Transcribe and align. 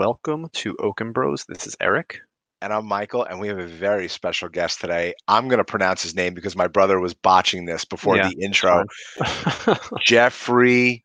welcome 0.00 0.48
to 0.54 0.74
Oken 0.78 1.12
Bros. 1.12 1.44
This 1.46 1.66
is 1.66 1.76
Eric. 1.78 2.20
And 2.62 2.72
I'm 2.72 2.86
Michael, 2.86 3.24
and 3.24 3.38
we 3.38 3.48
have 3.48 3.58
a 3.58 3.66
very 3.66 4.08
special 4.08 4.48
guest 4.48 4.80
today. 4.80 5.12
I'm 5.28 5.46
going 5.46 5.58
to 5.58 5.64
pronounce 5.64 6.02
his 6.02 6.14
name 6.14 6.32
because 6.32 6.56
my 6.56 6.68
brother 6.68 6.98
was 6.98 7.12
botching 7.12 7.66
this 7.66 7.84
before 7.84 8.16
Yeah, 8.16 8.30
the 8.30 8.42
intro. 8.42 8.86
Jeffrey 10.00 11.04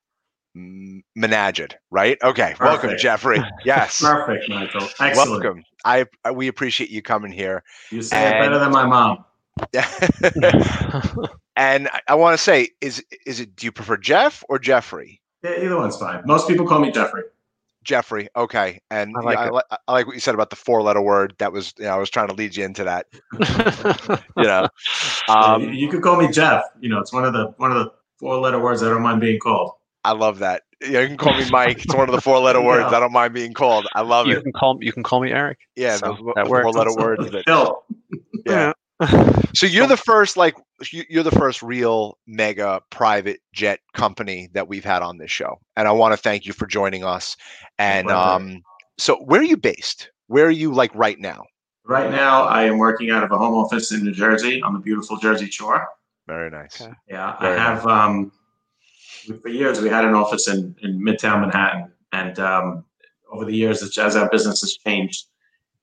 Menagid, 0.56 1.74
right? 1.92 2.18
Okay, 2.24 2.56
welcome, 2.62 2.92
Perfect. 2.92 3.02
Jeffrey. 3.02 3.44
Yes, 3.66 4.00
Perfect, 4.00 4.48
Michael. 4.48 4.88
Excellent. 5.02 5.44
welcome. 5.44 5.64
I 5.84 6.06
I- 6.24 6.32
we 6.32 6.48
appreciate 6.48 6.90
you 6.90 7.02
coming 7.02 7.34
here. 7.34 7.64
You 7.92 8.02
say 8.02 8.30
it 8.30 8.40
better 8.40 8.60
than 8.60 8.72
my 8.72 8.86
mom. 8.86 9.26
and 11.58 11.90
I, 11.90 12.00
I 12.08 12.16
want 12.16 12.38
to 12.38 12.42
say, 12.42 12.70
is 12.80 13.04
is 13.26 13.42
it? 13.42 13.58
Do 13.58 13.66
you 13.66 13.74
prefer 13.74 13.98
Jeff 13.98 14.42
or 14.48 14.58
Jeffrey? 14.58 15.20
Yeah, 15.44 15.62
either 15.62 15.76
one's 15.76 15.98
fine. 15.98 16.22
Most 16.26 16.48
people 16.48 16.66
call 16.66 16.80
me 16.80 16.92
Jeffrey. 16.92 17.24
Jeffrey, 17.86 18.28
okay. 18.36 18.82
And 18.92 19.16
I 19.16 19.20
yeah, 19.22 19.26
like 19.26 19.38
I, 19.38 19.48
it. 19.48 19.54
li- 19.54 19.78
I 19.88 19.92
like 19.94 20.06
what 20.08 20.16
you 20.16 20.20
said 20.20 20.34
about 20.36 20.50
the 20.50 20.56
four-letter 20.58 21.02
word. 21.02 21.36
That 21.38 21.54
was, 21.54 21.74
you 21.78 21.86
know, 21.86 21.92
I 21.92 21.98
was 21.98 22.10
trying 22.10 22.28
to 22.28 22.34
lead 22.34 22.56
you 22.58 22.66
into 22.66 22.84
that. 22.84 23.06
You 24.38 24.44
know, 24.44 24.68
you, 25.30 25.34
um, 25.34 25.74
you 25.74 25.88
could 25.88 26.02
call 26.02 26.18
me 26.18 26.28
Jeff. 26.28 26.64
You 26.82 26.90
know, 26.90 27.00
it's 27.00 27.14
one 27.14 27.24
of 27.24 27.32
the 27.34 27.54
one 27.58 27.72
of 27.72 27.78
the 27.78 27.92
four 28.20 28.38
letter 28.38 28.60
words 28.60 28.84
I 28.84 28.90
don't 28.90 29.02
mind 29.02 29.22
being 29.22 29.40
called. 29.40 29.72
I 30.04 30.12
love 30.12 30.40
that. 30.40 30.64
Yeah, 30.82 31.00
you 31.02 31.08
can 31.08 31.18
call 31.18 31.34
me 31.38 31.46
Mike. 31.52 31.84
It's 31.86 31.96
one 31.96 32.10
of 32.10 32.14
the 32.16 32.22
four-letter 32.22 32.62
words. 32.62 32.92
Yeah. 32.92 32.98
I 32.98 33.00
don't 33.00 33.14
mind 33.14 33.34
being 33.34 33.54
called. 33.54 33.88
I 33.96 34.02
love 34.02 34.28
you 34.28 34.38
it. 34.38 34.44
can 34.44 34.52
call 34.52 34.78
you 34.82 34.92
can 34.92 35.04
call 35.04 35.22
me 35.22 35.32
Eric. 35.32 35.60
Yeah, 35.76 35.96
So 35.98 36.08
those 36.08 36.34
that 36.36 36.48
works. 36.48 36.64
four-letter 36.64 36.94
words. 36.96 37.32
That, 37.32 37.44
Phil. 37.48 37.84
yeah. 38.46 38.74
So 39.56 39.66
you're 39.66 39.88
the 39.88 39.96
first, 39.96 40.36
like, 40.36 40.56
you- 40.92 41.06
you're 41.10 41.24
the 41.24 41.32
first 41.32 41.64
real 41.64 42.18
mega 42.28 42.82
private 42.90 43.40
jet 43.54 43.80
company 43.94 44.50
that 44.54 44.68
we've 44.68 44.84
had 44.84 45.02
on 45.02 45.18
this 45.18 45.32
show, 45.32 45.60
and 45.78 45.88
I 45.88 45.92
want 45.92 46.12
to 46.14 46.18
thank 46.18 46.46
you 46.46 46.52
for 46.52 46.68
joining 46.68 47.06
us. 47.06 47.38
And 47.78 48.12
um, 48.12 48.62
so, 48.98 49.16
where 49.18 49.40
are 49.40 49.46
you 49.46 49.56
based? 49.56 50.12
Where 50.28 50.46
are 50.46 50.52
you, 50.52 50.74
like, 50.74 50.94
right 50.94 51.18
now? 51.20 51.46
Right 51.86 52.12
now, 52.12 52.44
I 52.44 52.64
am 52.64 52.78
working 52.80 53.12
out 53.12 53.24
of 53.24 53.32
a 53.32 53.38
home 53.38 53.54
office 53.54 53.92
in 53.94 54.04
New 54.04 54.12
Jersey 54.12 54.62
on 54.62 54.74
the 54.74 54.80
beautiful 54.80 55.18
Jersey 55.18 55.50
Shore. 55.50 55.88
Very 56.28 56.50
nice. 56.50 56.82
Okay. 56.82 56.92
Yeah, 57.08 57.40
Very 57.40 57.58
I 57.58 57.64
have. 57.64 57.86
Um, 57.88 58.32
for 59.42 59.50
years, 59.50 59.80
we 59.80 59.90
had 59.90 60.04
an 60.04 60.16
office 60.16 60.48
in, 60.48 60.76
in 60.82 61.00
Midtown 61.00 61.42
Manhattan, 61.42 61.92
and 62.12 62.40
um, 62.40 62.86
over 63.32 63.46
the 63.46 63.56
years, 63.56 63.82
as 63.84 63.98
as 63.98 64.16
our 64.16 64.30
business 64.30 64.62
has 64.62 64.76
changed, 64.78 65.28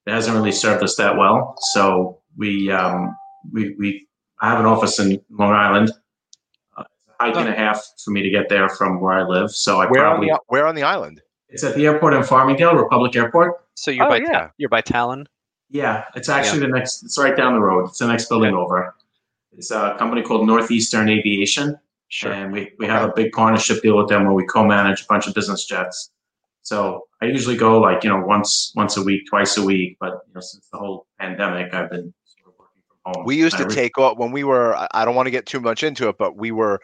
it 0.05 0.11
hasn't 0.11 0.35
really 0.35 0.51
served 0.51 0.83
us 0.83 0.95
that 0.97 1.15
well. 1.17 1.55
So 1.73 2.19
we 2.37 2.71
um, 2.71 3.15
we 3.51 3.75
we 3.79 4.07
I 4.41 4.49
have 4.49 4.59
an 4.59 4.65
office 4.65 4.99
in 4.99 5.19
Long 5.29 5.51
Island. 5.51 5.91
Uh, 6.77 6.83
it's 6.83 7.15
a 7.19 7.23
hike 7.23 7.35
and 7.37 7.49
a 7.49 7.53
half 7.53 7.81
for 8.03 8.11
me 8.11 8.21
to 8.23 8.29
get 8.29 8.49
there 8.49 8.69
from 8.69 8.99
where 8.99 9.13
I 9.13 9.23
live. 9.23 9.51
So 9.51 9.79
I 9.81 9.87
Where 9.87 10.05
on 10.05 10.11
probably 10.13 10.27
the 10.29 10.39
where 10.47 10.67
on 10.67 10.75
the 10.75 10.83
island? 10.83 11.21
it's 11.49 11.63
at 11.63 11.75
the 11.75 11.85
airport 11.85 12.13
in 12.15 12.21
Farmingdale, 12.23 12.75
Republic 12.75 13.15
Airport. 13.15 13.63
So 13.75 13.91
you're 13.91 14.05
Oh, 14.05 14.09
by 14.09 14.17
yeah. 14.17 14.31
Ta- 14.31 14.51
you're 14.57 14.69
by 14.69 14.81
Talon. 14.81 15.27
Yeah, 15.69 16.05
it's 16.15 16.29
actually 16.29 16.59
the 16.59 16.67
next. 16.67 17.03
It's 17.03 17.17
right 17.17 17.35
down 17.35 17.53
the 17.53 17.59
road. 17.59 17.87
It's 17.89 17.97
the 17.99 18.07
next 18.07 18.29
building 18.29 18.53
over. 18.53 18.93
It's 19.55 19.71
a 19.71 19.95
company 19.99 20.21
called 20.21 20.45
Northeastern 20.47 21.09
Aviation. 21.09 21.77
Sure. 22.09 22.31
And 22.31 22.51
we, 22.53 22.71
we 22.77 22.85
have 22.85 23.09
a 23.09 23.13
big 23.15 23.31
partnership 23.31 23.81
deal 23.81 23.97
with 23.97 24.07
them 24.07 24.25
where 24.25 24.33
we 24.33 24.45
co-manage 24.45 25.01
a 25.01 25.05
bunch 25.09 25.25
of 25.27 25.33
business 25.33 25.65
jets. 25.65 26.11
So 26.61 27.07
I 27.21 27.25
usually 27.25 27.57
go 27.57 27.79
like, 27.79 28.03
you 28.03 28.09
know, 28.11 28.19
once 28.23 28.71
once 28.75 28.97
a 28.97 29.01
week, 29.03 29.23
twice 29.27 29.57
a 29.57 29.63
week. 29.65 29.97
But 29.99 30.21
you 30.27 30.33
know, 30.35 30.41
since 30.41 30.67
the 30.71 30.77
whole 30.77 31.07
pandemic, 31.19 31.73
I've 31.73 31.89
been 31.89 32.13
sort 33.05 33.15
of 33.17 33.19
working 33.19 33.21
from 33.21 33.21
home. 33.21 33.25
We 33.27 33.35
used 33.37 33.57
to 33.57 33.65
take 33.65 33.97
off 33.97 34.17
when 34.17 34.31
we 34.31 34.43
were. 34.43 34.75
I- 34.75 34.87
I 34.93 35.05
don't 35.05 35.15
want 35.15 35.27
to 35.27 35.31
get 35.31 35.45
too 35.45 35.59
much 35.59 35.83
into 35.83 36.09
it, 36.09 36.17
but 36.17 36.37
we 36.37 36.51
were, 36.51 36.79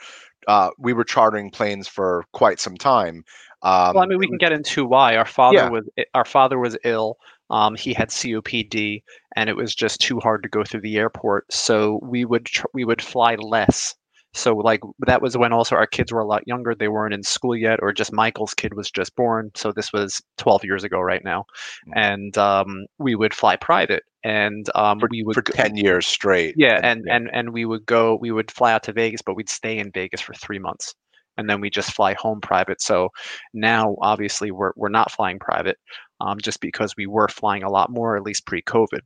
uh, 0.47 0.69
we 0.77 0.93
were 0.93 1.03
chartering 1.03 1.51
planes 1.51 1.87
for 1.87 2.25
quite 2.33 2.59
some 2.59 2.77
time. 2.77 3.23
Um, 3.61 3.95
well, 3.95 4.03
I 4.03 4.05
mean, 4.05 4.19
we 4.19 4.27
can 4.27 4.37
get 4.37 4.53
into 4.53 4.85
why 4.85 5.17
our 5.17 5.25
father 5.25 5.57
Yeah. 5.57 5.69
was 5.69 5.87
our 6.13 6.25
father 6.25 6.57
was 6.59 6.77
ill. 6.83 7.17
Um, 7.49 7.75
he 7.75 7.93
had 7.93 8.09
COPD, 8.09 9.01
and 9.35 9.49
it 9.49 9.55
was 9.55 9.73
just 9.75 9.99
too 9.99 10.19
hard 10.19 10.43
to 10.43 10.49
go 10.49 10.63
through 10.63 10.81
the 10.81 10.97
airport. 10.97 11.51
So 11.51 11.99
we 12.03 12.23
would 12.23 12.45
tr- 12.45 12.67
we 12.73 12.85
would 12.85 13.01
fly 13.01 13.35
less. 13.35 13.95
So 14.33 14.55
like 14.55 14.81
that 15.07 15.21
was 15.21 15.35
when 15.37 15.51
also 15.53 15.75
our 15.75 15.87
kids 15.87 16.11
were 16.11 16.19
a 16.21 16.27
lot 16.27 16.47
younger. 16.47 16.75
They 16.75 16.87
weren't 16.87 17.13
in 17.13 17.23
school 17.23 17.55
yet, 17.55 17.79
or 17.81 17.91
just 17.91 18.13
Michael's 18.13 18.53
kid 18.53 18.73
was 18.75 18.91
just 18.91 19.15
born. 19.15 19.51
So 19.55 19.71
this 19.71 19.91
was 19.91 20.21
12 20.37 20.63
years 20.63 20.83
ago, 20.83 20.99
right 20.99 21.23
now, 21.23 21.45
Mm. 21.87 21.93
and 21.95 22.37
um, 22.37 22.85
we 22.99 23.15
would 23.15 23.33
fly 23.33 23.55
private, 23.55 24.03
and 24.23 24.67
um, 24.75 24.99
we 25.09 25.23
would 25.23 25.35
for 25.35 25.41
go- 25.41 25.53
ten 25.53 25.75
years 25.75 26.05
straight. 26.05 26.53
Yeah, 26.57 26.79
and 26.83 27.05
and 27.09 27.29
and 27.33 27.53
we 27.53 27.65
would 27.65 27.85
go. 27.85 28.17
We 28.21 28.31
would 28.31 28.51
fly 28.51 28.71
out 28.73 28.83
to 28.83 28.93
Vegas, 28.93 29.21
but 29.21 29.35
we'd 29.35 29.49
stay 29.49 29.77
in 29.79 29.91
Vegas 29.91 30.21
for 30.21 30.33
three 30.35 30.59
months, 30.59 30.93
and 31.37 31.49
then 31.49 31.59
we 31.61 31.69
just 31.69 31.93
fly 31.93 32.13
home 32.13 32.39
private. 32.41 32.81
So 32.81 33.09
now, 33.53 33.95
obviously, 34.01 34.51
we're 34.51 34.73
we're 34.75 34.89
not 34.89 35.11
flying 35.11 35.39
private, 35.39 35.77
um, 36.21 36.37
just 36.41 36.61
because 36.61 36.93
we 36.97 37.07
were 37.07 37.27
flying 37.29 37.63
a 37.63 37.69
lot 37.71 37.89
more, 37.89 38.15
at 38.17 38.23
least 38.23 38.45
pre-COVID. 38.45 38.99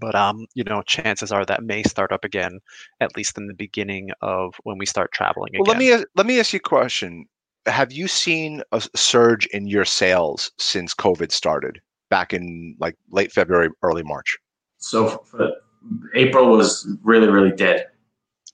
But 0.00 0.14
um, 0.14 0.46
you 0.54 0.64
know, 0.64 0.82
chances 0.82 1.32
are 1.32 1.44
that 1.46 1.62
may 1.64 1.82
start 1.82 2.12
up 2.12 2.24
again, 2.24 2.60
at 3.00 3.16
least 3.16 3.36
in 3.38 3.46
the 3.46 3.54
beginning 3.54 4.10
of 4.20 4.54
when 4.62 4.78
we 4.78 4.86
start 4.86 5.12
traveling 5.12 5.50
Well, 5.54 5.62
again. 5.62 5.78
let 5.88 5.98
me 6.00 6.04
let 6.16 6.26
me 6.26 6.38
ask 6.40 6.52
you 6.52 6.58
a 6.58 6.68
question. 6.68 7.26
Have 7.66 7.92
you 7.92 8.06
seen 8.08 8.62
a 8.72 8.80
surge 8.96 9.46
in 9.46 9.66
your 9.66 9.84
sales 9.84 10.50
since 10.58 10.94
COVID 10.94 11.32
started 11.32 11.80
back 12.08 12.32
in 12.32 12.76
like 12.78 12.96
late 13.10 13.32
February, 13.32 13.68
early 13.82 14.02
March? 14.02 14.38
So 14.78 15.08
for, 15.26 15.50
April 16.14 16.48
was 16.50 16.88
really, 17.02 17.28
really 17.28 17.52
dead. 17.52 17.86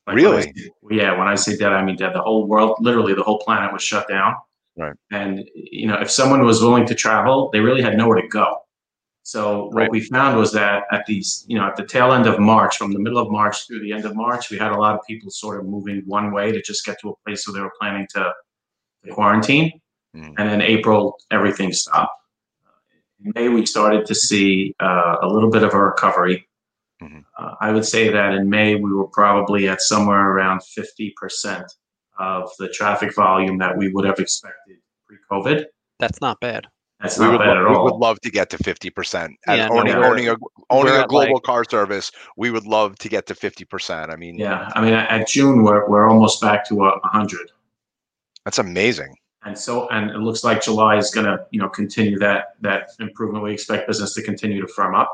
when 0.04 0.16
I 0.18 0.22
Really? 0.22 0.42
say- 0.42 0.70
yeah, 0.91 1.16
when 1.18 1.28
I 1.28 1.34
say 1.34 1.56
dead, 1.56 1.72
I 1.72 1.82
mean 1.84 1.97
dead. 1.97 2.14
The 2.14 2.22
whole 2.22 2.47
world, 2.47 2.76
literally 2.80 3.12
the 3.14 3.22
whole 3.22 3.38
planet 3.41 3.72
was 3.72 3.82
shut 3.82 4.08
down. 4.08 4.34
Right. 4.76 4.94
And 5.10 5.48
you 5.54 5.86
know, 5.86 5.98
if 6.00 6.10
someone 6.10 6.44
was 6.44 6.62
willing 6.62 6.86
to 6.86 6.94
travel, 6.94 7.50
they 7.53 7.60
really 7.60 7.82
had 7.82 7.97
nowhere 7.97 8.20
to 8.20 8.28
go. 8.28 8.58
So 9.26 9.64
what 9.64 9.75
Right. 9.75 9.91
we 9.91 10.00
found 10.03 10.38
was 10.38 10.53
that 10.53 10.84
at 10.92 11.04
these, 11.06 11.44
you 11.48 11.59
know, 11.59 11.66
at 11.66 11.75
the 11.75 11.84
tail 11.84 12.12
end 12.12 12.28
of 12.28 12.38
March, 12.38 12.76
from 12.76 12.92
the 12.92 13.00
middle 13.00 13.19
of 13.19 13.28
March 13.28 13.66
through 13.66 13.81
the 13.81 13.92
end 13.92 14.04
of 14.04 14.14
March, 14.14 14.50
we 14.50 14.56
had 14.56 14.70
a 14.70 14.76
lot 14.76 14.94
of 14.94 15.00
people 15.04 15.32
sort 15.32 15.59
of 15.59 15.66
moving 15.66 16.00
one 16.06 16.31
way 16.31 16.53
to 16.53 16.62
just 16.62 16.87
get 16.87 17.00
to 17.00 17.09
a 17.10 17.16
place 17.25 17.44
where 17.44 17.54
they 17.54 17.60
were 17.60 17.72
planning 17.81 18.06
to, 18.10 18.32
to 19.04 19.10
quarantine. 19.12 19.81
Mm. 20.16 20.34
And 20.38 20.48
then 20.48 20.62
April, 20.62 21.19
everything 21.32 21.72
stopped. 21.72 22.12
In 23.25 23.32
May, 23.34 23.48
we 23.48 23.66
started 23.66 24.06
to 24.06 24.15
see 24.15 24.76
uh, 24.78 25.16
a 25.20 25.26
little 25.26 25.50
bit 25.50 25.65
of 25.65 25.75
a 25.75 25.78
recovery. 25.81 26.48
Mhm. 27.03 27.25
Uh, 27.36 27.54
I 27.60 27.72
would 27.72 27.84
say 27.84 28.09
that 28.09 28.32
in 28.32 28.48
May, 28.48 28.76
we 28.76 28.92
were 28.92 29.09
probably 29.09 29.69
at 29.69 29.82
somewhere 29.82 30.31
around 30.31 30.60
50% 30.60 31.66
of 32.16 32.48
the 32.60 32.69
traffic 32.69 33.12
volume 33.12 33.59
that 33.59 33.76
we 33.76 33.92
would 33.92 34.04
have 34.04 34.20
expected 34.20 34.76
pre 35.04 35.16
COVID. 35.28 35.65
That's 35.98 36.20
not 36.20 36.38
bad. 36.38 36.69
That's 37.01 37.19
We 37.19 37.27
not 37.27 37.33
would, 37.33 37.39
bad 37.41 37.47
lo- 37.49 37.65
at 37.65 37.69
we 37.71 37.77
all. 37.77 37.84
would 37.84 37.95
love 37.97 38.21
to 38.21 38.31
get 38.31 38.49
to 38.51 38.59
fifty 38.59 38.89
percent. 38.91 39.33
Yeah, 39.47 39.69
no, 39.69 39.79
owning 39.81 39.97
we're- 39.97 40.07
owning 40.09 40.29
a 40.29 40.37
owning 40.71 40.95
a 40.95 41.07
global 41.07 41.34
like- 41.34 41.43
car 41.43 41.65
service, 41.69 42.11
we 42.37 42.51
would 42.51 42.67
love 42.67 42.97
to 43.01 43.09
get 43.09 43.27
to 43.27 43.34
fifty 43.34 43.65
percent. 43.67 44.11
I 44.11 44.17
mean, 44.17 44.37
yeah, 44.39 44.71
I 44.75 44.81
mean, 44.83 44.95
at 44.95 45.11
at 45.11 45.29
June, 45.29 45.62
we're, 45.62 45.87
we're 45.89 46.09
almost 46.09 46.41
back 46.41 46.67
to 46.69 46.75
a 46.87 46.99
100. 47.01 47.51
that's 48.45 48.59
amazing. 48.59 49.15
and 49.45 49.57
so 49.59 49.89
and 49.91 50.11
it 50.11 50.19
looks 50.19 50.43
like 50.43 50.62
July 50.62 50.97
is 50.97 51.11
going 51.11 51.27
to 51.27 51.45
you 51.51 51.61
know 51.61 51.69
continue 51.69 52.19
that 52.21 52.55
that 52.62 52.89
improvement. 52.99 53.45
We 53.45 53.53
expect 53.53 53.87
business 53.87 54.15
to 54.15 54.23
continue 54.23 54.61
to 54.63 54.69
firm 54.69 54.95
up 54.95 55.11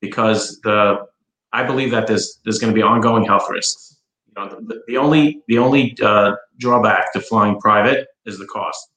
because 0.00 0.60
the 0.62 1.06
I 1.52 1.64
believe 1.64 1.90
that 1.90 2.06
there's 2.06 2.38
there's 2.44 2.58
going 2.60 2.72
to 2.72 2.74
be 2.76 2.82
ongoing 2.82 3.24
health 3.24 3.50
risks. 3.50 3.96
You 4.28 4.34
know, 4.36 4.48
the, 4.68 4.82
the 4.86 4.96
only 4.96 5.42
the 5.48 5.58
only 5.58 5.96
uh, 6.00 6.36
drawback 6.58 7.12
to 7.14 7.20
flying 7.20 7.58
private 7.60 8.06
is 8.24 8.38
the 8.38 8.46
cost. 8.46 8.88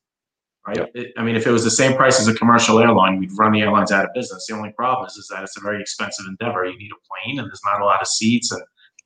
Right. 0.68 0.78
Yep. 0.78 0.92
It, 0.96 1.14
I 1.16 1.24
mean, 1.24 1.36
if 1.36 1.46
it 1.46 1.52
was 1.52 1.64
the 1.64 1.70
same 1.70 1.96
price 1.96 2.20
as 2.20 2.28
a 2.28 2.34
commercial 2.34 2.80
airline, 2.80 3.20
we'd 3.20 3.32
run 3.38 3.52
the 3.52 3.62
airlines 3.62 3.92
out 3.92 4.04
of 4.06 4.10
business. 4.16 4.48
The 4.48 4.56
only 4.56 4.72
problem 4.72 5.06
is, 5.06 5.16
is 5.16 5.28
that 5.28 5.44
it's 5.44 5.58
a 5.58 5.62
very 5.62 5.80
expensive 5.80 6.26
endeavor. 6.28 6.66
You 6.66 6.78
need 6.78 6.92
a 6.92 6.96
plane, 7.08 7.38
and 7.40 7.48
there's 7.48 7.62
not 7.66 7.82
a 7.82 7.86
lot 7.86 8.02
of 8.02 8.08
seats, 8.08 8.52
and 8.52 8.62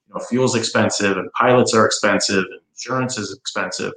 you 0.07 0.13
know, 0.13 0.21
fuel's 0.29 0.55
expensive, 0.55 1.17
and 1.17 1.29
pilots 1.33 1.73
are 1.73 1.85
expensive, 1.85 2.45
and 2.49 2.61
insurance 2.71 3.17
is 3.17 3.35
expensive. 3.37 3.91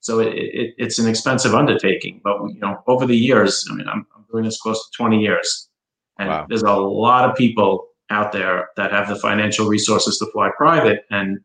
So 0.00 0.20
it, 0.20 0.34
it, 0.34 0.74
it's 0.76 0.98
an 0.98 1.08
expensive 1.08 1.54
undertaking. 1.54 2.20
But 2.22 2.36
you 2.48 2.60
know, 2.60 2.82
over 2.86 3.06
the 3.06 3.16
years, 3.16 3.66
I 3.70 3.74
mean, 3.74 3.88
I'm, 3.88 4.06
I'm 4.14 4.24
doing 4.30 4.44
this 4.44 4.60
close 4.60 4.78
to 4.90 4.96
20 4.96 5.18
years, 5.18 5.70
and 6.18 6.28
Wow. 6.28 6.46
there's 6.46 6.62
a 6.62 6.72
lot 6.74 7.28
of 7.28 7.34
people 7.36 7.86
out 8.10 8.32
there 8.32 8.68
that 8.76 8.92
have 8.92 9.08
the 9.08 9.16
financial 9.16 9.66
resources 9.66 10.18
to 10.18 10.26
fly 10.26 10.50
private, 10.58 11.06
and 11.10 11.38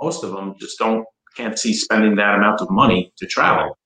most 0.00 0.22
of 0.22 0.32
them 0.32 0.54
just 0.60 0.78
don't 0.78 1.06
can't 1.34 1.58
see 1.58 1.72
spending 1.72 2.14
that 2.16 2.34
amount 2.34 2.60
of 2.60 2.68
money 2.70 3.10
to 3.16 3.26
travel. 3.26 3.78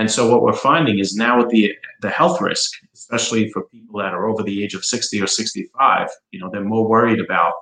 And 0.00 0.10
so 0.10 0.30
what 0.30 0.40
we're 0.40 0.54
finding 0.54 0.98
is 0.98 1.14
now 1.14 1.36
with 1.36 1.50
the 1.50 1.74
the 2.00 2.08
health 2.08 2.40
risk, 2.40 2.70
especially 2.94 3.50
for 3.50 3.64
people 3.64 4.00
that 4.00 4.14
are 4.14 4.30
over 4.30 4.42
the 4.42 4.64
age 4.64 4.72
of 4.72 4.82
60 4.82 5.20
or 5.20 5.26
65, 5.26 6.08
you 6.30 6.40
know, 6.40 6.48
they're 6.50 6.64
more 6.64 6.88
worried 6.88 7.20
about 7.20 7.52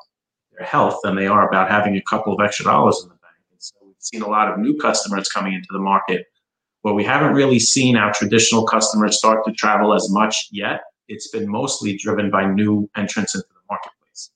their 0.52 0.64
health 0.64 1.00
than 1.02 1.16
they 1.16 1.26
are 1.26 1.48
about 1.48 1.68
having 1.68 1.96
a 1.96 2.02
couple 2.02 2.32
of 2.32 2.38
extra 2.40 2.64
dollars 2.64 3.00
in 3.02 3.08
the 3.08 3.16
bank. 3.16 3.34
And 3.50 3.60
so 3.60 3.74
we've 3.84 3.96
seen 3.98 4.22
a 4.22 4.28
lot 4.28 4.52
of 4.52 4.60
new 4.60 4.76
customers 4.76 5.28
coming 5.28 5.52
into 5.52 5.66
the 5.72 5.80
market 5.80 6.26
where 6.82 6.94
we 6.94 7.02
haven't 7.02 7.34
really 7.34 7.58
seen 7.58 7.96
our 7.96 8.12
traditional 8.14 8.64
customers 8.64 9.18
start 9.18 9.44
to 9.46 9.52
travel 9.52 9.92
as 9.92 10.08
much 10.08 10.46
yet. 10.52 10.82
It's 11.08 11.26
been 11.30 11.50
mostly 11.50 11.96
driven 11.96 12.30
by 12.30 12.46
new 12.46 12.88
entrants 12.96 13.34
into 13.34 13.48
the 13.48 13.62
marketplace. 13.68 14.30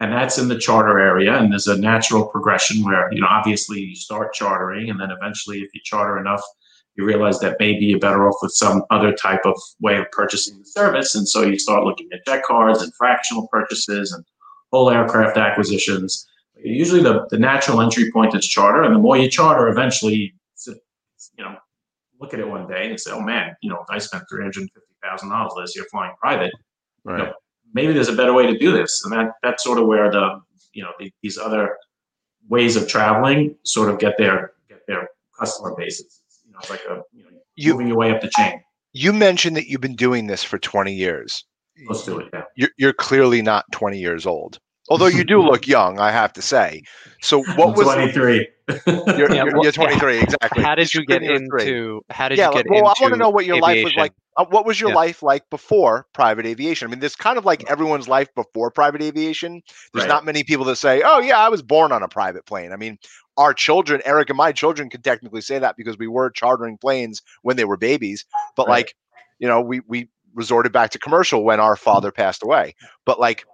And 0.00 0.12
that's 0.12 0.36
in 0.36 0.48
the 0.48 0.58
charter 0.58 0.98
area. 0.98 1.38
And 1.38 1.52
there's 1.52 1.68
a 1.68 1.78
natural 1.78 2.26
progression 2.26 2.82
where, 2.82 3.08
you 3.12 3.20
know, 3.20 3.28
obviously 3.30 3.78
you 3.78 3.94
start 3.94 4.34
chartering 4.34 4.90
and 4.90 5.00
then 5.00 5.12
eventually 5.12 5.60
if 5.60 5.72
you 5.72 5.80
charter 5.84 6.18
enough 6.18 6.42
you 6.96 7.04
realize 7.04 7.38
that 7.40 7.56
maybe 7.58 7.86
you're 7.86 7.98
better 7.98 8.28
off 8.28 8.36
with 8.42 8.52
some 8.52 8.82
other 8.90 9.12
type 9.12 9.40
of 9.44 9.56
way 9.80 9.96
of 9.96 10.10
purchasing 10.10 10.58
the 10.58 10.64
service. 10.64 11.14
And 11.14 11.28
so 11.28 11.42
you 11.42 11.58
start 11.58 11.84
looking 11.84 12.08
at 12.12 12.24
jet 12.26 12.42
cards 12.44 12.82
and 12.82 12.92
fractional 12.94 13.48
purchases 13.48 14.12
and 14.12 14.24
whole 14.72 14.90
aircraft 14.90 15.36
acquisitions. 15.36 16.26
Usually 16.62 17.02
the, 17.02 17.26
the 17.30 17.38
natural 17.38 17.80
entry 17.80 18.10
point 18.12 18.34
is 18.34 18.46
charter, 18.46 18.82
and 18.82 18.94
the 18.94 18.98
more 18.98 19.16
you 19.16 19.30
charter, 19.30 19.68
eventually, 19.68 20.34
you 20.66 21.44
know, 21.44 21.56
look 22.20 22.34
at 22.34 22.40
it 22.40 22.48
one 22.48 22.66
day 22.66 22.90
and 22.90 23.00
say, 23.00 23.12
oh 23.12 23.20
man, 23.20 23.56
you 23.62 23.70
know, 23.70 23.84
I 23.88 23.98
spent 23.98 24.24
$350,000 24.30 25.48
this 25.60 25.74
year 25.74 25.86
flying 25.90 26.12
private. 26.20 26.52
Right. 27.04 27.18
You 27.18 27.24
know, 27.24 27.32
maybe 27.72 27.92
there's 27.92 28.08
a 28.08 28.16
better 28.16 28.34
way 28.34 28.46
to 28.46 28.58
do 28.58 28.72
this. 28.72 29.02
And 29.04 29.12
that, 29.12 29.32
that's 29.42 29.64
sort 29.64 29.78
of 29.78 29.86
where 29.86 30.10
the, 30.10 30.40
you 30.74 30.82
know, 30.82 30.90
the, 30.98 31.10
these 31.22 31.38
other 31.38 31.76
ways 32.48 32.76
of 32.76 32.88
traveling 32.88 33.56
sort 33.64 33.88
of 33.88 33.98
get 33.98 34.18
their, 34.18 34.52
get 34.68 34.80
their 34.86 35.08
customer 35.38 35.74
bases. 35.76 36.19
It's 36.60 36.70
like 36.70 36.80
a, 36.88 37.02
you 37.12 37.24
know, 37.24 37.30
you, 37.56 37.72
moving 37.72 37.88
your 37.88 37.96
way 37.96 38.10
up 38.10 38.20
the 38.20 38.30
chain. 38.36 38.60
You 38.92 39.12
mentioned 39.12 39.56
that 39.56 39.66
you've 39.66 39.80
been 39.80 39.96
doing 39.96 40.26
this 40.26 40.42
for 40.42 40.58
20 40.58 40.92
years. 40.92 41.44
Let's 41.88 42.04
do 42.04 42.18
it. 42.18 42.28
Yeah. 42.32 42.42
You're, 42.56 42.70
you're 42.76 42.92
clearly 42.92 43.42
not 43.42 43.64
20 43.72 43.98
years 43.98 44.26
old 44.26 44.58
although 44.90 45.06
you 45.06 45.24
do 45.24 45.40
look 45.40 45.66
young, 45.76 45.98
I 45.98 46.10
have 46.10 46.32
to 46.34 46.42
say. 46.42 46.82
So 47.22 47.42
what 47.54 47.76
was 47.76 47.86
23? 47.86 48.48
You're, 48.68 49.32
yeah, 49.32 49.44
you're, 49.44 49.62
you're 49.62 49.72
23, 49.72 50.20
exactly. 50.20 50.62
How 50.62 50.74
did 50.74 50.92
you 50.92 51.04
get 51.04 51.22
into? 51.22 52.02
How 52.10 52.28
did 52.28 52.38
yeah, 52.38 52.48
you 52.48 52.54
get 52.54 52.66
well, 52.68 52.78
into? 52.78 52.84
Well, 52.84 52.94
I 52.98 53.02
want 53.02 53.14
to 53.14 53.18
know 53.18 53.30
what 53.30 53.46
your 53.46 53.56
aviation. 53.56 53.76
life 53.76 53.84
was 53.84 53.94
like. 53.96 54.12
Uh, 54.36 54.44
what 54.48 54.64
was 54.64 54.80
your 54.80 54.90
yeah. 54.90 54.96
life 54.96 55.22
like 55.24 55.48
before 55.50 56.06
private 56.12 56.46
aviation? 56.46 56.86
I 56.86 56.90
mean, 56.90 57.00
this 57.00 57.16
kind 57.16 57.36
of 57.36 57.44
like 57.44 57.68
everyone's 57.68 58.06
life 58.06 58.32
before 58.34 58.70
private 58.70 59.02
aviation. 59.02 59.60
There's 59.92 60.04
right. 60.04 60.08
not 60.08 60.24
many 60.24 60.44
people 60.44 60.64
that 60.66 60.76
say, 60.76 61.02
"Oh, 61.04 61.18
yeah, 61.18 61.38
I 61.38 61.48
was 61.48 61.62
born 61.62 61.90
on 61.90 62.02
a 62.04 62.08
private 62.08 62.46
plane." 62.46 62.72
I 62.72 62.76
mean, 62.76 62.96
our 63.36 63.52
children, 63.52 64.00
Eric 64.04 64.30
and 64.30 64.36
my 64.36 64.52
children, 64.52 64.88
can 64.88 65.02
technically 65.02 65.40
say 65.40 65.58
that 65.58 65.76
because 65.76 65.98
we 65.98 66.06
were 66.06 66.30
chartering 66.30 66.78
planes 66.78 67.22
when 67.42 67.56
they 67.56 67.64
were 67.64 67.76
babies. 67.76 68.24
But 68.54 68.68
right. 68.68 68.74
like, 68.74 68.94
you 69.40 69.48
know, 69.48 69.60
we 69.60 69.80
we 69.88 70.08
resorted 70.34 70.72
back 70.72 70.90
to 70.90 70.98
commercial 70.98 71.44
when 71.44 71.60
our 71.60 71.76
father 71.76 72.12
passed 72.12 72.42
away. 72.42 72.74
But 73.04 73.18
like, 73.18 73.44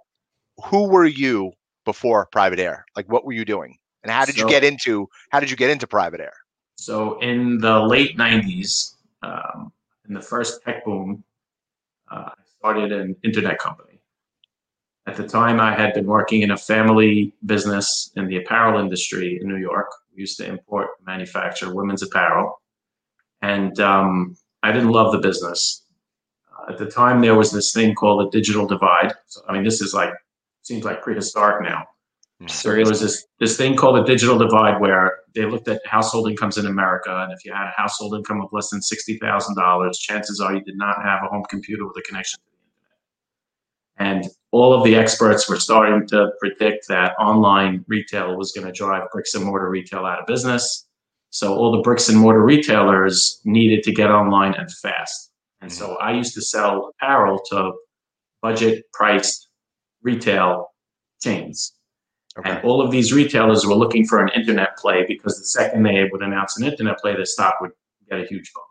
who 0.65 0.87
were 0.87 1.05
you 1.05 1.51
before 1.85 2.27
private 2.31 2.59
air? 2.59 2.85
Like, 2.95 3.09
what 3.11 3.25
were 3.25 3.33
you 3.33 3.45
doing, 3.45 3.77
and 4.03 4.11
how 4.11 4.25
did 4.25 4.35
so, 4.35 4.41
you 4.41 4.49
get 4.49 4.63
into 4.63 5.07
how 5.31 5.39
did 5.39 5.49
you 5.49 5.57
get 5.57 5.69
into 5.69 5.87
private 5.87 6.19
air? 6.19 6.33
So 6.75 7.19
in 7.19 7.59
the 7.59 7.79
late 7.79 8.17
'90s, 8.17 8.95
um, 9.23 9.71
in 10.07 10.13
the 10.13 10.21
first 10.21 10.63
tech 10.63 10.85
boom, 10.85 11.23
uh, 12.11 12.29
I 12.29 12.41
started 12.59 12.91
an 12.91 13.15
internet 13.23 13.59
company. 13.59 13.99
At 15.07 15.15
the 15.15 15.25
time, 15.25 15.61
I 15.61 15.73
had 15.73 15.93
been 15.93 16.05
working 16.05 16.41
in 16.41 16.51
a 16.51 16.57
family 16.57 17.33
business 17.45 18.11
in 18.17 18.27
the 18.27 18.37
apparel 18.37 18.79
industry 18.79 19.39
in 19.41 19.47
New 19.47 19.55
York. 19.57 19.87
We 20.13 20.19
used 20.19 20.37
to 20.39 20.45
import, 20.45 20.89
manufacture 21.05 21.73
women's 21.73 22.03
apparel, 22.03 22.61
and 23.41 23.79
um, 23.79 24.35
I 24.63 24.71
didn't 24.73 24.89
love 24.89 25.13
the 25.13 25.19
business. 25.19 25.85
Uh, 26.51 26.73
at 26.73 26.77
the 26.77 26.87
time, 26.87 27.21
there 27.21 27.35
was 27.35 27.51
this 27.51 27.71
thing 27.71 27.95
called 27.95 28.19
the 28.25 28.37
digital 28.37 28.67
divide. 28.67 29.13
So, 29.27 29.41
I 29.47 29.53
mean, 29.53 29.63
this 29.63 29.79
is 29.79 29.93
like 29.93 30.13
seems 30.67 30.83
like 30.83 31.01
prehistoric 31.01 31.63
now. 31.63 31.83
Mm-hmm. 32.41 32.49
So 32.49 32.71
there 32.71 32.85
was 32.85 33.01
this 33.01 33.25
this 33.39 33.57
thing 33.57 33.75
called 33.75 33.97
a 33.97 34.03
digital 34.03 34.37
divide 34.37 34.79
where 34.79 35.19
they 35.33 35.45
looked 35.45 35.67
at 35.67 35.81
household 35.87 36.29
incomes 36.29 36.57
in 36.57 36.67
America, 36.67 37.23
and 37.23 37.33
if 37.33 37.43
you 37.43 37.51
had 37.51 37.67
a 37.67 37.73
household 37.75 38.13
income 38.13 38.41
of 38.41 38.49
less 38.51 38.69
than 38.69 38.81
sixty 38.81 39.17
thousand 39.17 39.55
dollars, 39.55 39.97
chances 39.97 40.39
are 40.39 40.53
you 40.53 40.61
did 40.61 40.77
not 40.77 41.01
have 41.03 41.23
a 41.23 41.27
home 41.27 41.43
computer 41.49 41.87
with 41.87 41.97
a 41.97 42.01
connection 42.03 42.37
to 42.37 42.45
the 42.51 43.99
internet. 44.05 44.23
And 44.23 44.31
all 44.51 44.73
of 44.73 44.83
the 44.83 44.95
experts 44.95 45.49
were 45.49 45.59
starting 45.59 46.07
to 46.09 46.31
predict 46.39 46.87
that 46.89 47.13
online 47.19 47.83
retail 47.87 48.37
was 48.37 48.51
going 48.51 48.67
to 48.67 48.73
drive 48.73 49.09
bricks 49.11 49.33
and 49.33 49.43
mortar 49.43 49.69
retail 49.69 50.05
out 50.05 50.19
of 50.19 50.27
business. 50.27 50.85
So 51.31 51.55
all 51.55 51.71
the 51.71 51.81
bricks 51.81 52.07
and 52.07 52.19
mortar 52.19 52.43
retailers 52.43 53.41
needed 53.45 53.83
to 53.83 53.91
get 53.91 54.11
online 54.11 54.53
and 54.53 54.71
fast. 54.71 55.31
And 55.61 55.71
mm-hmm. 55.71 55.85
so 55.85 55.95
I 55.95 56.13
used 56.13 56.35
to 56.35 56.41
sell 56.41 56.93
apparel 56.93 57.39
to 57.49 57.73
budget 58.43 58.85
priced 58.93 59.46
retail 60.01 60.71
chains. 61.21 61.73
Okay. 62.37 62.51
And 62.51 62.63
all 62.63 62.81
of 62.81 62.91
these 62.91 63.13
retailers 63.13 63.65
were 63.65 63.75
looking 63.75 64.05
for 64.05 64.21
an 64.21 64.29
internet 64.35 64.77
play 64.77 65.05
because 65.07 65.39
the 65.39 65.45
second 65.45 65.83
they 65.83 66.07
would 66.11 66.21
announce 66.21 66.59
an 66.59 66.65
internet 66.65 66.99
play, 66.99 67.15
their 67.15 67.25
stock 67.25 67.55
would 67.61 67.71
get 68.09 68.19
a 68.19 68.25
huge 68.25 68.51
bump. 68.53 68.65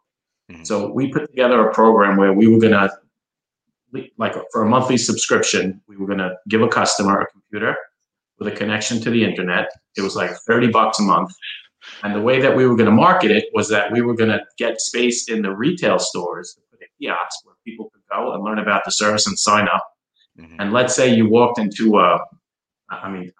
Mm-hmm. 0.52 0.64
So 0.64 0.92
we 0.92 1.12
put 1.12 1.28
together 1.28 1.68
a 1.68 1.74
program 1.74 2.16
where 2.16 2.32
we 2.32 2.46
were 2.46 2.60
going 2.60 2.72
to, 2.72 2.90
like 4.18 4.36
for 4.52 4.62
a 4.62 4.68
monthly 4.68 4.96
subscription, 4.96 5.80
we 5.88 5.96
were 5.96 6.06
going 6.06 6.20
to 6.20 6.36
give 6.48 6.62
a 6.62 6.68
customer 6.68 7.20
a 7.20 7.26
computer 7.26 7.76
with 8.38 8.52
a 8.52 8.56
connection 8.56 9.00
to 9.00 9.10
the 9.10 9.24
internet. 9.24 9.68
It 9.96 10.02
was 10.02 10.14
like 10.14 10.30
30 10.46 10.68
bucks 10.68 11.00
a 11.00 11.02
month. 11.02 11.32
And 12.02 12.14
the 12.14 12.20
way 12.20 12.40
that 12.40 12.54
we 12.54 12.66
were 12.66 12.76
going 12.76 12.90
to 12.90 12.94
market 12.94 13.30
it 13.30 13.46
was 13.52 13.68
that 13.70 13.90
we 13.90 14.02
were 14.02 14.14
going 14.14 14.30
to 14.30 14.44
get 14.58 14.80
space 14.80 15.28
in 15.28 15.42
the 15.42 15.54
retail 15.54 15.98
stores, 15.98 16.54
to 16.54 16.60
put 16.70 16.80
a 16.82 16.86
kiosk 17.00 17.44
where 17.44 17.54
people 17.64 17.90
could 17.90 18.02
go 18.12 18.32
and 18.32 18.44
learn 18.44 18.58
about 18.58 18.84
the 18.84 18.90
service 18.92 19.26
and 19.26 19.38
sign 19.38 19.66
up 19.68 19.84
Mm-hmm. 20.38 20.60
And 20.60 20.72
let's 20.72 20.94
say 20.94 21.14
you 21.14 21.28
walked 21.28 21.58
into 21.58 21.98
a, 21.98 22.18
I 22.90 23.10
mean, 23.10 23.32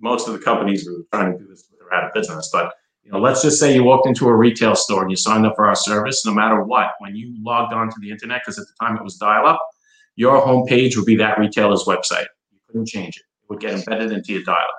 most 0.00 0.26
of 0.26 0.34
the 0.34 0.40
companies 0.40 0.88
were 0.88 1.04
trying 1.12 1.32
to 1.32 1.38
do 1.38 1.46
this, 1.46 1.68
they're 1.78 1.94
out 1.94 2.04
of 2.04 2.12
business, 2.14 2.50
but 2.52 2.74
you 3.04 3.10
know, 3.10 3.18
let's 3.18 3.42
just 3.42 3.58
say 3.58 3.74
you 3.74 3.82
walked 3.82 4.06
into 4.06 4.28
a 4.28 4.34
retail 4.34 4.76
store 4.76 5.02
and 5.02 5.10
you 5.10 5.16
signed 5.16 5.44
up 5.44 5.56
for 5.56 5.66
our 5.66 5.74
service. 5.74 6.24
No 6.24 6.32
matter 6.32 6.62
what, 6.62 6.92
when 7.00 7.16
you 7.16 7.34
logged 7.42 7.72
onto 7.72 7.96
the 8.00 8.10
internet, 8.10 8.42
because 8.42 8.58
at 8.58 8.66
the 8.66 8.74
time 8.84 8.96
it 8.96 9.02
was 9.02 9.16
dial-up, 9.16 9.60
your 10.14 10.40
homepage 10.40 10.96
would 10.96 11.06
be 11.06 11.16
that 11.16 11.38
retailer's 11.38 11.84
website. 11.84 12.26
You 12.52 12.58
couldn't 12.68 12.86
change 12.86 13.16
it; 13.16 13.22
it 13.42 13.50
would 13.50 13.60
get 13.60 13.74
embedded 13.74 14.12
into 14.12 14.32
your 14.32 14.44
dial-up. 14.44 14.76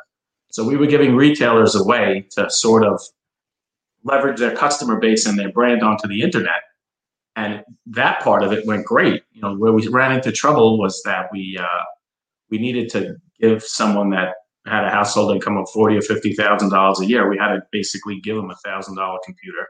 So 0.51 0.63
we 0.63 0.77
were 0.77 0.88
giving 0.88 1.15
retailers 1.15 1.75
a 1.75 1.83
way 1.83 2.27
to 2.31 2.50
sort 2.50 2.86
of 2.86 3.01
leverage 4.06 4.39
their 4.39 4.56
customer 4.56 5.00
base 5.00 5.25
and 5.25 5.38
their 5.38 5.51
brand 5.51 5.83
onto 5.83 6.07
the 6.07 6.21
internet 6.21 6.62
and 7.36 7.64
that 7.88 8.22
part 8.22 8.44
of 8.44 8.52
it 8.52 8.66
went 8.66 8.86
great. 8.86 9.24
You 9.32 9.42
know, 9.42 9.56
where 9.56 9.72
we 9.72 9.88
ran 9.88 10.12
into 10.12 10.32
trouble 10.32 10.80
was 10.80 11.02
that 11.04 11.30
we 11.32 11.58
uh, 11.60 11.84
we 12.50 12.58
needed 12.58 12.90
to 12.92 13.16
give 13.40 13.64
someone 13.64 14.10
that 14.12 14.36
had 14.66 14.86
a 14.86 14.90
household 14.90 15.34
income 15.34 15.58
of 15.58 15.70
forty 15.70 15.98
or 15.98 16.02
fifty 16.02 16.34
thousand 16.34 16.70
dollars 16.70 17.00
a 17.00 17.06
year. 17.06 17.30
We 17.30 17.38
had 17.38 17.54
to 17.54 17.62
basically 17.72 18.20
give 18.20 18.36
them 18.36 18.50
a 18.50 18.56
thousand 18.58 18.96
dollar 18.96 19.20
computer, 19.26 19.68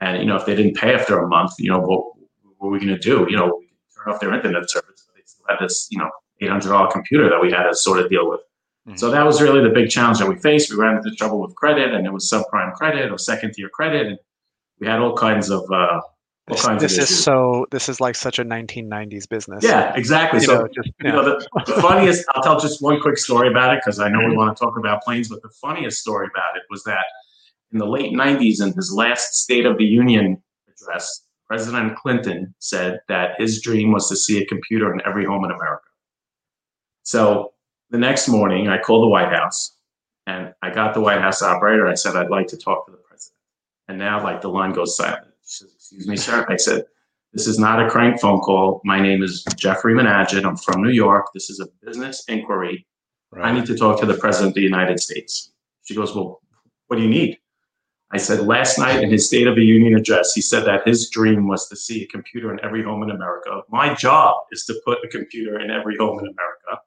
and 0.00 0.18
you 0.18 0.26
know, 0.26 0.36
if 0.36 0.46
they 0.46 0.54
didn't 0.54 0.76
pay 0.76 0.94
after 0.94 1.18
a 1.18 1.28
month, 1.28 1.52
you 1.58 1.70
know, 1.70 1.80
what, 1.80 2.16
what 2.42 2.60
were 2.60 2.70
we 2.70 2.78
going 2.78 2.94
to 2.94 2.98
do? 2.98 3.26
You 3.28 3.36
know, 3.36 3.56
we 3.58 3.66
could 3.66 4.04
turn 4.04 4.14
off 4.14 4.20
their 4.20 4.32
internet 4.32 4.70
service, 4.70 5.04
but 5.06 5.16
they 5.16 5.22
still 5.24 5.46
had 5.48 5.58
this, 5.60 5.88
you 5.90 5.98
know, 5.98 6.10
eight 6.40 6.50
hundred 6.50 6.68
dollar 6.68 6.90
computer 6.90 7.28
that 7.28 7.40
we 7.40 7.50
had 7.50 7.64
to 7.64 7.74
sort 7.74 7.98
of 7.98 8.08
deal 8.08 8.28
with. 8.28 8.40
Mm-hmm. 8.86 8.96
So 8.96 9.10
that 9.10 9.24
was 9.24 9.40
really 9.40 9.62
the 9.62 9.74
big 9.74 9.90
challenge 9.90 10.18
that 10.18 10.28
we 10.28 10.36
faced. 10.36 10.70
We 10.70 10.76
ran 10.76 10.96
into 10.96 11.10
trouble 11.16 11.40
with 11.40 11.54
credit, 11.56 11.92
and 11.92 12.06
it 12.06 12.12
was 12.12 12.30
subprime 12.30 12.72
credit 12.74 13.10
or 13.10 13.18
second 13.18 13.54
tier 13.54 13.68
credit, 13.68 14.06
and 14.06 14.18
we 14.78 14.86
had 14.86 15.00
all 15.00 15.16
kinds 15.16 15.50
of 15.50 15.64
uh, 15.72 16.00
this, 16.46 16.66
this 16.78 16.98
is 16.98 17.24
so 17.24 17.66
this 17.70 17.88
is 17.88 18.00
like 18.00 18.14
such 18.14 18.38
a 18.38 18.44
1990s 18.44 19.28
business. 19.28 19.64
Yeah 19.64 19.94
exactly. 19.96 20.40
You 20.40 20.46
so 20.46 20.58
know, 20.58 20.68
just, 20.68 20.90
you 21.02 21.10
know 21.10 21.24
the, 21.24 21.48
the 21.66 21.80
funniest 21.80 22.24
i'll 22.34 22.42
tell 22.42 22.60
just 22.60 22.82
one 22.82 23.00
quick 23.00 23.16
story 23.16 23.48
about 23.48 23.72
it 23.72 23.80
because 23.82 23.98
i 23.98 24.08
know 24.08 24.18
we 24.18 24.26
mm-hmm. 24.26 24.36
want 24.36 24.56
to 24.56 24.62
talk 24.62 24.76
about 24.76 25.02
planes 25.02 25.28
but 25.28 25.40
the 25.42 25.48
funniest 25.48 26.00
story 26.00 26.28
about 26.30 26.56
it 26.56 26.62
was 26.68 26.84
that 26.84 27.04
in 27.72 27.78
the 27.78 27.86
late 27.86 28.12
90s 28.12 28.62
in 28.62 28.72
his 28.74 28.92
last 28.94 29.34
state 29.34 29.64
of 29.64 29.78
the 29.78 29.84
union 29.84 30.42
address 30.68 31.24
president 31.46 31.96
clinton 31.96 32.54
said 32.58 33.00
that 33.08 33.30
his 33.38 33.62
dream 33.62 33.90
was 33.90 34.08
to 34.08 34.16
see 34.16 34.42
a 34.42 34.46
computer 34.46 34.92
in 34.92 35.00
every 35.06 35.24
home 35.24 35.44
in 35.44 35.50
america. 35.50 35.88
So 37.04 37.54
the 37.88 37.98
next 37.98 38.28
morning 38.28 38.68
i 38.68 38.78
called 38.78 39.02
the 39.02 39.08
white 39.08 39.30
house 39.30 39.78
and 40.26 40.52
i 40.60 40.68
got 40.68 40.92
the 40.92 41.00
white 41.00 41.20
house 41.20 41.40
operator 41.40 41.86
i 41.86 41.94
said 41.94 42.16
i'd 42.16 42.30
like 42.30 42.48
to 42.48 42.58
talk 42.58 42.84
to 42.84 42.92
the 42.92 42.98
president. 42.98 43.38
And 43.88 43.98
now 43.98 44.22
like 44.22 44.40
the 44.40 44.48
line 44.48 44.72
goes 44.72 44.96
silent. 44.96 45.28
Says, 45.42 45.73
Excuse 45.84 46.08
me, 46.08 46.16
sir. 46.16 46.46
I 46.48 46.56
said, 46.56 46.86
This 47.34 47.46
is 47.46 47.58
not 47.58 47.78
a 47.78 47.90
crank 47.90 48.18
phone 48.18 48.40
call. 48.40 48.80
My 48.84 48.98
name 48.98 49.22
is 49.22 49.44
Jeffrey 49.54 49.92
Menagid. 49.92 50.46
I'm 50.46 50.56
from 50.56 50.82
New 50.82 50.88
York. 50.88 51.26
This 51.34 51.50
is 51.50 51.60
a 51.60 51.66
business 51.84 52.24
inquiry. 52.26 52.86
Right. 53.30 53.44
I 53.44 53.52
need 53.52 53.66
to 53.66 53.76
talk 53.76 54.00
to 54.00 54.06
the 54.06 54.14
President 54.14 54.52
of 54.52 54.54
the 54.54 54.62
United 54.62 54.98
States. 54.98 55.52
She 55.82 55.94
goes, 55.94 56.14
Well, 56.14 56.40
what 56.86 56.96
do 56.96 57.02
you 57.02 57.10
need? 57.10 57.38
I 58.12 58.16
said, 58.16 58.46
Last 58.46 58.78
night 58.78 59.02
in 59.02 59.10
his 59.10 59.26
State 59.26 59.46
of 59.46 59.56
the 59.56 59.64
Union 59.64 59.94
address, 59.94 60.32
he 60.32 60.40
said 60.40 60.64
that 60.64 60.88
his 60.88 61.10
dream 61.10 61.48
was 61.48 61.68
to 61.68 61.76
see 61.76 62.02
a 62.02 62.06
computer 62.06 62.50
in 62.50 62.64
every 62.64 62.82
home 62.82 63.02
in 63.02 63.10
America. 63.10 63.60
My 63.68 63.92
job 63.92 64.36
is 64.52 64.64
to 64.64 64.80
put 64.86 65.04
a 65.04 65.08
computer 65.08 65.60
in 65.60 65.70
every 65.70 65.98
home 65.98 66.18
in 66.18 66.24
America. 66.24 66.82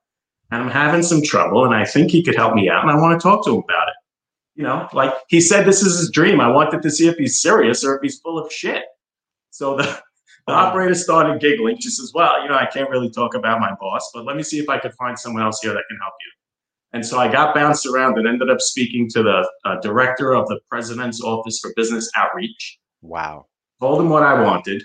And 0.50 0.64
I'm 0.64 0.72
having 0.72 1.04
some 1.04 1.22
trouble, 1.22 1.66
and 1.66 1.76
I 1.76 1.86
think 1.86 2.10
he 2.10 2.24
could 2.24 2.36
help 2.36 2.56
me 2.56 2.68
out, 2.68 2.82
and 2.82 2.90
I 2.90 3.00
want 3.00 3.20
to 3.20 3.24
talk 3.24 3.46
to 3.46 3.52
him 3.52 3.64
about 3.64 3.90
it 3.90 3.97
you 4.58 4.64
know, 4.64 4.90
like 4.92 5.14
he 5.28 5.40
said, 5.40 5.66
this 5.66 5.84
is 5.84 6.00
his 6.00 6.10
dream. 6.10 6.42
I 6.42 6.50
wanted 6.50 6.82
to 6.82 6.90
see 6.90 7.08
if 7.08 7.16
he's 7.16 7.40
serious 7.40 7.84
or 7.84 7.96
if 7.96 8.02
he's 8.02 8.20
full 8.20 8.40
of 8.40 8.52
shit. 8.52 8.86
So 9.52 9.78
the, 9.78 9.84
the 10.48 10.54
operator 10.54 10.96
started 10.96 11.40
giggling. 11.40 11.78
She 11.80 11.90
says, 11.90 12.12
Well, 12.14 12.42
you 12.42 12.50
know, 12.50 12.56
I 12.56 12.66
can't 12.66 12.90
really 12.90 13.12
talk 13.12 13.36
about 13.36 13.60
my 13.60 13.74
boss, 13.80 14.10
but 14.14 14.26
let 14.26 14.36
me 14.36 14.42
see 14.42 14.58
if 14.58 14.68
I 14.68 14.80
can 14.80 14.92
find 14.94 15.18
someone 15.18 15.44
else 15.44 15.60
here 15.62 15.74
that 15.74 15.84
can 15.88 16.00
help 16.02 16.14
you. 16.20 16.32
And 16.94 17.06
so 17.06 17.20
I 17.20 17.32
got 17.32 17.54
bounced 17.54 17.86
around 17.86 18.18
and 18.18 18.28
ended 18.28 18.50
up 18.50 18.60
speaking 18.60 19.08
to 19.10 19.22
the 19.22 19.48
uh, 19.64 19.80
director 19.82 20.34
of 20.34 20.48
the 20.48 20.60
president's 20.70 21.22
office 21.22 21.60
for 21.60 21.72
business 21.76 22.10
outreach. 22.16 22.80
Wow. 23.02 23.46
Told 23.80 24.02
him 24.02 24.10
what 24.10 24.24
I 24.24 24.42
wanted. 24.42 24.84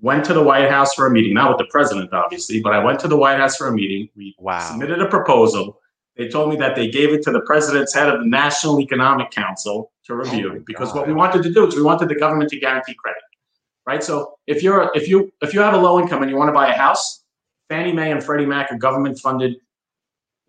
Went 0.00 0.24
to 0.26 0.32
the 0.32 0.42
White 0.42 0.70
House 0.70 0.94
for 0.94 1.06
a 1.06 1.10
meeting, 1.10 1.34
not 1.34 1.50
with 1.50 1.58
the 1.58 1.70
president, 1.70 2.14
obviously, 2.14 2.60
but 2.60 2.72
I 2.72 2.82
went 2.82 2.98
to 3.00 3.08
the 3.08 3.16
White 3.18 3.38
House 3.38 3.56
for 3.56 3.68
a 3.68 3.72
meeting. 3.72 4.08
We 4.16 4.34
wow. 4.38 4.60
submitted 4.60 5.02
a 5.02 5.08
proposal 5.08 5.79
they 6.20 6.28
told 6.28 6.50
me 6.50 6.56
that 6.56 6.76
they 6.76 6.90
gave 6.90 7.14
it 7.14 7.22
to 7.22 7.30
the 7.30 7.40
president's 7.40 7.94
head 7.94 8.10
of 8.10 8.20
the 8.20 8.26
National 8.26 8.78
Economic 8.78 9.30
Council 9.30 9.90
to 10.04 10.14
review 10.14 10.52
Oh 10.56 10.62
because 10.66 10.88
God. 10.92 10.98
what 10.98 11.06
we 11.08 11.14
wanted 11.14 11.42
to 11.44 11.50
do 11.50 11.66
is 11.66 11.74
we 11.74 11.82
wanted 11.82 12.10
the 12.10 12.14
government 12.14 12.50
to 12.50 12.60
guarantee 12.60 12.94
credit, 12.94 13.22
right? 13.86 14.04
So 14.04 14.34
if 14.46 14.62
you're 14.62 14.90
if 14.94 15.08
you 15.08 15.32
if 15.40 15.54
you 15.54 15.60
have 15.60 15.72
a 15.72 15.78
low 15.78 15.98
income 15.98 16.20
and 16.20 16.30
you 16.30 16.36
want 16.36 16.48
to 16.48 16.52
buy 16.52 16.68
a 16.68 16.76
house, 16.76 17.24
Fannie 17.70 17.92
Mae 17.92 18.12
and 18.12 18.22
Freddie 18.22 18.44
Mac 18.44 18.70
are 18.70 18.76
government 18.76 19.18
funded 19.18 19.56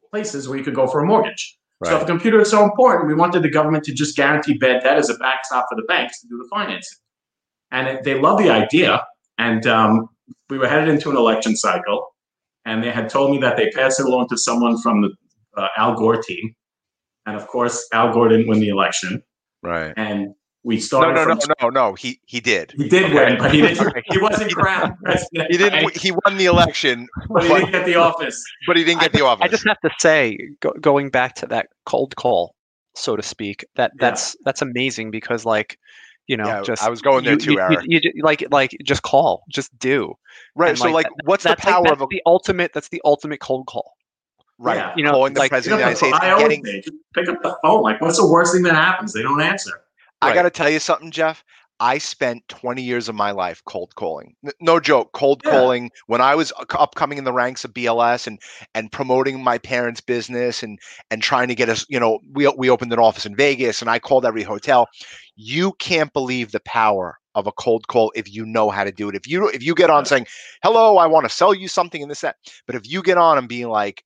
places 0.10 0.50
where 0.50 0.58
you 0.58 0.64
could 0.66 0.76
go 0.76 0.88
for 0.88 1.00
a 1.00 1.06
mortgage. 1.06 1.58
So 1.86 1.96
if 1.96 2.04
a 2.04 2.06
computer 2.06 2.40
is 2.42 2.52
so 2.52 2.64
important, 2.66 3.08
we 3.08 3.16
wanted 3.16 3.42
the 3.42 3.50
government 3.50 3.86
to 3.86 3.94
just 3.94 4.16
guarantee 4.18 4.56
bad 4.56 4.84
debt 4.84 4.98
as 4.98 5.10
a 5.10 5.16
backstop 5.16 5.66
for 5.70 5.76
the 5.76 5.84
banks 5.84 6.20
to 6.22 6.28
do 6.28 6.38
the 6.38 6.48
financing. 6.48 7.00
And 7.72 7.88
it, 7.88 8.04
they 8.04 8.20
love 8.20 8.38
the 8.38 8.52
idea. 8.52 9.04
And 9.40 9.66
um, 9.66 10.10
we 10.50 10.60
were 10.60 10.68
headed 10.68 10.90
into 10.90 11.10
an 11.10 11.18
election 11.18 11.56
cycle, 11.56 12.14
and 12.66 12.84
they 12.84 12.92
had 12.92 13.10
told 13.10 13.32
me 13.32 13.40
that 13.40 13.56
they 13.58 13.70
passed 13.72 14.00
it 14.02 14.06
along 14.06 14.28
to 14.28 14.38
someone 14.38 14.80
from 14.82 15.02
the 15.02 15.10
uh, 15.58 15.68
Al 15.78 15.96
Gore 15.96 16.22
team. 16.22 16.56
And 17.26 17.36
of 17.36 17.48
course, 17.48 17.88
Al 17.94 18.14
Gore 18.14 18.30
didn't 18.30 18.48
win 18.48 18.60
the 18.60 18.70
election. 18.70 19.22
Right. 19.64 19.94
And 19.96 20.34
we 20.64 20.80
started. 20.80 21.14
no, 21.16 21.26
no, 21.26 21.36
from, 21.40 21.54
no, 21.62 21.70
no. 21.70 21.94
He 21.96 22.20
he 22.26 22.40
did. 22.40 22.74
He 22.78 22.88
did 22.88 23.14
win, 23.14 23.38
but 23.40 23.52
he 23.54 23.62
didn't. 23.62 23.88
Okay. 23.88 24.04
He 24.12 24.18
wasn't 24.20 24.52
crowned 24.54 24.94
president. 25.04 25.52
He 25.52 25.58
didn't. 25.58 25.98
He 25.98 26.12
won 26.12 26.38
the 26.38 26.46
election, 26.46 27.08
but 27.30 27.44
he 27.44 27.50
didn't 27.50 27.72
get 27.72 27.86
the 27.86 27.96
office. 27.96 28.44
but 28.68 28.78
he 28.78 28.84
didn't 28.84 29.02
get 29.02 29.14
the 29.14 29.24
office. 29.26 29.44
I 29.44 29.48
just 29.48 29.68
have 29.68 29.80
to 29.82 29.90
say, 30.00 30.38
go, 30.60 30.72
going 30.80 31.10
back 31.10 31.36
to 31.36 31.48
that 31.48 31.68
cold 31.88 32.16
call, 32.16 32.54
so 32.96 33.16
to 33.16 33.24
speak, 33.24 33.66
that 33.76 33.92
Yeah. 33.96 34.10
that's 34.10 34.36
that's 34.46 34.62
amazing 34.62 35.10
because 35.12 35.46
like, 35.46 35.78
you 36.28 36.38
know, 36.38 36.46
Yeah, 36.48 36.62
just 36.62 36.84
I 36.84 36.90
was 36.90 37.02
going 37.02 37.24
there 37.24 37.34
you, 37.34 37.40
too, 37.40 37.52
you, 37.54 37.58
you, 37.58 37.64
Eric. 37.64 37.86
you 37.88 38.12
like 38.24 38.44
like 38.52 38.78
just 38.84 39.02
call, 39.02 39.44
just 39.52 39.78
do. 39.80 40.14
right. 40.56 40.70
and 40.70 40.78
So, 40.78 40.86
like 40.86 41.06
like, 41.06 41.08
what's 41.26 41.44
the 41.44 41.50
That's 41.50 41.66
like, 41.66 41.74
power 41.74 41.84
that's 41.86 41.94
of 41.94 42.02
a 42.04 42.08
the 42.10 42.22
ultimate. 42.28 42.72
That's 42.74 42.90
the 42.90 43.02
ultimate 43.04 43.40
cold 43.40 43.66
call. 43.68 43.94
Right? 44.62 44.78
Yeah. 44.78 44.94
You 44.96 45.04
know, 45.04 45.12
calling 45.12 45.34
the 45.34 45.40
like- 45.42 45.52
president 45.52 45.82
of 45.82 45.88
the 45.90 45.94
Pick 45.96 46.02
United 46.02 46.16
up 46.16 46.20
States 46.20 46.20
the- 46.20 46.26
I 46.26 46.32
always 46.32 46.58
getting. 46.60 46.84
say, 46.84 46.98
pick 47.16 47.30
up 47.30 47.42
the 47.44 47.58
phone. 47.64 47.82
Like, 47.82 48.02
what's 48.02 48.18
the 48.18 48.28
worst 48.28 48.54
thing 48.54 48.64
that 48.64 48.76
happens? 48.76 49.14
They 49.14 49.22
don't 49.22 49.42
answer. 49.42 49.82
I 50.22 50.28
Right. 50.28 50.36
got 50.36 50.44
to 50.44 50.50
tell 50.52 50.70
you 50.70 50.80
something, 50.80 51.12
Jeff. 51.12 51.44
I 51.80 51.98
spent 51.98 52.48
20 52.48 52.84
years 52.84 53.10
of 53.10 53.16
my 53.16 53.32
life 53.32 53.64
cold 53.66 53.96
calling. 53.96 54.36
N- 54.46 54.52
No 54.62 54.80
joke, 54.80 55.14
cold 55.14 55.42
Yeah. 55.44 55.50
calling 55.50 55.90
when 56.06 56.22
I 56.22 56.36
was 56.36 56.54
upcoming 56.78 57.18
in 57.18 57.24
the 57.24 57.34
ranks 57.34 57.66
of 57.66 57.74
BLS 57.74 58.28
and 58.28 58.38
and 58.76 58.92
promoting 58.92 59.44
my 59.44 59.58
parents' 59.58 60.00
business 60.00 60.62
and 60.62 60.78
and 61.10 61.24
trying 61.24 61.48
to 61.48 61.56
get 61.56 61.70
us, 61.70 61.84
you 61.90 62.00
know, 62.00 62.20
we 62.34 62.48
we 62.56 62.70
opened 62.70 62.94
an 62.94 63.00
office 63.00 63.26
in 63.26 63.36
Vegas 63.36 63.82
and 63.82 63.90
I 63.90 63.98
called 63.98 64.26
every 64.28 64.44
hotel. 64.44 64.88
You 65.36 65.74
can't 65.80 66.14
believe 66.14 66.52
the 66.52 66.60
power 66.60 67.18
of 67.34 67.48
a 67.48 67.52
cold 67.54 67.88
call 67.88 68.12
if 68.16 68.32
you 68.32 68.46
know 68.46 68.70
how 68.70 68.84
to 68.84 68.92
do 68.92 69.10
it. 69.10 69.16
If 69.16 69.28
you 69.28 69.48
if 69.48 69.64
you 69.64 69.74
get 69.74 69.90
on 69.90 70.06
saying, 70.06 70.28
"Hello, 70.64 70.98
I 70.98 71.08
want 71.08 71.24
to 71.26 71.30
sell 71.30 71.52
you 71.54 71.68
something," 71.68 72.04
and 72.04 72.12
this 72.12 72.22
that, 72.22 72.36
but 72.68 72.76
if 72.76 72.88
you 72.88 73.02
get 73.02 73.18
on 73.18 73.40
and 73.40 73.48
being 73.48 73.70
like, 73.70 74.04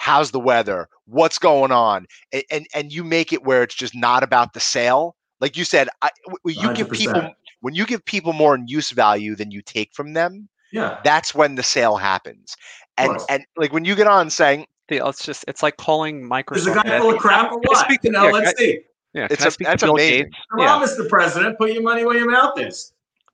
"How's 0.00 0.30
the 0.30 0.40
weather? 0.40 0.88
What's 1.06 1.38
going 1.38 1.72
on?" 1.72 2.06
and 2.32 2.44
and, 2.50 2.66
and 2.74 2.92
you 2.92 3.04
make 3.04 3.32
it 3.32 3.44
where 3.44 3.62
it's 3.62 3.74
just 3.74 3.94
not 3.94 4.22
about 4.22 4.52
the 4.54 4.60
sale 4.60 5.14
like 5.40 5.56
you 5.56 5.64
said 5.64 5.88
I, 6.02 6.10
w- 6.26 6.60
you 6.62 6.72
give 6.74 6.90
people 6.90 7.32
when 7.60 7.74
you 7.74 7.84
give 7.86 8.04
people 8.04 8.32
more 8.32 8.54
in 8.54 8.66
use 8.68 8.90
value 8.90 9.34
than 9.36 9.50
you 9.50 9.62
take 9.62 9.90
from 9.94 10.12
them 10.14 10.48
Yeah. 10.72 10.98
that's 11.04 11.34
when 11.34 11.54
the 11.56 11.62
sale 11.62 11.96
happens 11.96 12.56
and 12.98 13.10
course. 13.10 13.26
and 13.28 13.44
like 13.56 13.72
when 13.72 13.84
you 13.84 13.94
get 13.94 14.06
on 14.06 14.30
saying 14.30 14.66
The- 14.88 15.02
It's 15.08 15.24
just 15.24 15.44
it's 15.48 15.62
like 15.62 15.76
calling 15.76 16.22
Microsoft. 16.28 16.56
Is 16.56 16.64
the 16.66 16.74
guy 16.74 16.98
full 16.98 17.12
of 17.14 17.18
crap 17.18 17.52
or 17.52 17.60
Can 17.60 17.68
what? 17.68 17.84
speak 17.86 18.00
to- 18.02 18.08
You 18.08 18.12
know, 18.12 18.24
yeah, 18.26 18.32
let's 18.32 18.48
I- 18.50 18.54
see. 18.62 18.80
Yeah, 19.14 19.26
It's 19.30 19.36
can 19.36 19.44
I 19.44 19.48
a- 19.48 19.50
speak 19.50 19.66
that's 19.68 19.82
Bill 19.82 19.92
amazing. 19.94 20.24
Gates? 20.24 20.36
Come 20.50 20.60
Yeah. 20.60 20.74
on, 20.74 20.82
Mr. 20.86 21.08
President, 21.08 21.58
put 21.58 21.72
your 21.72 21.82
money 21.82 22.04
where 22.04 22.16
your 22.16 22.30
mouth 22.30 22.58
is. 22.58 22.92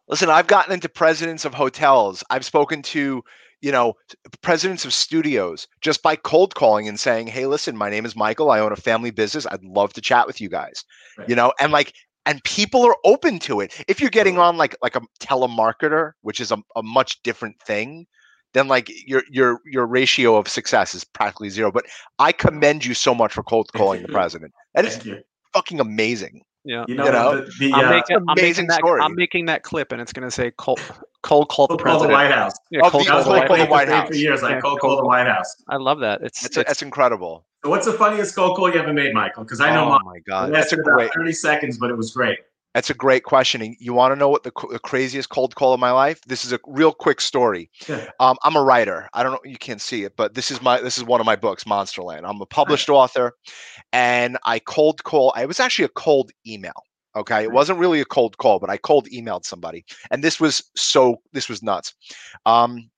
listen 0.08 0.28
i've 0.30 0.46
gotten 0.46 0.72
into 0.72 0.88
presidents 0.88 1.44
of 1.44 1.52
hotels 1.52 2.22
i've 2.30 2.44
spoken 2.44 2.80
to 2.80 3.24
you 3.60 3.72
know 3.72 3.94
presidents 4.42 4.84
of 4.84 4.92
studios 4.92 5.66
just 5.80 6.02
by 6.02 6.16
cold 6.16 6.54
calling 6.54 6.88
and 6.88 6.98
saying 7.00 7.26
hey 7.26 7.46
listen 7.46 7.76
my 7.76 7.90
name 7.90 8.04
is 8.04 8.14
michael. 8.16 8.50
I 8.50 8.60
own 8.60 8.72
a 8.72 8.76
family 8.76 9.10
business. 9.10 9.46
I'd 9.46 9.64
love 9.64 9.92
to 9.94 10.00
chat 10.00 10.26
with 10.26 10.40
you 10.40 10.48
guys 10.48 10.84
Right. 11.18 11.28
you 11.28 11.34
know 11.36 11.52
and 11.60 11.72
like 11.72 11.92
and 12.26 12.42
people 12.42 12.84
are 12.84 12.96
open 13.04 13.38
to 13.40 13.60
it. 13.60 13.72
If 13.86 14.00
you're 14.00 14.10
getting 14.10 14.36
on 14.38 14.56
like 14.56 14.76
like 14.82 14.96
a 14.96 15.00
telemarketer 15.20 16.12
which 16.22 16.40
is 16.40 16.50
a, 16.52 16.58
a 16.74 16.82
much 16.82 17.22
different 17.22 17.56
thing 17.62 18.06
then 18.52 18.68
like 18.68 18.90
your 19.06 19.22
your 19.30 19.60
your 19.64 19.86
ratio 19.86 20.36
of 20.36 20.48
success 20.48 20.94
is 20.94 21.04
practically 21.04 21.50
zero 21.50 21.70
but 21.70 21.84
i 22.18 22.32
commend 22.32 22.84
you 22.84 22.94
so 22.94 23.14
much 23.14 23.32
for 23.32 23.42
cold 23.42 23.70
calling 23.74 24.02
the 24.02 24.08
president. 24.12 24.52
That 24.74 24.84
is 24.84 24.98
fucking 25.52 25.80
amazing 25.80 26.42
Yeah. 26.66 26.84
You 26.88 26.96
know, 26.96 27.04
You 27.06 27.12
know, 27.12 27.40
the, 27.42 27.52
the, 27.60 27.72
I'm, 27.74 27.84
uh, 27.86 27.90
making, 27.90 28.16
I'm 28.16 28.22
amazing 28.30 28.48
making 28.48 28.66
that. 28.66 28.78
story. 28.78 29.00
I'm 29.00 29.14
making 29.14 29.46
that 29.46 29.62
clip, 29.62 29.92
and 29.92 30.00
it's 30.02 30.12
going 30.12 30.26
to 30.26 30.30
say 30.32 30.50
cold, 30.58 30.80
cold 31.22 31.48
call 31.48 31.68
the 31.68 31.76
cold 31.76 31.82
call 31.86 32.02
the. 32.02 32.08
White 32.08 32.32
House. 32.32 32.54
Yeah, 32.72 32.80
Oh, 32.82 32.90
cold 32.90 33.04
the- 33.06 33.10
That 33.10 33.16
was 33.16 33.24
the 33.26 33.30
White 33.30 33.46
call 33.46 33.56
claim 33.56 33.60
the 33.60 33.66
for 33.66 33.70
White 33.72 33.88
for 33.88 33.94
House. 33.94 34.16
years. 34.16 34.42
I 34.42 34.50
Yeah, 34.50 34.60
cold 34.60 34.80
cold 34.80 34.96
call 34.96 34.96
the. 35.02 35.06
White 35.06 35.28
House. 35.28 35.54
I 35.68 35.76
love 35.76 36.00
that. 36.00 36.22
It's, 36.22 36.40
that's, 36.42 36.56
it's 36.56 36.68
that's 36.68 36.82
incredible 36.82 37.46
So 37.62 37.70
what's 37.70 37.86
the 37.86 37.92
funniest 37.92 38.34
cold 38.34 38.56
call 38.56 38.68
you 38.72 38.80
ever 38.80 38.92
made, 38.92 39.14
Michael? 39.14 39.44
Because 39.44 39.60
I 39.60 39.72
know 39.72 39.84
oh 39.84 39.90
mine. 39.90 40.00
my 40.04 40.18
god 40.26 40.46
that's 40.52 40.72
lasted 40.72 40.80
about 40.80 40.94
great 40.96 41.10
30 41.14 41.32
seconds, 41.32 41.78
but 41.78 41.90
it 41.90 41.96
was 41.96 42.10
great. 42.10 42.40
That's 42.76 42.90
a 42.90 42.94
great 42.94 43.22
question. 43.22 43.62
And 43.62 43.74
You 43.80 43.94
want 43.94 44.12
to 44.12 44.16
know 44.16 44.28
what 44.28 44.42
the, 44.42 44.52
the 44.70 44.78
craziest 44.78 45.30
cold 45.30 45.54
call 45.54 45.72
of 45.72 45.80
my 45.80 45.92
life? 45.92 46.20
This 46.26 46.44
is 46.44 46.52
a 46.52 46.60
real 46.66 46.92
quick 46.92 47.22
story. 47.22 47.70
Yeah. 47.88 48.10
Um, 48.20 48.36
I'm 48.42 48.54
a 48.54 48.62
writer. 48.62 49.08
I 49.14 49.22
don't 49.22 49.32
know. 49.32 49.40
You 49.46 49.56
can't 49.56 49.80
see 49.80 50.04
it, 50.04 50.14
but 50.14 50.34
this 50.34 50.50
is 50.50 50.60
my 50.60 50.78
this 50.82 50.98
is 50.98 51.04
one 51.04 51.18
of 51.18 51.24
my 51.24 51.36
books, 51.36 51.64
Monsterland. 51.64 52.28
I'm 52.28 52.38
a 52.42 52.44
published 52.44 52.90
author, 52.90 53.32
and 53.94 54.36
I 54.44 54.58
cold 54.58 55.02
call. 55.04 55.32
It 55.32 55.46
was 55.46 55.58
actually 55.58 55.86
a 55.86 55.96
cold 55.96 56.32
email. 56.46 56.74
Okay, 57.16 57.42
it 57.42 57.50
wasn't 57.50 57.78
really 57.78 58.02
a 58.02 58.04
cold 58.04 58.36
call, 58.36 58.58
but 58.58 58.68
I 58.68 58.76
cold 58.76 59.08
emailed 59.08 59.46
somebody, 59.46 59.86
and 60.10 60.22
this 60.22 60.38
was 60.38 60.62
so 60.76 61.22
this 61.32 61.48
was 61.48 61.62
nuts. 61.62 61.94
Um, 62.44 62.90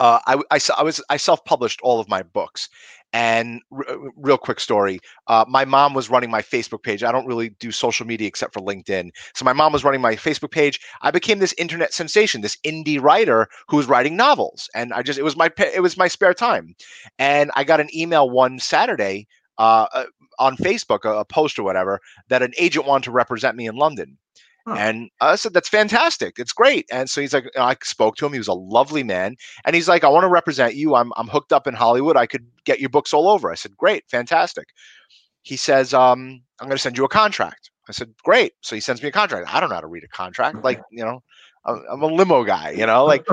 uh, 0.00 0.18
I, 0.26 0.34
I 0.50 0.58
I 0.76 0.82
was 0.82 1.00
I 1.10 1.16
self-published 1.16 1.80
all 1.84 2.00
of 2.00 2.08
my 2.08 2.24
books, 2.24 2.68
and 3.14 3.62
r- 3.72 3.84
r- 3.88 4.10
real 4.16 4.36
quick 4.36 4.60
story. 4.60 4.98
Uh, 5.28 5.44
my 5.48 5.64
mom 5.64 5.94
was 5.94 6.10
running 6.10 6.30
my 6.30 6.42
Facebook 6.42 6.82
page. 6.82 7.02
I 7.02 7.12
don't 7.12 7.26
really 7.26 7.50
do 7.60 7.70
social 7.72 8.06
media 8.06 8.26
except 8.28 8.52
for 8.52 8.60
LinkedIn. 8.60 9.10
So 9.34 9.44
my 9.44 9.54
mom 9.54 9.72
was 9.72 9.84
running 9.84 10.02
my 10.02 10.16
Facebook 10.16 10.50
page. 10.50 10.80
I 11.00 11.10
became 11.12 11.38
this 11.38 11.54
internet 11.56 11.94
sensation, 11.94 12.42
this 12.42 12.58
indie 12.66 13.00
writer 13.00 13.48
who 13.68 13.78
was 13.78 13.86
writing 13.86 14.16
novels, 14.16 14.68
and 14.74 14.92
I 14.92 15.02
just 15.02 15.18
it 15.18 15.22
was 15.22 15.36
my 15.36 15.48
it 15.58 15.80
was 15.80 15.96
my 15.96 16.08
spare 16.08 16.34
time. 16.34 16.74
And 17.18 17.50
I 17.56 17.64
got 17.64 17.80
an 17.80 17.88
email 17.96 18.28
one 18.28 18.58
Saturday 18.58 19.28
uh, 19.58 19.86
uh, 19.94 20.06
on 20.40 20.56
Facebook, 20.56 21.04
a, 21.04 21.20
a 21.20 21.24
post 21.24 21.58
or 21.58 21.62
whatever, 21.62 22.00
that 22.28 22.42
an 22.42 22.52
agent 22.58 22.86
wanted 22.86 23.04
to 23.04 23.12
represent 23.12 23.56
me 23.56 23.68
in 23.68 23.76
London. 23.76 24.18
Huh. 24.66 24.76
And 24.78 25.10
I 25.20 25.36
said, 25.36 25.52
"That's 25.52 25.68
fantastic. 25.68 26.38
It's 26.38 26.52
great." 26.52 26.86
And 26.90 27.10
so 27.10 27.20
he's 27.20 27.34
like, 27.34 27.50
I 27.56 27.76
spoke 27.82 28.16
to 28.16 28.26
him. 28.26 28.32
He 28.32 28.38
was 28.38 28.48
a 28.48 28.54
lovely 28.54 29.02
man, 29.02 29.36
and 29.64 29.76
he's 29.76 29.88
like, 29.88 30.04
"I 30.04 30.08
want 30.08 30.24
to 30.24 30.28
represent 30.28 30.74
you. 30.74 30.94
I'm 30.94 31.12
I'm 31.16 31.28
hooked 31.28 31.52
up 31.52 31.66
in 31.66 31.74
Hollywood. 31.74 32.16
I 32.16 32.26
could 32.26 32.46
get 32.64 32.80
your 32.80 32.88
books 32.88 33.12
all 33.12 33.28
over." 33.28 33.50
I 33.50 33.56
said, 33.56 33.76
"Great, 33.76 34.04
fantastic." 34.10 34.68
He 35.42 35.56
says, 35.56 35.92
um, 35.94 36.42
"I'm 36.60 36.68
going 36.68 36.76
to 36.76 36.82
send 36.82 36.96
you 36.98 37.04
a 37.04 37.08
contract." 37.08 37.70
I 37.88 37.92
said, 37.92 38.14
"Great." 38.24 38.52
So 38.62 38.74
he 38.74 38.80
sends 38.80 39.02
me 39.02 39.08
a 39.10 39.12
contract. 39.12 39.52
I 39.52 39.60
don't 39.60 39.68
know 39.68 39.76
how 39.76 39.82
to 39.82 39.86
read 39.86 40.04
a 40.04 40.08
contract. 40.08 40.64
Like 40.64 40.80
you 40.90 41.04
know, 41.04 41.22
I'm, 41.66 42.02
a 42.02 42.06
limo 42.06 42.44
guy. 42.44 42.70
You 42.70 42.86
know, 42.86 43.04
like 43.04 43.26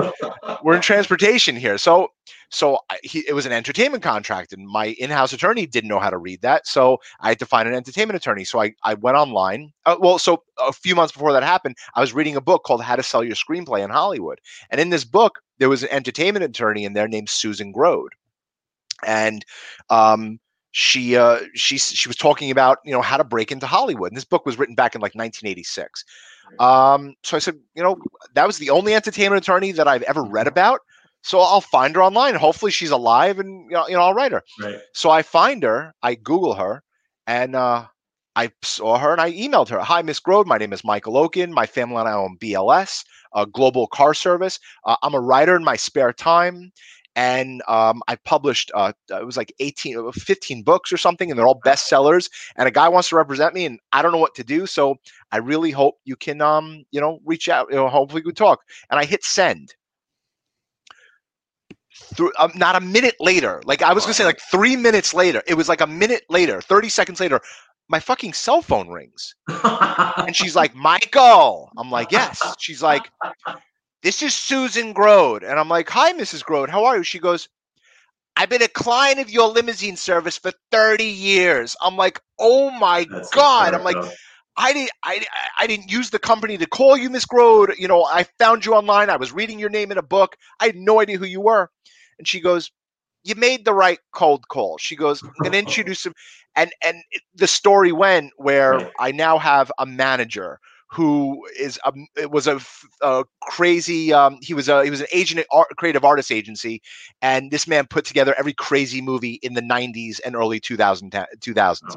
we're 0.62 0.76
in 0.76 0.82
transportation 0.82 1.56
here. 1.56 1.78
So 1.78 2.08
so 2.50 2.78
he, 3.02 3.24
it 3.26 3.34
was 3.34 3.46
an 3.46 3.52
entertainment 3.52 4.02
contract, 4.02 4.52
and 4.52 4.66
my 4.66 4.86
in-house 4.98 5.32
attorney 5.32 5.66
didn't 5.66 5.88
know 5.88 5.98
how 5.98 6.10
to 6.10 6.18
read 6.18 6.42
that. 6.42 6.66
So 6.66 6.98
I 7.20 7.28
had 7.28 7.38
to 7.38 7.46
find 7.46 7.66
an 7.66 7.74
entertainment 7.74 8.16
attorney. 8.16 8.44
So 8.44 8.60
I 8.60 8.74
I 8.84 8.94
went 8.94 9.16
online. 9.16 9.72
Uh, 9.86 9.96
well, 9.98 10.18
so 10.18 10.42
a 10.58 10.72
few 10.72 10.94
months 10.94 11.12
before 11.12 11.32
that 11.32 11.42
happened, 11.42 11.76
I 11.94 12.00
was 12.00 12.12
reading 12.12 12.36
a 12.36 12.40
book 12.40 12.64
called 12.64 12.82
How 12.82 12.96
to 12.96 13.02
Sell 13.02 13.24
Your 13.24 13.36
Screenplay 13.36 13.82
in 13.82 13.90
Hollywood, 13.90 14.40
and 14.70 14.80
in 14.80 14.90
this 14.90 15.04
book 15.04 15.40
there 15.58 15.68
was 15.68 15.82
an 15.82 15.90
entertainment 15.90 16.44
attorney 16.44 16.84
in 16.84 16.92
there 16.92 17.08
named 17.08 17.28
Susan 17.28 17.72
Grode, 17.72 18.12
and 19.06 19.44
um, 19.90 20.40
she 20.72 21.16
uh, 21.16 21.40
she 21.54 21.78
she 21.78 22.08
was 22.08 22.16
talking 22.16 22.50
about 22.50 22.78
you 22.84 22.92
know 22.92 23.02
how 23.02 23.16
to 23.16 23.24
break 23.24 23.52
into 23.52 23.66
Hollywood. 23.66 24.10
And 24.10 24.16
this 24.16 24.24
book 24.24 24.44
was 24.44 24.58
written 24.58 24.74
back 24.74 24.94
in 24.94 25.00
like 25.00 25.14
1986. 25.14 26.04
Um, 26.58 27.14
so 27.22 27.36
I 27.36 27.40
said, 27.40 27.56
you 27.74 27.82
know, 27.82 27.96
that 28.34 28.46
was 28.46 28.58
the 28.58 28.70
only 28.70 28.94
entertainment 28.94 29.42
attorney 29.42 29.72
that 29.72 29.88
I've 29.88 30.02
ever 30.02 30.22
read 30.22 30.46
about. 30.46 30.80
So 31.22 31.40
I'll 31.40 31.60
find 31.60 31.94
her 31.94 32.02
online. 32.02 32.34
Hopefully 32.34 32.72
she's 32.72 32.90
alive, 32.90 33.38
and 33.38 33.70
you 33.70 33.76
know, 33.76 33.86
you 33.88 33.94
know, 33.94 34.02
I'll 34.02 34.14
write 34.14 34.32
her. 34.32 34.42
right. 34.60 34.80
So 34.92 35.10
I 35.10 35.22
find 35.22 35.62
her, 35.62 35.94
I 36.02 36.14
Google 36.14 36.54
her, 36.54 36.82
and 37.26 37.54
uh, 37.54 37.86
I 38.34 38.50
saw 38.62 38.98
her 38.98 39.12
and 39.12 39.20
I 39.20 39.32
emailed 39.32 39.68
her. 39.68 39.80
Hi, 39.80 40.02
Miss 40.02 40.18
Grode. 40.20 40.46
My 40.46 40.58
name 40.58 40.72
is 40.72 40.84
Michael 40.84 41.16
Oken. 41.16 41.52
My 41.52 41.66
family 41.66 41.96
and 41.96 42.08
I 42.08 42.12
own 42.12 42.38
BLS, 42.38 43.04
a 43.34 43.46
global 43.46 43.86
car 43.86 44.14
service. 44.14 44.58
Uh, 44.84 44.96
I'm 45.02 45.14
a 45.14 45.20
writer 45.20 45.54
in 45.54 45.64
my 45.64 45.76
spare 45.76 46.12
time. 46.12 46.72
And 47.14 47.62
um, 47.68 48.02
I 48.08 48.16
published, 48.16 48.70
uh, 48.74 48.92
it 49.10 49.26
was 49.26 49.36
like 49.36 49.52
18, 49.60 49.98
uh, 49.98 50.12
15 50.12 50.62
books 50.62 50.92
or 50.92 50.96
something, 50.96 51.30
and 51.30 51.38
they're 51.38 51.46
all 51.46 51.60
bestsellers. 51.60 52.30
And 52.56 52.66
a 52.66 52.70
guy 52.70 52.88
wants 52.88 53.10
to 53.10 53.16
represent 53.16 53.54
me, 53.54 53.66
and 53.66 53.78
I 53.92 54.02
don't 54.02 54.12
know 54.12 54.18
what 54.18 54.34
to 54.36 54.44
do. 54.44 54.66
So 54.66 54.96
I 55.30 55.38
really 55.38 55.70
hope 55.70 55.96
you 56.04 56.16
can, 56.16 56.40
um, 56.40 56.84
you 56.90 57.00
know, 57.00 57.20
reach 57.24 57.48
out. 57.48 57.68
You 57.70 57.76
know, 57.76 57.88
hopefully 57.88 58.22
we 58.24 58.32
talk. 58.32 58.60
And 58.90 58.98
I 58.98 59.04
hit 59.04 59.24
send. 59.24 59.74
Through, 62.16 62.32
um, 62.38 62.52
not 62.54 62.74
a 62.74 62.80
minute 62.80 63.16
later, 63.20 63.60
like 63.66 63.82
I 63.82 63.92
was 63.92 64.04
gonna 64.04 64.14
say, 64.14 64.24
like 64.24 64.40
three 64.50 64.76
minutes 64.76 65.12
later, 65.12 65.42
it 65.46 65.54
was 65.54 65.68
like 65.68 65.82
a 65.82 65.86
minute 65.86 66.22
later, 66.30 66.62
30 66.62 66.88
seconds 66.88 67.20
later, 67.20 67.38
my 67.88 68.00
fucking 68.00 68.32
cell 68.32 68.62
phone 68.62 68.88
rings. 68.88 69.34
And 70.16 70.34
she's 70.34 70.56
like, 70.56 70.74
Michael. 70.74 71.70
I'm 71.76 71.90
like, 71.90 72.10
yes. 72.10 72.42
She's 72.58 72.82
like, 72.82 73.10
this 74.02 74.22
is 74.22 74.34
Susan 74.34 74.92
Grode. 74.92 75.44
And 75.44 75.58
I'm 75.58 75.68
like, 75.68 75.88
hi, 75.88 76.12
Mrs. 76.12 76.44
Grode. 76.44 76.68
How 76.70 76.84
are 76.84 76.98
you? 76.98 77.02
She 77.02 77.18
goes, 77.18 77.48
I've 78.36 78.48
been 78.48 78.62
a 78.62 78.68
client 78.68 79.20
of 79.20 79.30
your 79.30 79.48
limousine 79.48 79.96
service 79.96 80.38
for 80.38 80.52
30 80.70 81.04
years. 81.04 81.76
I'm 81.80 81.96
like, 81.96 82.20
oh 82.38 82.70
my 82.70 83.06
That's 83.10 83.30
God. 83.30 83.74
I'm 83.74 83.84
like. 83.84 83.96
I 84.54 84.74
didn't 84.74 84.90
I, 85.02 85.24
I 85.58 85.66
didn't 85.66 85.90
use 85.90 86.10
the 86.10 86.18
company 86.18 86.58
to 86.58 86.66
call 86.66 86.94
you, 86.94 87.08
Miss 87.08 87.24
Grode. 87.24 87.72
You 87.78 87.88
know, 87.88 88.04
I 88.04 88.24
found 88.38 88.66
you 88.66 88.74
online. 88.74 89.08
I 89.08 89.16
was 89.16 89.32
reading 89.32 89.58
your 89.58 89.70
name 89.70 89.90
in 89.90 89.96
a 89.96 90.02
book. 90.02 90.36
I 90.60 90.66
had 90.66 90.76
no 90.76 91.00
idea 91.00 91.16
who 91.16 91.24
you 91.24 91.40
were. 91.40 91.70
And 92.18 92.28
she 92.28 92.38
goes, 92.38 92.70
You 93.24 93.34
made 93.34 93.64
the 93.64 93.72
right 93.72 93.98
cold 94.12 94.46
call. 94.48 94.76
She 94.76 94.94
goes, 94.94 95.22
I'm 95.22 95.42
gonna 95.42 95.56
introduce 95.66 96.04
him. 96.04 96.12
And 96.54 96.70
and 96.84 96.98
the 97.34 97.46
story 97.46 97.92
went 97.92 98.32
where. 98.36 98.82
I 98.98 99.10
now 99.12 99.38
have 99.38 99.72
a 99.78 99.86
manager 99.86 100.60
who 100.92 101.46
is 101.58 101.78
a 101.86 101.92
it 102.16 102.30
was 102.30 102.46
a 102.46 102.60
crazy 103.42 104.12
um 104.12 104.38
he 104.42 104.52
was 104.52 104.68
a 104.68 104.84
he 104.84 104.90
was 104.90 105.00
an 105.00 105.06
agent 105.12 105.40
at 105.40 105.46
art, 105.50 105.68
creative 105.78 106.04
artist 106.04 106.30
agency 106.30 106.82
and 107.22 107.50
this 107.50 107.66
man 107.66 107.86
put 107.86 108.04
together 108.04 108.34
every 108.38 108.52
crazy 108.52 109.00
movie 109.00 109.38
in 109.42 109.54
the 109.54 109.62
90s 109.62 110.20
and 110.24 110.36
early 110.36 110.60
2000 110.60 111.10
2000s 111.40 111.78
Oh. 111.90 111.96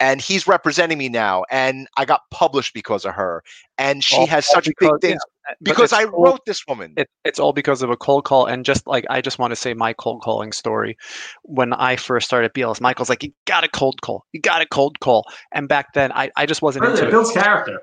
and 0.00 0.20
he's 0.20 0.48
representing 0.48 0.98
me 0.98 1.08
now 1.08 1.44
and 1.50 1.86
i 1.96 2.04
got 2.04 2.22
published 2.32 2.74
because 2.74 3.04
of 3.04 3.14
her 3.14 3.42
and 3.78 4.02
she 4.02 4.26
has 4.26 4.44
such 4.48 4.64
because- 4.66 4.98
big 5.00 5.10
things 5.10 5.22
But 5.46 5.56
because 5.62 5.92
i 5.92 6.02
wrote 6.04 6.40
this 6.44 6.66
woman 6.66 6.94
It, 6.96 7.08
it's 7.24 7.38
all 7.38 7.52
because 7.52 7.82
of 7.82 7.90
a 7.90 7.96
cold 7.96 8.24
call, 8.24 8.46
and 8.46 8.64
just 8.64 8.84
like 8.86 9.04
I 9.10 9.20
just 9.20 9.38
want 9.38 9.52
to 9.52 9.56
say 9.56 9.74
my 9.74 9.92
cold 9.92 10.22
calling 10.22 10.52
story. 10.52 10.96
When 11.42 11.72
I 11.74 11.96
first 11.96 12.26
started 12.26 12.52
BLS, 12.54 12.80
Michael's 12.80 13.10
like, 13.10 13.22
"You 13.22 13.32
got 13.46 13.62
a 13.62 13.68
cold 13.68 14.00
call. 14.00 14.24
You 14.32 14.40
got 14.40 14.62
a 14.62 14.66
cold 14.66 14.98
call." 15.00 15.24
And 15.52 15.68
back 15.68 15.92
then, 15.92 16.10
I, 16.12 16.30
I 16.36 16.46
just 16.46 16.62
wasn't 16.62 16.82
Really, 16.84 16.94
into 16.94 17.04
it 17.04 17.08
it. 17.08 17.10
builds 17.12 17.30
character. 17.32 17.78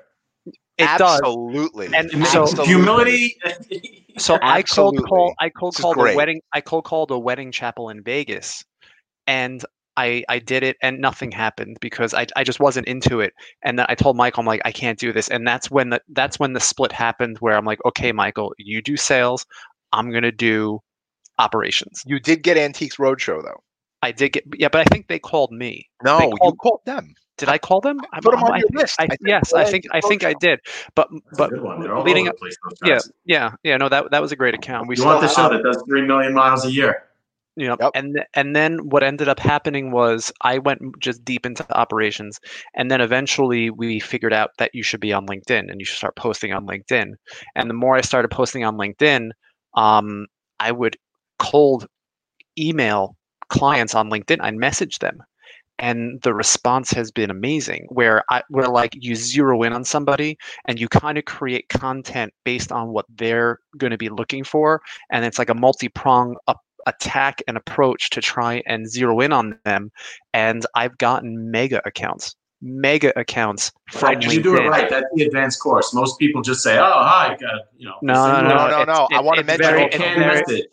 It 0.78 0.88
does. 0.98 1.20
absolutely 1.20 1.86
And 1.94 2.10
so- 2.26 2.42
Absolutely. 2.42 2.66
humility. 2.66 3.36
So 4.18 4.38
I 4.42 4.60
cold 4.62 4.98
call. 5.06 5.32
Absolutely. 5.32 5.34
I 5.40 5.48
cold 5.58 5.74
called 5.76 5.96
a 5.96 6.14
wedding. 6.14 6.40
I 6.52 6.60
cold 6.60 6.84
called 6.84 7.10
a 7.10 7.18
wedding 7.18 7.50
chapel 7.50 7.88
in 7.88 8.02
Vegas, 8.02 8.62
and 9.26 9.64
I 9.96 10.22
I 10.28 10.38
did 10.38 10.62
it, 10.62 10.76
and 10.82 10.98
nothing 11.00 11.32
happened 11.32 11.78
because 11.80 12.12
I 12.12 12.26
I 12.36 12.44
just 12.44 12.60
wasn't 12.60 12.86
into 12.88 13.20
it. 13.20 13.32
And 13.64 13.78
then 13.78 13.86
I 13.88 13.94
told 13.94 14.18
Michael, 14.18 14.40
I'm 14.42 14.46
like, 14.46 14.60
I 14.66 14.70
can't 14.70 14.98
do 14.98 15.14
this. 15.14 15.28
And 15.28 15.46
that's 15.48 15.70
when 15.70 15.88
the 15.88 16.02
that's 16.10 16.38
when 16.38 16.52
the 16.52 16.60
split 16.60 16.92
happened, 16.92 17.38
where 17.40 17.56
I'm 17.56 17.64
like, 17.64 17.78
okay, 17.86 18.12
Michael, 18.12 18.52
you 18.58 18.82
do 18.82 18.98
sales. 18.98 19.46
I'm 19.94 20.12
gonna 20.12 20.30
do 20.30 20.80
operations. 21.38 22.02
you 22.04 22.20
did 22.20 22.42
get 22.42 22.58
antiques 22.58 22.96
roadshow 22.96 23.42
though 23.42 23.62
I 24.02 24.12
did 24.12 24.32
get 24.34 24.44
yeah, 24.58 24.68
but 24.70 24.82
I 24.82 24.84
think 24.84 25.08
they 25.08 25.18
called 25.18 25.52
me. 25.52 25.88
no 26.04 26.18
They 26.18 26.24
you 26.26 26.36
called- 26.36 26.58
called 26.58 26.80
them 26.84 27.14
Did 27.38 27.48
I 27.48 27.58
call 27.58 27.80
them? 27.80 27.98
I, 28.12 28.20
Put 28.20 28.34
'em 28.34 28.42
on 28.44 28.52
I 28.52 28.58
your 28.58 28.68
think- 28.68 28.80
list. 28.80 28.96
I, 29.00 29.04
I 29.04 29.06
think 29.08 29.20
yes, 29.26 29.52
I 29.52 29.64
think 29.64 29.84
I 29.92 30.00
think 30.00 30.24
I 30.24 30.34
did. 30.40 30.60
But 30.94 31.08
That's 31.10 31.22
a 31.32 31.36
but 31.38 31.50
good 31.50 31.62
one. 31.62 31.80
They're 31.80 31.94
all 31.94 32.02
leading 32.04 32.28
over 32.28 32.30
up, 32.30 32.36
the 32.40 32.40
place. 32.80 32.80
yeah, 32.84 32.98
yeah, 33.24 33.50
yeah. 33.62 33.76
No, 33.78 33.88
that 33.88 34.10
that 34.10 34.20
was 34.20 34.32
a 34.32 34.36
great 34.36 34.54
account. 34.54 34.86
We 34.88 34.96
You 34.96 35.04
want 35.04 35.20
the 35.22 35.28
still 35.28 35.48
show 35.48 35.54
have- 35.54 35.62
that 35.62 35.72
does 35.72 35.82
three 35.88 36.02
million 36.06 36.34
miles 36.34 36.64
a 36.64 36.70
year? 36.70 37.04
you 37.54 37.66
know 37.66 37.76
Yep. 37.78 37.90
and 37.94 38.24
and 38.32 38.56
then 38.56 38.78
what 38.88 39.02
ended 39.02 39.28
up 39.28 39.38
happening 39.38 39.90
was 39.90 40.32
i 40.40 40.56
went 40.56 40.80
just 41.00 41.22
deep 41.22 41.44
into 41.44 41.62
operations 41.76 42.40
and 42.74 42.90
then 42.90 43.02
eventually 43.02 43.68
we 43.68 44.00
figured 44.00 44.32
out 44.32 44.52
that 44.56 44.70
you 44.72 44.82
should 44.82 45.00
be 45.00 45.12
on 45.12 45.26
linkedin 45.26 45.70
and 45.70 45.78
you 45.78 45.84
should 45.84 45.98
start 45.98 46.16
posting 46.16 46.54
on 46.54 46.66
linkedin 46.66 47.12
and 47.54 47.68
the 47.68 47.74
more 47.74 47.94
i 47.94 48.00
started 48.00 48.28
posting 48.30 48.64
on 48.64 48.78
linkedin 48.78 49.32
um, 49.76 50.24
i 50.60 50.72
would 50.72 50.96
cold 51.38 51.86
email 52.58 53.16
clients 53.50 53.94
on 53.94 54.08
linkedin 54.08 54.38
i'd 54.40 54.54
message 54.56 54.98
them 55.00 55.18
and 55.82 56.22
the 56.22 56.32
response 56.32 56.90
has 56.92 57.10
been 57.10 57.28
amazing 57.28 57.84
where 57.90 58.24
i 58.30 58.40
where 58.48 58.68
like 58.68 58.94
you 58.98 59.14
zero 59.14 59.62
in 59.62 59.72
on 59.74 59.84
somebody 59.84 60.38
and 60.66 60.80
you 60.80 60.88
kind 60.88 61.18
of 61.18 61.24
create 61.26 61.68
content 61.68 62.32
based 62.44 62.72
on 62.72 62.88
what 62.88 63.04
they're 63.16 63.58
going 63.76 63.90
to 63.90 63.98
be 63.98 64.08
looking 64.08 64.44
for 64.44 64.80
and 65.10 65.24
it's 65.26 65.38
like 65.38 65.50
a 65.50 65.54
multi-prong 65.54 66.36
up 66.48 66.60
attack 66.86 67.42
and 67.46 67.56
approach 67.56 68.10
to 68.10 68.20
try 68.20 68.62
and 68.66 68.88
zero 68.88 69.20
in 69.20 69.32
on 69.32 69.58
them 69.64 69.90
and 70.32 70.64
i've 70.74 70.96
gotten 70.98 71.50
mega 71.50 71.82
accounts 71.84 72.34
mega 72.62 73.12
accounts 73.18 73.72
from 73.90 74.14
Right, 74.14 74.32
you 74.32 74.40
do 74.42 74.56
it 74.56 74.68
right. 74.68 74.88
That's 74.88 75.06
the 75.14 75.24
advanced 75.24 75.60
course. 75.60 75.92
Most 75.92 76.16
people 76.20 76.42
just 76.42 76.62
say, 76.62 76.78
"Oh, 76.78 76.84
hi," 76.84 77.36
got 77.40 77.62
you 77.76 77.88
know. 77.88 77.96
No, 78.02 78.40
no, 78.40 78.48
no, 78.48 78.68
no, 78.68 78.84
no. 78.84 79.08
I 79.12 79.18
it- 79.18 79.24
wanna 79.24 79.40
it's 79.40 79.58
mention 79.58 80.72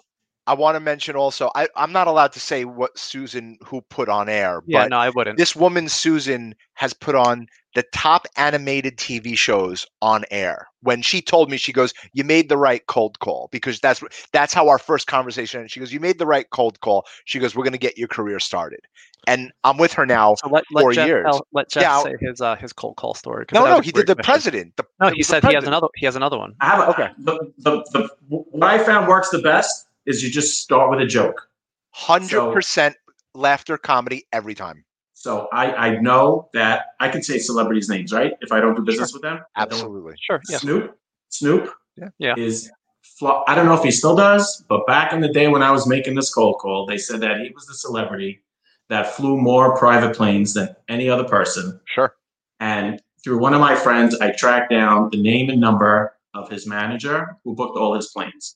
very- 0.55 0.57
very 0.57 0.57
it's 0.57 0.57
canned 0.57 0.57
very- 0.57 0.57
message. 0.57 0.57
I 0.57 0.61
want 0.61 0.75
to 0.75 0.79
mention 0.79 1.15
also, 1.15 1.51
I, 1.55 1.67
I'm 1.75 1.91
not 1.91 2.07
allowed 2.07 2.31
to 2.33 2.39
say 2.39 2.65
what 2.65 2.97
Susan 2.97 3.57
who 3.63 3.81
put 3.81 4.09
on 4.09 4.29
air, 4.29 4.61
yeah 4.65 4.83
but 4.83 4.89
no 4.89 4.97
i 4.97 5.09
wouldn't 5.09 5.37
this 5.37 5.55
woman, 5.55 5.89
Susan, 5.89 6.55
has 6.73 6.93
put 6.93 7.15
on 7.15 7.47
the 7.75 7.83
top 7.93 8.25
animated 8.35 8.97
TV 8.97 9.37
shows 9.37 9.85
on 10.01 10.25
air. 10.31 10.67
When 10.81 11.01
she 11.01 11.21
told 11.21 11.51
me, 11.51 11.57
she 11.57 11.71
goes, 11.73 11.93
You 12.13 12.23
made 12.23 12.49
the 12.49 12.57
right 12.57 12.85
cold 12.87 13.19
call 13.19 13.47
because 13.51 13.79
that's 13.79 14.01
that's 14.33 14.53
how 14.53 14.67
our 14.69 14.79
first 14.79 15.07
conversation 15.07 15.59
ended. 15.59 15.71
She 15.71 15.79
goes, 15.79 15.93
You 15.93 15.99
made 15.99 16.17
the 16.17 16.25
right 16.25 16.49
cold 16.49 16.79
call. 16.79 17.05
She 17.25 17.37
goes, 17.39 17.55
We're 17.55 17.63
gonna 17.65 17.77
get 17.77 17.97
your 17.97 18.07
career 18.07 18.39
started. 18.39 18.79
And 19.27 19.51
I'm 19.63 19.77
with 19.77 19.93
her 19.93 20.05
now. 20.05 20.35
so 20.35 20.49
let, 20.49 20.63
let 20.73 20.81
four 20.81 20.93
Jeff, 20.93 21.07
years. 21.07 21.25
tell- 21.29 21.45
let 21.53 21.69
Jeff 21.69 21.83
Yeah, 21.83 22.01
say 22.03 22.15
his 22.19 22.41
uh, 22.41 22.55
his 22.55 22.73
cold 22.73 22.95
call 22.95 23.13
story. 23.13 23.45
No, 23.53 23.65
no, 23.65 23.81
he 23.81 23.91
did 23.91 24.07
the 24.07 24.15
president. 24.15 24.75
The, 24.77 24.85
no 24.99 25.09
he 25.09 25.17
was 25.19 25.27
the 25.27 25.33
said 25.33 25.45
he 25.45 25.53
has 25.53 25.65
another 25.65 25.87
he 25.95 26.05
has 26.05 26.15
another 26.15 26.37
one 26.37 26.55
I 26.61 26.65
have 26.69 26.79
a, 26.79 26.89
Okay. 26.91 27.09
The, 27.19 27.51
the, 27.59 27.83
the, 27.93 28.09
what 28.29 28.63
I 28.63 28.83
found 28.83 29.07
works 29.07 29.29
the 29.29 29.39
best 29.39 29.88
is 30.09 30.23
you 30.23 30.29
just 30.29 30.61
start 30.61 30.89
with 30.89 30.99
a 30.99 31.05
joke. 31.05 31.47
Hundred 31.91 32.51
percent 32.51 32.95
laughter 33.35 33.77
comedy 33.77 34.25
every 34.33 34.55
time. 34.55 34.83
So 35.13 35.47
I, 35.53 35.73
I 35.73 35.99
know 35.99 36.49
that 36.53 36.87
I 36.99 37.09
can 37.09 37.21
say 37.21 37.37
celebrities' 37.39 37.89
names, 37.89 38.11
right? 38.13 38.33
If 38.41 38.51
I 38.51 38.59
don't 38.59 38.75
do 38.75 38.81
business 38.81 39.13
with 39.13 39.21
them, 39.21 39.39
Absolutely. 39.55 40.15
sure 40.19 40.41
yeah 40.49 40.57
Snoop, 40.57 40.97
Snoop, 41.29 41.69
Yeah. 41.97 42.09
Yeah. 42.17 42.35
is. 42.37 42.71
flo- 43.03 43.43
I 43.47 43.53
don't 43.53 43.65
know 43.65 43.73
if 43.75 43.83
he 43.83 43.91
still 43.91 44.15
does, 44.15 44.63
but 44.69 44.87
back 44.87 45.11
in 45.13 45.19
the 45.19 45.27
day 45.27 45.47
when 45.49 45.61
I 45.61 45.71
was 45.71 45.85
making 45.87 46.15
this 46.15 46.33
cold 46.33 46.57
call, 46.59 46.85
they 46.85 46.97
said 46.97 47.19
that 47.21 47.41
he 47.41 47.51
was 47.53 47.65
the 47.65 47.73
celebrity 47.75 48.41
that 48.87 49.13
flew 49.13 49.37
more 49.37 49.75
private 49.77 50.15
planes 50.15 50.53
than 50.53 50.73
any 50.87 51.09
other 51.09 51.25
person. 51.25 51.79
Sure. 51.85 52.15
And 52.61 53.01
through 53.23 53.39
one 53.39 53.53
of 53.53 53.59
my 53.59 53.75
friends, 53.75 54.17
I 54.21 54.31
tracked 54.31 54.71
down 54.71 55.09
the 55.11 55.21
name 55.21 55.49
and 55.49 55.59
number 55.59 56.15
of 56.33 56.49
his 56.49 56.65
manager 56.65 57.35
who 57.43 57.53
booked 57.55 57.77
all 57.77 57.93
his 57.93 58.07
planes. 58.07 58.55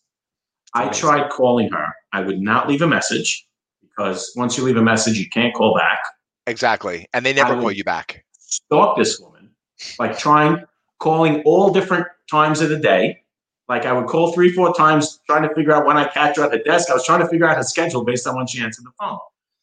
I 0.74 0.90
tried 0.90 1.30
calling 1.30 1.72
her. 1.72 1.88
I 2.12 2.22
would 2.22 2.40
not 2.40 2.68
leave 2.68 2.82
a 2.82 2.88
message 2.88 3.46
because 3.82 4.32
once 4.36 4.58
you 4.58 4.64
leave 4.64 4.78
a 4.78 4.84
message, 4.84 5.18
you 5.18 5.30
can't 5.30 5.54
call 5.54 5.76
back. 5.76 6.00
Exactly. 6.48 7.08
And 7.14 7.26
they 7.26 7.34
never 7.34 7.56
I 7.56 7.60
call 7.60 7.72
you 7.72 7.84
back. 7.84 8.26
Stalk 8.38 8.98
this 8.98 9.20
woman, 9.20 9.50
like 10.00 10.18
trying, 10.18 10.64
calling 11.00 11.42
all 11.44 11.72
different 11.72 12.08
times 12.30 12.62
of 12.62 12.70
the 12.70 12.78
day. 12.78 13.20
Like 13.70 13.86
I 13.86 13.94
would 13.94 14.08
call 14.08 14.34
three, 14.34 14.52
four 14.52 14.74
times, 14.74 15.22
trying 15.26 15.48
to 15.48 15.56
figure 15.56 15.74
out 15.74 15.86
when 15.86 15.98
I 15.98 16.06
catch 16.06 16.38
her 16.38 16.44
at 16.44 16.52
the 16.52 16.60
desk. 16.60 16.90
I 16.90 16.94
was 16.94 17.06
trying 17.06 17.22
to 17.22 17.28
figure 17.28 17.48
out 17.48 17.56
her 17.56 17.64
schedule 17.64 18.04
based 18.04 18.28
on 18.28 18.36
when 18.36 18.46
she 18.46 18.62
answered 18.62 18.86
the 18.86 18.92
phone. 19.00 19.20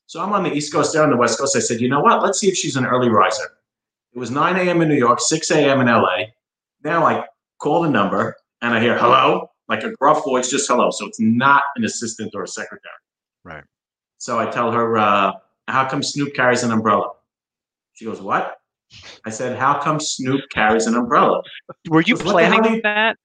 So 0.07 0.21
I'm 0.21 0.33
on 0.33 0.43
the 0.43 0.53
East 0.53 0.73
Coast, 0.73 0.93
they're 0.93 1.05
on 1.05 1.11
the 1.11 1.17
West 1.17 1.39
Coast. 1.39 1.55
I 1.55 1.61
said, 1.61 1.81
you 1.81 1.89
know 1.89 2.01
what? 2.01 2.23
Let's 2.23 2.41
see 2.41 2.49
if 2.49 2.57
she's 2.57 2.77
an 2.77 2.87
early 2.87 3.09
riser. 3.09 3.45
It 4.13 4.19
was 4.19 4.31
9 4.31 4.57
a.m. 4.57 4.81
in 4.81 4.89
New 4.89 4.97
York, 4.97 5.21
6 5.21 5.51
a.m. 5.53 5.81
in 5.81 5.87
LA. 5.87 6.25
Now 6.83 7.07
I 7.07 7.27
call 7.59 7.83
the 7.83 7.91
number 7.91 8.35
and 8.63 8.75
I 8.75 8.81
hear 8.81 8.99
hello, 8.99 9.50
like 9.71 9.85
a 9.85 9.93
gruff 9.93 10.25
voice, 10.25 10.51
just 10.51 10.69
hello. 10.69 10.91
So 10.91 11.07
it's 11.07 11.21
not 11.21 11.63
an 11.77 11.85
assistant 11.85 12.33
or 12.35 12.43
a 12.43 12.49
secretary. 12.49 12.93
Right. 13.45 13.65
So 14.19 14.39
I 14.39 14.47
tell 14.51 14.71
her, 14.73 14.99
uh, 14.99 15.33
how 15.69 15.89
come 15.89 16.03
Snoop 16.03 16.35
carries 16.35 16.63
an 16.65 16.73
umbrella? 16.73 17.13
She 17.95 18.05
goes, 18.05 18.21
what? 18.21 18.57
I 19.25 19.31
said, 19.31 19.57
how 19.57 19.79
come 19.81 20.01
Snoop 20.01 20.41
carries 20.51 20.87
an 20.89 20.97
umbrella? 20.97 21.43
were 21.89 22.03
you 22.03 22.17
What 22.17 22.37
the 22.37 22.45
hell 22.47 22.57
do 22.57 22.61
planning 22.61 22.75
you- 22.77 22.83
that 22.83 23.17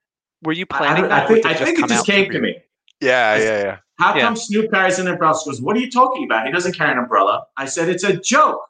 were 0.43 0.51
you 0.53 0.65
planning 0.67 1.05
I, 1.05 1.08
that 1.08 1.23
I 1.23 1.27
think, 1.27 1.45
I 1.47 1.53
think 1.55 1.79
it 1.79 1.88
just 1.89 2.05
came 2.05 2.29
to 2.31 2.39
me. 2.39 2.55
Yeah, 3.01 3.36
yeah, 3.38 3.63
yeah. 3.63 3.77
How 3.97 4.15
Yeah. 4.15 4.21
come 4.25 4.36
Snoop 4.36 4.69
carries 4.71 4.99
an 4.99 5.08
umbrella? 5.08 5.36
She 5.43 5.49
goes, 5.49 5.60
What 5.62 5.75
are 5.75 5.79
you 5.79 5.89
talking 5.89 6.25
about? 6.25 6.45
He 6.45 6.51
doesn't 6.51 6.73
carry 6.77 6.91
an 6.91 6.99
umbrella. 6.99 7.45
I 7.58 7.65
said, 7.65 7.89
It's 7.89 8.03
a 8.03 8.15
joke. 8.17 8.62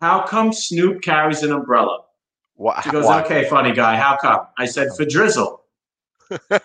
How 0.00 0.22
come 0.26 0.52
Snoop 0.52 1.02
carries 1.02 1.42
an 1.42 1.52
umbrella? 1.52 1.98
Wha- 2.56 2.80
She 2.80 2.90
goes, 2.90 3.04
why? 3.04 3.22
Okay, 3.22 3.48
funny 3.48 3.72
guy. 3.72 3.96
How 3.96 4.16
come? 4.16 4.46
I 4.58 4.64
said, 4.64 4.88
For 4.96 5.04
drizzle. 5.04 5.61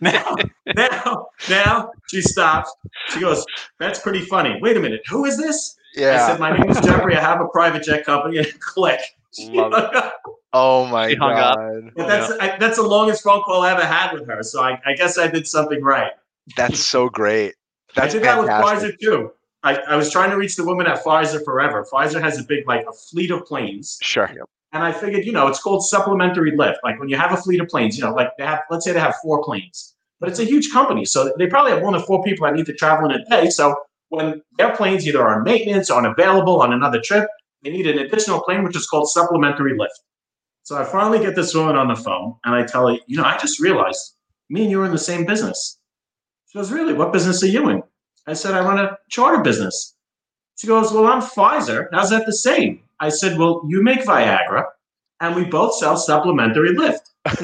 Now, 0.00 0.36
now, 0.76 1.26
now 1.48 1.90
she 2.08 2.20
stops. 2.20 2.72
She 3.08 3.20
goes, 3.20 3.44
That's 3.78 4.00
pretty 4.00 4.20
funny. 4.24 4.58
Wait 4.60 4.76
a 4.76 4.80
minute. 4.80 5.02
Who 5.08 5.24
is 5.24 5.36
this? 5.36 5.76
Yeah. 5.94 6.24
I 6.24 6.28
said, 6.30 6.40
My 6.40 6.56
name 6.56 6.70
is 6.70 6.80
Jeffrey. 6.80 7.16
I 7.16 7.20
have 7.20 7.40
a 7.40 7.48
private 7.48 7.82
jet 7.82 8.04
company. 8.04 8.38
And 8.38 8.46
click. 8.60 9.00
She 9.34 9.50
Love 9.50 9.72
it. 9.72 9.76
hung 9.76 9.94
up. 9.94 10.14
Oh 10.52 10.86
my 10.86 11.10
She 11.10 11.16
hung 11.16 11.32
up. 11.32 11.56
god. 11.56 11.90
But 11.96 12.06
that's 12.06 12.32
I, 12.40 12.56
that's 12.58 12.76
the 12.76 12.82
longest 12.82 13.22
phone 13.22 13.42
call 13.42 13.62
I 13.62 13.72
ever 13.72 13.84
had 13.84 14.12
with 14.12 14.26
her. 14.26 14.42
So 14.42 14.62
I, 14.62 14.80
I 14.86 14.94
guess 14.94 15.18
I 15.18 15.26
did 15.28 15.46
something 15.46 15.82
right. 15.82 16.12
That's 16.56 16.80
so 16.80 17.08
great. 17.08 17.54
That's 17.94 18.14
I 18.14 18.18
did 18.18 18.24
that 18.26 18.38
with 18.38 18.48
fantastic. 18.48 18.94
Pfizer 18.94 18.98
too. 19.00 19.32
I, 19.62 19.76
I 19.76 19.96
was 19.96 20.10
trying 20.10 20.30
to 20.30 20.36
reach 20.36 20.56
the 20.56 20.64
woman 20.64 20.86
at 20.86 21.02
Pfizer 21.04 21.44
forever. 21.44 21.84
Pfizer 21.92 22.20
has 22.22 22.38
a 22.38 22.44
big 22.44 22.66
like 22.68 22.86
a 22.88 22.92
fleet 22.92 23.30
of 23.30 23.44
planes, 23.44 23.98
Sure. 24.00 24.30
And 24.72 24.82
I 24.82 24.92
figured 24.92 25.24
you 25.24 25.32
know 25.32 25.46
it's 25.48 25.60
called 25.60 25.86
supplementary 25.86 26.56
lift. 26.56 26.80
Like 26.84 26.98
when 26.98 27.08
you 27.08 27.16
have 27.16 27.32
a 27.32 27.36
fleet 27.36 27.60
of 27.60 27.68
planes, 27.68 27.96
you 27.96 28.04
know, 28.04 28.12
like 28.12 28.30
they 28.38 28.44
have 28.44 28.60
let's 28.70 28.84
say 28.84 28.92
they 28.92 29.00
have 29.00 29.16
four 29.22 29.42
planes, 29.42 29.94
but 30.20 30.28
it's 30.28 30.38
a 30.38 30.44
huge 30.44 30.70
company, 30.72 31.04
so 31.04 31.32
they 31.38 31.46
probably 31.46 31.72
have 31.72 31.82
one 31.82 31.94
to 31.94 32.00
four 32.00 32.22
people 32.22 32.46
that 32.46 32.54
need 32.54 32.66
to 32.66 32.74
travel 32.74 33.10
in 33.10 33.20
a 33.20 33.24
day. 33.26 33.50
So 33.50 33.76
when 34.10 34.42
their 34.56 34.74
planes 34.74 35.06
either 35.06 35.22
are 35.22 35.36
on 35.36 35.44
maintenance 35.44 35.90
or 35.90 35.98
unavailable 35.98 36.60
on 36.62 36.72
another 36.72 37.00
trip, 37.00 37.28
they 37.62 37.70
need 37.70 37.86
an 37.86 37.98
additional 37.98 38.40
plane, 38.42 38.64
which 38.64 38.76
is 38.76 38.86
called 38.86 39.08
supplementary 39.10 39.76
lift. 39.76 40.00
So 40.62 40.76
I 40.76 40.84
finally 40.84 41.18
get 41.18 41.34
this 41.34 41.54
woman 41.54 41.76
on 41.76 41.88
the 41.88 41.96
phone, 41.96 42.34
and 42.44 42.54
I 42.54 42.64
tell 42.64 42.88
her, 42.88 42.98
you 43.06 43.16
know, 43.16 43.24
I 43.24 43.38
just 43.38 43.60
realized 43.60 44.14
me 44.50 44.62
and 44.62 44.70
you 44.70 44.80
are 44.80 44.86
in 44.86 44.92
the 44.92 44.98
same 44.98 45.24
business. 45.24 45.78
She 46.46 46.58
goes, 46.58 46.70
really? 46.70 46.94
What 46.94 47.12
business 47.12 47.42
are 47.42 47.48
you 47.48 47.68
in? 47.68 47.82
I 48.26 48.34
said, 48.34 48.54
I 48.54 48.60
run 48.60 48.78
a 48.78 48.98
charter 49.10 49.42
business. 49.42 49.94
She 50.56 50.66
goes, 50.66 50.92
well, 50.92 51.06
I'm 51.06 51.22
Pfizer. 51.22 51.88
How's 51.92 52.10
that 52.10 52.26
the 52.26 52.32
same? 52.32 52.80
I 53.00 53.08
said, 53.10 53.38
well, 53.38 53.62
you 53.68 53.82
make 53.82 54.00
Viagra 54.00 54.64
and 55.20 55.34
we 55.34 55.44
both 55.44 55.74
sell 55.76 55.96
supplementary 55.96 56.74
lift. 56.74 57.10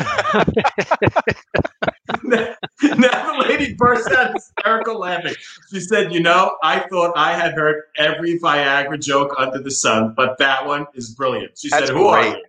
now, 2.23 2.55
the 2.83 3.45
lady 3.49 3.75
burst 3.75 4.11
out 4.13 4.33
hysterical 4.35 4.99
laughing. 4.99 5.35
She 5.71 5.81
said, 5.81 6.13
You 6.13 6.21
know, 6.21 6.57
I 6.63 6.81
thought 6.89 7.13
I 7.17 7.33
had 7.33 7.55
heard 7.55 7.83
every 7.97 8.39
Viagra 8.39 9.01
joke 9.01 9.35
under 9.39 9.59
the 9.59 9.71
sun, 9.71 10.15
but 10.17 10.39
that 10.39 10.67
one 10.67 10.87
is 10.95 11.15
brilliant. 11.15 11.59
She 11.59 11.69
That's 11.69 11.87
said, 11.87 11.97
Who 11.97 12.11
great. 12.11 12.35
are 12.35 12.37
you? 12.37 12.45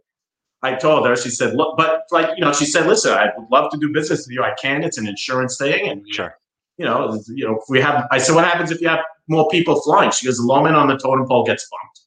I 0.62 0.76
told 0.76 1.06
her, 1.08 1.16
she 1.16 1.30
said, 1.30 1.56
Look, 1.56 1.78
but 1.78 2.04
like, 2.12 2.38
you 2.38 2.44
know, 2.44 2.54
she 2.54 2.66
said, 2.66 2.88
Listen, 2.88 3.14
I 3.14 3.30
would 3.38 3.48
love 3.52 3.72
to 3.72 3.78
do 3.78 3.92
business 3.92 4.28
with 4.28 4.34
you. 4.34 4.44
I 4.44 4.54
can. 4.62 4.84
It's 4.84 4.98
an 4.98 5.08
insurance 5.08 5.58
thing. 5.58 5.90
And, 5.90 6.04
Sure. 6.12 6.36
you 6.78 6.86
know, 6.86 7.22
you 7.28 7.46
know, 7.46 7.56
if 7.58 7.64
we 7.70 7.80
have, 7.82 8.08
I 8.12 8.18
said, 8.18 8.36
What 8.36 8.46
happens 8.46 8.72
if 8.72 8.82
you 8.82 8.90
have 8.90 9.00
more 9.28 9.48
people 9.50 9.80
flying? 9.82 10.12
She 10.12 10.26
goes, 10.26 10.38
The 10.38 10.44
lowman 10.44 10.76
on 10.76 10.88
the 10.88 10.98
totem 10.98 11.28
pole 11.28 11.46
gets 11.46 11.68
bumped. 11.70 12.02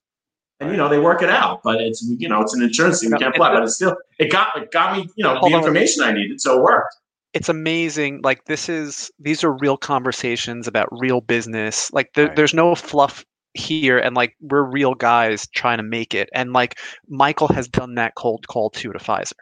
And 0.61 0.71
you 0.71 0.77
know 0.77 0.89
they 0.89 0.99
work 0.99 1.23
it 1.23 1.31
out, 1.31 1.63
but 1.63 1.81
it's 1.81 2.03
you 2.19 2.29
know 2.29 2.41
it's 2.43 2.55
an 2.55 2.63
insurance 2.63 3.01
thing. 3.01 3.13
We 3.13 3.19
can't 3.19 3.35
fly, 3.37 3.53
but 3.53 3.63
it's 3.63 3.77
still 3.77 3.97
it 4.19 4.31
got 4.33 4.57
it 4.61 4.73
got 4.73 4.97
me 4.97 5.09
you 5.15 5.23
know 5.25 5.35
the 5.35 5.47
on. 5.47 5.53
information 5.55 6.03
I 6.03 6.13
needed, 6.13 6.41
so 6.41 6.59
it 6.59 6.63
worked. 6.63 6.95
it's 7.35 7.49
amazing 7.49 8.21
like 8.25 8.45
this 8.47 8.69
is 8.69 9.11
these 9.21 9.45
are 9.45 9.53
real 9.53 9.77
conversations 9.77 10.67
about 10.67 10.89
real 10.91 11.21
business 11.21 11.93
like 11.93 12.11
there, 12.15 12.27
Right. 12.27 12.37
there's 12.37 12.55
no 12.55 12.75
fluff 12.75 13.25
here 13.55 13.99
and 13.99 14.17
like 14.17 14.35
we're 14.41 14.63
real 14.63 14.95
guys 14.95 15.47
trying 15.55 15.77
to 15.79 15.83
make 15.83 16.15
it 16.15 16.29
and 16.35 16.53
like 16.53 16.79
michael 17.09 17.49
has 17.49 17.69
done 17.69 17.95
that 17.97 18.15
cold 18.17 18.47
call 18.49 18.71
too 18.71 18.93
to 18.93 18.99
pfizer 18.99 19.33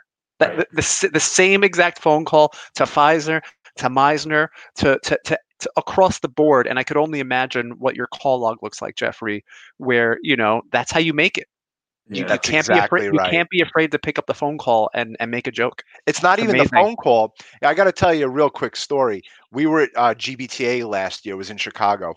that, 0.40 0.56
Right. 0.56 0.66
the, 0.72 0.98
the, 1.02 1.10
the 1.14 1.20
same 1.20 1.62
exact 1.64 1.98
phone 2.00 2.24
call 2.24 2.52
to 2.74 2.84
pfizer 2.84 3.40
to 3.76 3.88
meisner 3.88 4.48
to, 4.76 4.98
to, 5.04 5.18
to, 5.24 5.38
to 5.58 5.70
across 5.76 6.18
the 6.20 6.28
board 6.28 6.66
and 6.66 6.78
i 6.78 6.84
could 6.84 6.96
only 6.96 7.20
imagine 7.20 7.72
what 7.78 7.96
your 7.96 8.06
call 8.08 8.40
log 8.40 8.62
looks 8.62 8.82
like 8.82 8.94
jeffrey 8.96 9.44
where 9.78 10.18
you 10.22 10.36
know 10.36 10.62
that's 10.70 10.92
how 10.92 11.00
you 11.00 11.12
make 11.12 11.38
it 11.38 11.46
you, 12.08 12.20
you 12.20 12.26
can't 12.26 12.44
be 12.44 12.56
exactly 12.56 12.78
afraid 12.78 13.08
right. 13.16 13.26
you 13.26 13.30
can't 13.30 13.50
be 13.50 13.60
afraid 13.60 13.90
to 13.90 13.98
pick 13.98 14.18
up 14.18 14.26
the 14.26 14.34
phone 14.34 14.58
call 14.58 14.88
and, 14.94 15.16
and 15.18 15.30
make 15.30 15.46
a 15.46 15.50
joke 15.50 15.82
It's 16.06 16.22
not 16.22 16.38
even 16.38 16.56
the 16.56 16.68
phone 16.68 16.94
call. 16.96 17.34
I 17.62 17.74
got 17.74 17.84
to 17.84 17.92
tell 17.92 18.14
you 18.14 18.26
a 18.26 18.28
real 18.28 18.50
quick 18.50 18.76
story. 18.76 19.22
We 19.50 19.66
were 19.66 19.80
at 19.80 19.90
uh, 19.96 20.14
GBTA 20.14 20.88
last 20.88 21.26
year. 21.26 21.34
It 21.34 21.38
was 21.38 21.50
in 21.50 21.56
Chicago, 21.56 22.14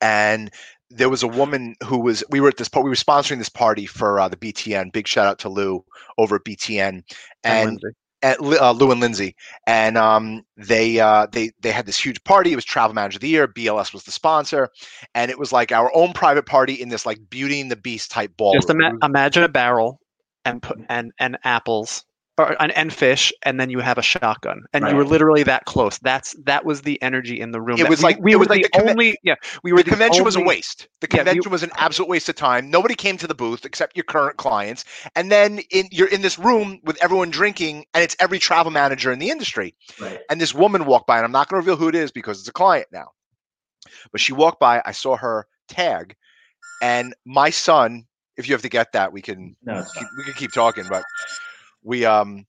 and 0.00 0.50
there 0.90 1.08
was 1.08 1.24
a 1.24 1.28
woman 1.28 1.74
who 1.84 1.98
was. 1.98 2.22
We 2.30 2.40
were 2.40 2.48
at 2.48 2.56
this. 2.56 2.70
We 2.72 2.82
were 2.82 2.94
sponsoring 2.94 3.38
this 3.38 3.48
party 3.48 3.86
for 3.86 4.20
uh, 4.20 4.28
the 4.28 4.36
BTN. 4.36 4.92
Big 4.92 5.08
shout 5.08 5.26
out 5.26 5.40
to 5.40 5.48
Lou 5.48 5.84
over 6.18 6.36
at 6.36 6.44
BTN, 6.44 6.78
And 6.78 7.04
and. 7.44 7.80
At 8.22 8.40
uh, 8.40 8.72
Lou 8.72 8.90
and 8.90 9.00
Lindsay, 9.00 9.34
and 9.66 9.96
um, 9.96 10.42
they 10.56 11.00
uh, 11.00 11.26
they 11.32 11.50
they 11.60 11.70
had 11.70 11.86
this 11.86 11.98
huge 11.98 12.22
party. 12.24 12.52
It 12.52 12.56
was 12.56 12.64
Travel 12.64 12.94
Manager 12.94 13.16
of 13.16 13.22
the 13.22 13.28
Year. 13.28 13.48
BLS 13.48 13.92
was 13.92 14.04
the 14.04 14.12
sponsor, 14.12 14.68
and 15.14 15.30
it 15.30 15.38
was 15.38 15.52
like 15.52 15.72
our 15.72 15.94
own 15.94 16.12
private 16.12 16.46
party 16.46 16.74
in 16.74 16.88
this 16.88 17.06
like 17.06 17.18
Beauty 17.30 17.60
and 17.60 17.70
the 17.70 17.76
Beast 17.76 18.10
type 18.10 18.36
ball. 18.36 18.54
Just 18.54 18.70
ima- 18.70 18.92
imagine 19.02 19.42
a 19.42 19.48
barrel 19.48 20.00
and 20.44 20.62
put 20.62 20.78
and 20.88 21.12
and 21.18 21.38
apples 21.44 22.04
or 22.40 22.62
and, 22.62 22.72
and 22.72 22.92
fish, 22.92 23.32
and 23.42 23.60
then 23.60 23.70
you 23.70 23.80
have 23.80 23.98
a 23.98 24.02
shotgun, 24.02 24.64
and 24.72 24.86
you 24.88 24.96
were 24.96 25.04
literally 25.04 25.42
that 25.44 25.64
close. 25.64 25.98
That's 25.98 26.34
that 26.44 26.64
was 26.64 26.82
the 26.82 27.00
energy 27.02 27.40
in 27.40 27.50
the 27.52 27.60
room. 27.60 27.78
It 27.78 27.88
was 27.88 28.00
we- 28.00 28.04
like- 28.04 28.18
we 28.20 28.32
it 28.32 28.36
were 28.36 28.44
like 28.46 28.62
the 28.62 28.68
the 28.72 28.78
conven- 28.78 28.90
only 28.90 29.18
yeah 29.22 29.34
we 29.62 29.72
were 29.72 29.78
the 29.78 29.84
the 29.84 29.90
convention 29.90 30.24
was 30.24 30.36
a 30.36 30.40
waste. 30.40 30.88
The 31.00 31.08
Yeah, 31.10 31.18
you- 31.20 31.24
convention 31.24 31.52
was 31.52 31.62
an 31.62 31.70
absolute 31.76 32.08
waste 32.08 32.28
of 32.28 32.34
time. 32.36 32.70
Nobody 32.70 32.94
came 32.94 33.16
to 33.18 33.26
the 33.26 33.34
booth 33.34 33.64
except 33.64 33.96
your 33.96 34.04
current 34.04 34.36
clients. 34.36 34.84
And 35.16 35.30
then 35.30 35.60
in 35.70 35.88
you're 35.90 36.08
in 36.08 36.22
this 36.22 36.38
room 36.38 36.80
with 36.84 36.96
everyone 37.02 37.30
drinking, 37.30 37.84
and 37.94 38.02
it's 38.02 38.16
every 38.20 38.38
travel 38.38 38.70
manager 38.72 39.12
in 39.12 39.18
the 39.18 39.30
industry. 39.30 39.74
Right. 40.00 40.20
And 40.30 40.40
this 40.40 40.54
woman 40.54 40.84
walked 40.86 41.06
by, 41.06 41.16
and 41.16 41.24
I'm 41.24 41.32
not 41.32 41.48
going 41.48 41.62
to 41.62 41.66
reveal 41.66 41.76
who 41.82 41.88
it 41.88 41.94
is 41.94 42.10
because 42.10 42.38
it's 42.40 42.48
a 42.48 42.52
client 42.52 42.86
now. 42.92 43.08
But 44.12 44.20
she 44.20 44.32
walked 44.32 44.60
by. 44.60 44.82
I 44.84 44.92
saw 44.92 45.16
her 45.16 45.46
tag, 45.68 46.14
and 46.82 47.14
my 47.24 47.50
son. 47.50 48.06
If 48.36 48.48
you 48.48 48.54
have 48.54 48.62
to 48.62 48.70
get 48.70 48.92
that, 48.92 49.12
we 49.12 49.20
can 49.20 49.54
No, 49.62 49.84
we 50.16 50.24
can 50.24 50.32
keep 50.32 50.52
talking. 50.52 50.84
But 50.88 51.04
we 51.82 52.04
um, 52.04 52.46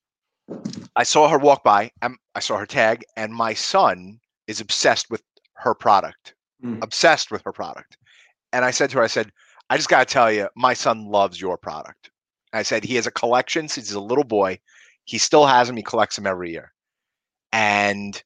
I 0.96 1.04
saw 1.04 1.28
her 1.30 1.38
walk 1.38 1.64
by. 1.64 1.92
And 2.02 2.16
I 2.36 2.40
saw 2.40 2.58
her 2.58 2.66
tag, 2.66 3.04
and 3.18 3.34
my 3.34 3.54
son 3.54 4.20
is 4.48 4.62
obsessed 4.62 5.10
with 5.10 5.24
her 5.56 5.74
product 5.74 6.36
Mm. 6.64 6.84
obsessed 6.84 7.32
with 7.32 7.42
her 7.44 7.52
product. 7.52 7.98
And 8.54 8.64
I 8.64 8.72
said 8.72 8.90
to 8.92 8.98
her, 8.98 9.04
I 9.04 9.08
said, 9.08 9.32
I 9.70 9.78
just 9.78 9.90
got 9.90 10.08
to 10.08 10.14
tell 10.14 10.32
you, 10.32 10.48
my 10.56 10.74
son 10.74 11.08
loves 11.08 11.42
your 11.42 11.58
product. 11.58 12.12
I 12.54 12.64
said, 12.64 12.84
he 12.84 12.96
has 12.96 13.08
a 13.08 13.12
collection 13.12 13.68
since 13.68 13.88
he's 13.88 13.96
a 13.96 14.00
little 14.00 14.24
boy. 14.24 14.60
He 15.06 15.18
still 15.18 15.46
has 15.46 15.68
them. 15.68 15.78
He 15.78 15.84
collects 15.84 16.18
them 16.18 16.28
every 16.28 16.52
year. 16.52 16.74
And 17.52 18.22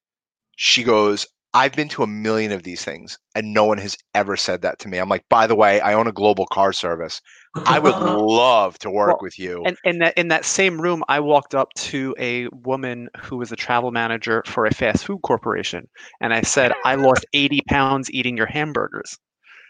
she 0.58 0.84
goes, 0.84 1.26
I've 1.56 1.72
been 1.74 1.88
to 1.90 2.04
a 2.04 2.08
million 2.08 2.52
of 2.52 2.64
these 2.64 2.84
things 2.84 3.18
and 3.34 3.54
no 3.54 3.64
one 3.64 3.78
has 3.78 3.98
ever 4.14 4.36
said 4.36 4.62
that 4.64 4.78
to 4.80 4.90
me. 4.90 4.98
I'm 4.98 5.08
like, 5.08 5.24
by 5.30 5.48
the 5.48 5.56
way, 5.56 5.80
I 5.80 5.94
own 5.94 6.06
a 6.06 6.12
global 6.12 6.46
car 6.48 6.74
service. 6.74 7.22
I 7.66 7.80
would 7.80 7.96
love 8.02 8.78
to 8.80 8.90
work 8.92 9.08
Well, 9.08 9.20
with 9.22 9.40
you. 9.40 9.64
And 9.66 9.78
in 9.86 10.00
that 10.00 10.18
in 10.18 10.28
that 10.28 10.44
same 10.44 10.82
room, 10.82 11.02
I 11.08 11.22
walked 11.22 11.56
up 11.56 11.74
to 11.76 12.14
a 12.20 12.48
woman 12.50 13.08
who 13.22 13.38
was 13.38 13.54
a 13.54 13.56
travel 13.56 13.92
manager 13.92 14.44
for 14.46 14.66
a 14.66 14.74
fast 14.74 15.06
food 15.06 15.22
corporation, 15.24 15.88
and 16.20 16.34
I 16.34 16.42
said, 16.42 16.74
"I 16.84 16.96
lost 16.96 17.26
80 17.34 17.62
pounds 17.70 18.12
eating 18.12 18.36
your 18.36 18.48
hamburgers." 18.48 19.18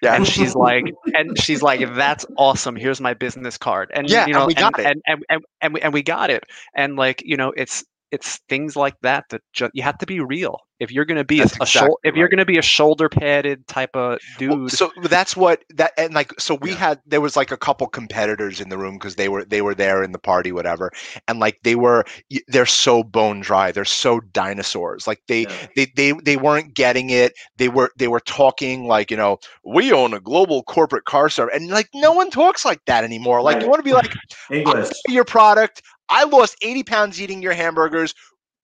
yeah. 0.01 0.15
and 0.15 0.27
she's 0.27 0.55
like 0.55 0.85
and 1.13 1.39
she's 1.39 1.61
like 1.61 1.81
that's 1.95 2.25
awesome 2.37 2.75
here's 2.75 3.01
my 3.01 3.13
business 3.13 3.57
card 3.57 3.91
and 3.93 4.09
Yeah, 4.09 4.27
you 4.27 4.35
and 4.35 4.45
we 4.45 4.53
got 4.53 4.77
it. 4.79 4.85
and, 4.85 5.01
and, 5.07 5.23
and, 5.29 5.41
and, 5.61 5.73
we, 5.73 5.81
and 5.81 5.93
we 5.93 6.03
got 6.03 6.29
it 6.29 6.43
and 6.75 6.95
like 6.95 7.21
you 7.25 7.37
know 7.37 7.53
it's 7.55 7.83
it's 8.15 8.37
things 8.49 8.75
like 8.75 8.95
that 9.01 9.25
that 9.29 9.41
ju- 9.53 9.69
you 9.73 9.83
have 9.83 9.97
to 9.99 10.05
be 10.07 10.19
real 10.19 10.57
if 10.79 10.91
you're 10.91 11.05
going 11.05 11.17
to 11.17 11.23
be 11.23 11.39
a, 11.41 11.43
That's 11.43 11.57
a 11.59 11.63
exactly 11.63 11.95
if 12.03 12.15
you're 12.15 12.27
going 12.29 12.39
to 12.39 12.45
be 12.45 12.57
a 12.57 12.61
shoulder 12.61 13.07
padded 13.09 13.65
type 13.67 13.95
of 13.95 14.19
dude 14.37 14.51
Well, 14.51 14.69
so 14.69 14.91
that's 15.03 15.35
what 15.37 15.63
that 15.75 15.91
and 15.97 16.13
like 16.13 16.31
so 16.39 16.55
we 16.55 16.71
Yeah. 16.71 16.75
had 16.75 16.99
there 17.05 17.21
was 17.21 17.35
like 17.37 17.51
a 17.51 17.57
couple 17.57 17.87
competitors 17.87 18.59
in 18.59 18.69
the 18.69 18.77
room 18.77 18.95
because 18.95 19.15
they 19.15 19.29
were 19.29 19.45
they 19.45 19.61
were 19.61 19.75
there 19.75 20.03
in 20.03 20.11
the 20.11 20.19
party 20.19 20.51
whatever 20.51 20.91
and 21.27 21.39
like 21.39 21.59
they 21.63 21.75
were 21.75 22.03
they're 22.47 22.65
so 22.65 23.03
bone 23.03 23.39
dry 23.41 23.71
they're 23.71 23.85
so 23.85 24.19
dinosaurs 24.33 25.07
like 25.07 25.21
they 25.27 25.41
Yeah. 25.41 25.67
they 25.75 25.85
they 25.95 26.11
they 26.23 26.37
weren't 26.37 26.73
getting 26.73 27.09
it 27.09 27.33
they 27.57 27.69
were 27.69 27.91
they 27.97 28.07
were 28.07 28.19
talking 28.21 28.87
like 28.87 29.11
you 29.11 29.17
know 29.17 29.37
we 29.63 29.91
own 29.93 30.13
a 30.13 30.19
global 30.19 30.63
corporate 30.63 31.05
car 31.05 31.29
service 31.29 31.55
and 31.55 31.69
like 31.69 31.89
no 31.93 32.11
one 32.11 32.29
talks 32.29 32.65
like 32.65 32.79
that 32.85 33.03
anymore 33.03 33.41
like 33.41 33.61
you 33.61 33.67
want 33.69 33.79
to 33.79 33.83
be 33.83 33.93
like 33.93 34.11
English. 34.51 34.89
your 35.07 35.25
product 35.25 35.81
i 36.09 36.23
lost 36.23 36.55
80 36.61 36.83
pounds 36.83 37.21
eating 37.21 37.41
your 37.41 37.53
hamburgers 37.53 38.13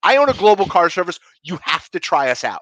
i 0.04 0.17
own 0.17 0.30
a 0.30 0.34
global 0.34 0.65
car 0.65 0.89
service 0.89 1.19
you 1.43 1.58
have 1.63 1.89
to 1.91 1.99
try 1.99 2.30
us 2.32 2.43
out 2.43 2.62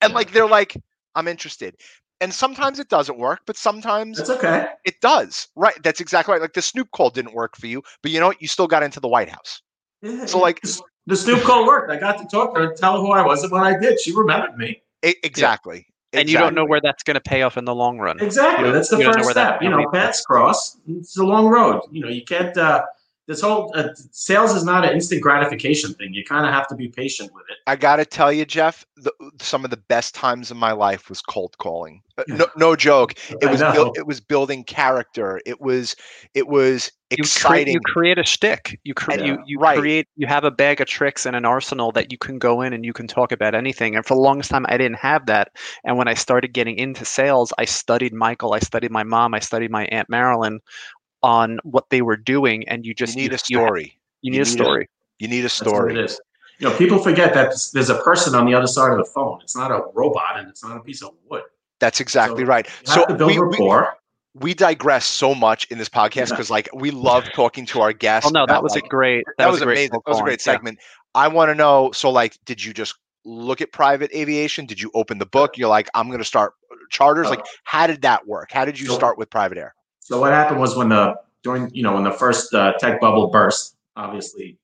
and 0.00 0.12
like 0.14 0.32
they're 0.32 0.46
like 0.48 0.76
i'm 1.14 1.28
interested 1.28 1.74
and 2.20 2.32
sometimes 2.32 2.78
it 2.78 2.88
doesn't 2.88 3.18
work 3.18 3.40
but 3.46 3.56
sometimes 3.56 4.18
That's 4.18 4.30
okay. 4.30 4.66
it 4.84 5.00
does 5.00 5.48
right 5.56 5.74
that's 5.82 6.00
exactly 6.00 6.32
right 6.32 6.40
like 6.40 6.52
the 6.54 6.62
snoop 6.62 6.90
call 6.92 7.10
didn't 7.10 7.34
work 7.34 7.56
for 7.56 7.66
you 7.66 7.82
but 8.02 8.10
you 8.10 8.20
know 8.20 8.28
what 8.28 8.40
you 8.42 8.48
still 8.48 8.66
got 8.68 8.82
into 8.82 9.00
the 9.00 9.08
white 9.08 9.28
house 9.28 9.62
Yeah, 10.02 10.24
So, 10.26 10.38
like- 10.38 10.60
The- 10.62 10.82
the 11.08 11.16
Snoop 11.16 11.42
call 11.42 11.66
worked. 11.66 11.90
I 11.90 11.96
got 11.98 12.16
to 12.18 12.26
talk 12.26 12.54
to 12.54 12.60
her 12.60 12.68
and 12.68 12.76
tell 12.76 12.92
her 12.94 13.00
who 13.00 13.10
I 13.10 13.26
was, 13.26 13.42
and 13.42 13.50
when 13.50 13.64
I 13.64 13.76
did, 13.76 13.98
she 14.00 14.12
remembered 14.14 14.56
me. 14.56 14.80
E- 15.04 15.16
exactly 15.24 15.84
and 16.12 16.28
you 16.30 16.38
don't 16.38 16.54
know 16.54 16.64
where 16.64 16.80
that's 16.80 17.02
going 17.02 17.16
to 17.16 17.20
pay 17.20 17.42
off 17.42 17.56
in 17.56 17.64
the 17.64 17.74
long 17.74 17.98
run 17.98 18.20
Exactly. 18.20 18.66
You- 18.68 18.72
That's 18.72 18.88
the 18.88 18.98
you 18.98 19.06
first 19.06 19.24
where 19.24 19.34
that 19.34 19.48
step. 19.56 19.62
You 19.62 19.68
know, 19.70 19.78
family- 19.78 19.92
paths 19.98 20.24
cross. 20.24 20.78
It's 20.86 21.16
a 21.18 21.24
long 21.24 21.46
road. 21.48 21.80
You 21.90 22.02
know, 22.04 22.08
you 22.08 22.22
can't. 22.24 22.56
Uh, 22.56 22.84
this 23.28 23.40
whole 23.40 23.72
uh, 23.76 23.88
sales 24.10 24.54
is 24.54 24.64
not 24.64 24.84
an 24.84 24.92
instant 24.92 25.22
gratification 25.22 25.94
thing. 25.94 26.12
You 26.12 26.24
kind 26.24 26.44
of 26.44 26.52
have 26.52 26.66
to 26.68 26.74
be 26.74 26.88
patient 26.88 27.32
with 27.32 27.44
it. 27.50 27.56
I 27.66 27.76
gotta 27.76 28.04
tell 28.04 28.32
you, 28.32 28.44
Jeff, 28.44 28.84
the, 28.96 29.12
some 29.40 29.64
of 29.64 29.70
the 29.70 29.76
best 29.76 30.14
times 30.14 30.50
of 30.50 30.56
my 30.56 30.72
life 30.72 31.08
was 31.08 31.22
cold 31.22 31.56
calling. 31.58 32.02
Uh, 32.18 32.24
No, 32.28 32.46
no 32.56 32.76
joke. 32.76 33.14
It 33.40 33.50
was 33.50 33.60
know. 33.60 33.92
it 33.94 34.06
was 34.06 34.20
building 34.20 34.64
character. 34.64 35.40
It 35.46 35.60
was 35.60 35.94
it 36.34 36.48
was 36.48 36.90
you 37.10 37.16
create, 37.16 37.26
exciting. 37.26 37.74
you 37.74 37.80
create 37.80 38.18
a 38.18 38.24
stick. 38.24 38.78
You 38.84 38.94
cre- 38.94 39.12
Yeah. 39.12 39.24
you 39.24 39.38
you 39.46 39.58
Right. 39.60 39.78
create 39.78 40.08
you 40.16 40.26
have 40.26 40.44
a 40.44 40.50
bag 40.50 40.80
of 40.80 40.88
tricks 40.88 41.24
and 41.24 41.36
an 41.36 41.44
arsenal 41.44 41.92
that 41.92 42.10
you 42.10 42.18
can 42.18 42.38
go 42.38 42.60
in 42.62 42.72
and 42.72 42.84
you 42.84 42.92
can 42.92 43.06
talk 43.06 43.30
about 43.30 43.54
anything. 43.54 43.94
And 43.94 44.04
for 44.04 44.14
the 44.14 44.20
longest 44.20 44.50
time, 44.50 44.66
I 44.68 44.76
didn't 44.78 44.98
have 44.98 45.26
that. 45.26 45.52
And 45.84 45.96
when 45.96 46.08
I 46.08 46.14
started 46.14 46.52
getting 46.52 46.76
into 46.76 47.04
sales, 47.04 47.52
I 47.56 47.66
studied 47.66 48.12
Michael, 48.12 48.52
I 48.52 48.58
studied 48.58 48.90
my 48.90 49.04
mom, 49.04 49.32
I 49.34 49.38
studied 49.40 49.70
my 49.70 49.84
aunt 49.86 50.08
Marilyn 50.08 50.60
on 51.22 51.58
what 51.64 51.88
they 51.90 52.02
were 52.02 52.16
doing. 52.16 52.66
And 52.68 52.84
you 52.86 52.94
just 52.94 53.14
you 53.16 53.22
need 53.22 53.32
a 53.32 53.38
You, 53.48 53.58
ha- 53.58 53.66
story. 53.66 53.98
you 54.22 54.30
You 54.30 54.30
need 54.32 54.36
a 54.36 54.40
need 54.40 54.46
a- 54.48 54.50
story. 54.50 54.88
You 55.18 55.28
need 55.28 55.38
a 55.40 55.42
That's 55.42 55.60
what 55.62 55.68
story. 55.68 55.94
it 55.98 56.04
is. 56.04 56.20
You 56.58 56.68
know, 56.68 56.76
people 56.76 56.98
forget 56.98 57.32
that 57.34 57.54
there's 57.72 57.90
a 57.90 57.98
person 58.02 58.34
on 58.34 58.46
the 58.46 58.54
other 58.54 58.66
side 58.66 58.90
of 58.92 58.98
the 58.98 59.04
phone. 59.04 59.40
It's 59.42 59.56
not 59.56 59.70
a 59.70 59.82
robot, 59.94 60.38
and 60.38 60.48
it's 60.48 60.62
not 60.62 60.76
a 60.76 60.80
piece 60.80 61.02
of 61.02 61.10
wood. 61.28 61.42
That's 61.80 62.00
exactly 62.00 62.42
So 62.44 62.48
right. 62.48 62.68
So 62.84 63.04
have 63.08 63.18
to 63.18 63.26
we, 63.26 63.38
we, 63.40 63.82
we 64.34 64.54
digress 64.54 65.04
so 65.04 65.34
much 65.34 65.64
in 65.70 65.78
this 65.78 65.88
podcast 65.88 66.14
Yeah. 66.16 66.24
because 66.26 66.50
like 66.50 66.68
we 66.72 66.90
love 66.92 67.24
talking 67.34 67.66
to 67.66 67.80
our 67.80 67.92
guests. 67.92 68.28
Oh 68.28 68.32
no, 68.32 68.46
that 68.46 68.52
about, 68.52 68.62
was 68.62 68.76
a 68.76 68.80
great. 68.80 69.24
that, 69.38 69.50
was, 69.50 69.60
a 69.60 69.64
great 69.64 69.74
amazing. 69.74 69.90
cold 69.90 70.02
That 70.06 70.10
was 70.10 70.16
a 70.16 70.20
calling. 70.20 70.24
great 70.30 70.40
Yeah. 70.46 70.52
segment. 70.52 70.78
I 71.14 71.28
want 71.28 71.48
to 71.50 71.54
know. 71.54 71.90
So 71.92 72.10
like, 72.10 72.38
did 72.44 72.62
you 72.64 72.72
just 72.72 72.94
look 73.24 73.60
at 73.60 73.72
private 73.72 74.10
aviation? 74.14 74.64
Did 74.66 74.80
you 74.80 74.90
open 74.94 75.18
the 75.18 75.26
book? 75.26 75.58
You're 75.58 75.68
like, 75.68 75.88
I'm 75.94 76.06
going 76.06 76.18
to 76.20 76.24
start 76.24 76.54
uh, 76.70 76.76
charters. 76.90 77.26
Uh, 77.26 77.30
like, 77.30 77.44
how 77.64 77.86
did 77.88 78.02
that 78.02 78.26
work? 78.26 78.50
How 78.52 78.64
did 78.64 78.78
you 78.78 78.86
So- 78.86 78.94
start 78.94 79.18
with 79.18 79.28
private 79.30 79.58
air? 79.58 79.74
So 80.02 80.20
what 80.20 80.32
happened 80.32 80.58
was 80.58 80.76
when 80.76 80.88
the 80.88 81.14
during 81.44 81.70
you 81.72 81.82
know 81.84 81.94
when 81.94 82.02
the 82.02 82.12
first 82.12 82.52
uh, 82.52 82.72
tech 82.78 83.00
bubble 83.00 83.28
burst, 83.28 83.76
obviously, 83.94 84.58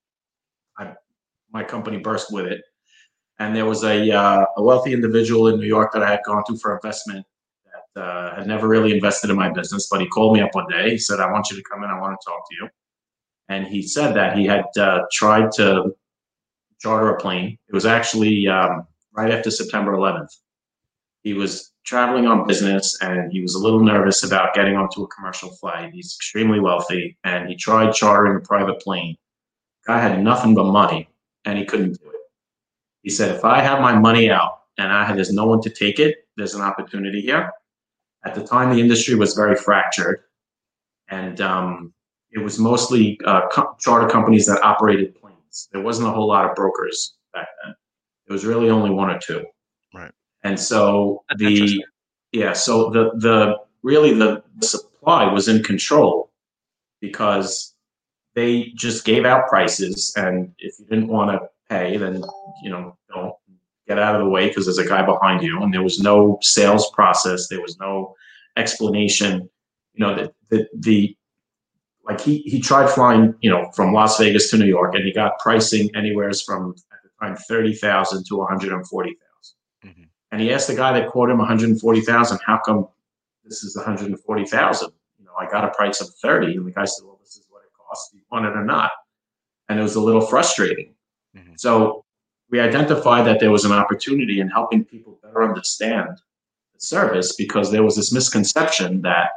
I 0.76 0.94
my 1.52 1.62
company 1.62 1.98
burst 1.98 2.32
with 2.32 2.46
it, 2.46 2.62
and 3.38 3.54
there 3.54 3.64
was 3.64 3.84
a, 3.84 4.10
uh, 4.10 4.44
a 4.56 4.62
wealthy 4.62 4.92
individual 4.92 5.46
in 5.48 5.60
New 5.60 5.66
York 5.66 5.92
that 5.92 6.02
I 6.02 6.10
had 6.10 6.20
gone 6.26 6.42
to 6.48 6.56
for 6.58 6.74
investment 6.74 7.24
that 7.94 8.02
uh, 8.02 8.34
had 8.34 8.48
never 8.48 8.66
really 8.66 8.92
invested 8.92 9.30
in 9.30 9.36
my 9.36 9.48
business, 9.48 9.88
but 9.88 10.00
he 10.00 10.08
called 10.08 10.34
me 10.34 10.42
up 10.42 10.54
one 10.54 10.66
day. 10.68 10.90
He 10.90 10.98
said, 10.98 11.20
"I 11.20 11.30
want 11.30 11.50
you 11.50 11.56
to 11.56 11.62
come 11.70 11.84
in. 11.84 11.90
I 11.90 12.00
want 12.00 12.18
to 12.20 12.30
talk 12.30 12.40
to 12.50 12.56
you." 12.56 12.68
And 13.48 13.64
he 13.66 13.82
said 13.82 14.14
that 14.14 14.36
he 14.36 14.44
had 14.44 14.66
uh, 14.76 15.02
tried 15.12 15.52
to 15.52 15.94
charter 16.80 17.10
a 17.10 17.20
plane. 17.20 17.56
It 17.68 17.74
was 17.74 17.86
actually 17.86 18.48
um, 18.48 18.88
right 19.12 19.32
after 19.32 19.52
September 19.52 19.92
11th. 19.92 20.34
He 21.22 21.32
was 21.34 21.67
traveling 21.88 22.26
on 22.26 22.46
business 22.46 22.98
and 23.00 23.32
he 23.32 23.40
was 23.40 23.54
a 23.54 23.58
little 23.58 23.80
nervous 23.80 24.22
about 24.22 24.52
getting 24.52 24.76
onto 24.76 25.02
a 25.02 25.08
commercial 25.08 25.48
flight. 25.48 25.90
He's 25.94 26.14
extremely 26.18 26.60
wealthy 26.60 27.16
and 27.24 27.48
he 27.48 27.56
tried 27.56 27.94
chartering 27.94 28.36
a 28.36 28.40
private 28.40 28.78
plane. 28.80 29.16
Guy 29.86 29.98
had 29.98 30.22
nothing 30.22 30.54
but 30.54 30.64
money 30.64 31.08
and 31.46 31.58
he 31.58 31.64
couldn't 31.64 31.98
do 31.98 32.10
it. 32.10 32.20
He 33.02 33.08
said, 33.08 33.34
if 33.34 33.42
I 33.42 33.62
have 33.62 33.80
my 33.80 33.98
money 33.98 34.30
out 34.30 34.64
and 34.76 34.92
I 34.92 35.02
have, 35.02 35.16
there's 35.16 35.32
no 35.32 35.46
one 35.46 35.62
to 35.62 35.70
take 35.70 35.98
it, 35.98 36.28
there's 36.36 36.54
an 36.54 36.60
opportunity 36.60 37.22
here. 37.22 37.50
At 38.26 38.34
the 38.34 38.46
time, 38.46 38.74
the 38.74 38.80
industry 38.82 39.14
was 39.14 39.32
very 39.32 39.56
fractured 39.56 40.24
and 41.08 41.40
um, 41.40 41.94
it 42.32 42.38
was 42.40 42.58
mostly 42.58 43.18
uh, 43.24 43.48
co- 43.48 43.74
charter 43.80 44.08
companies 44.08 44.44
that 44.44 44.62
operated 44.62 45.14
planes. 45.14 45.70
There 45.72 45.80
wasn't 45.80 46.08
a 46.08 46.12
whole 46.12 46.28
lot 46.28 46.44
of 46.50 46.54
brokers 46.54 47.14
back 47.32 47.48
then. 47.64 47.74
It 48.28 48.32
was 48.32 48.44
really 48.44 48.68
only 48.68 48.90
one 48.90 49.08
or 49.08 49.18
two. 49.18 49.46
And 50.44 50.58
so 50.58 51.24
That's 51.28 51.40
the 51.40 51.84
yeah, 52.32 52.52
so 52.52 52.90
the 52.90 53.10
the 53.16 53.56
really 53.82 54.12
the 54.12 54.42
supply 54.62 55.32
was 55.32 55.48
in 55.48 55.62
control 55.62 56.30
because 57.00 57.74
they 58.34 58.72
just 58.76 59.04
gave 59.04 59.24
out 59.24 59.48
prices, 59.48 60.12
and 60.16 60.52
if 60.58 60.78
you 60.78 60.86
didn't 60.86 61.08
want 61.08 61.30
to 61.30 61.48
pay, 61.68 61.96
then 61.96 62.22
you 62.62 62.70
know 62.70 62.96
don't 63.12 63.34
get 63.86 63.98
out 63.98 64.14
of 64.14 64.20
the 64.20 64.28
way 64.28 64.48
because 64.48 64.66
there's 64.66 64.78
a 64.78 64.86
guy 64.86 65.04
behind 65.04 65.42
you, 65.42 65.62
and 65.62 65.72
there 65.72 65.82
was 65.82 66.00
no 66.00 66.38
sales 66.42 66.90
process, 66.90 67.48
there 67.48 67.62
was 67.62 67.78
no 67.78 68.14
explanation. 68.56 69.48
You 69.94 70.06
know 70.06 70.14
that 70.14 70.34
the, 70.50 70.68
the 70.74 71.16
like 72.04 72.20
he 72.20 72.38
he 72.38 72.60
tried 72.60 72.90
flying 72.90 73.34
you 73.40 73.50
know 73.50 73.70
from 73.74 73.92
Las 73.92 74.18
Vegas 74.18 74.50
to 74.50 74.58
New 74.58 74.66
York, 74.66 74.94
and 74.94 75.04
he 75.04 75.12
got 75.12 75.38
pricing 75.38 75.90
anywhere 75.96 76.30
from 76.32 76.74
at 76.92 76.98
the 77.02 77.10
time 77.20 77.36
thirty 77.48 77.74
thousand 77.74 78.24
to 78.26 78.36
one 78.36 78.48
hundred 78.48 78.72
and 80.32 80.40
forty 80.40 80.40
thousand. 80.40 80.40
And 80.40 80.40
he 80.40 80.52
asked 80.52 80.68
the 80.68 80.74
guy 80.74 80.98
that 80.98 81.10
quoted 81.10 81.32
him 81.32 81.38
one 81.38 81.48
hundred 81.48 81.70
and 81.70 81.80
forty 81.80 82.00
thousand, 82.00 82.40
"How 82.44 82.58
come 82.64 82.88
this 83.44 83.62
is 83.62 83.76
one 83.76 83.84
hundred 83.84 84.08
and 84.08 84.20
forty 84.20 84.44
thousand? 84.44 84.90
You 85.18 85.24
know, 85.24 85.32
I 85.38 85.46
got 85.50 85.64
a 85.64 85.70
price 85.70 86.00
of 86.00 86.08
thirty, 86.16 86.56
and 86.56 86.66
the 86.66 86.70
guy 86.70 86.84
said, 86.84 87.04
"Well, 87.06 87.18
this 87.20 87.36
is 87.36 87.46
what 87.50 87.62
it 87.64 87.70
costs. 87.78 88.10
Do 88.10 88.18
you 88.18 88.24
want 88.30 88.46
it 88.46 88.56
or 88.56 88.64
not?" 88.64 88.90
And 89.68 89.78
it 89.78 89.82
was 89.82 89.96
a 89.96 90.00
little 90.00 90.20
frustrating. 90.20 90.94
Mhm. 91.36 91.58
So 91.58 92.04
we 92.50 92.60
identified 92.60 93.26
that 93.26 93.40
there 93.40 93.50
was 93.50 93.64
an 93.64 93.72
opportunity 93.72 94.40
in 94.40 94.48
helping 94.48 94.84
people 94.84 95.18
better 95.22 95.42
understand 95.42 96.08
the 96.74 96.80
service 96.80 97.36
because 97.36 97.70
there 97.70 97.82
was 97.82 97.96
this 97.96 98.12
misconception 98.12 99.02
that 99.02 99.30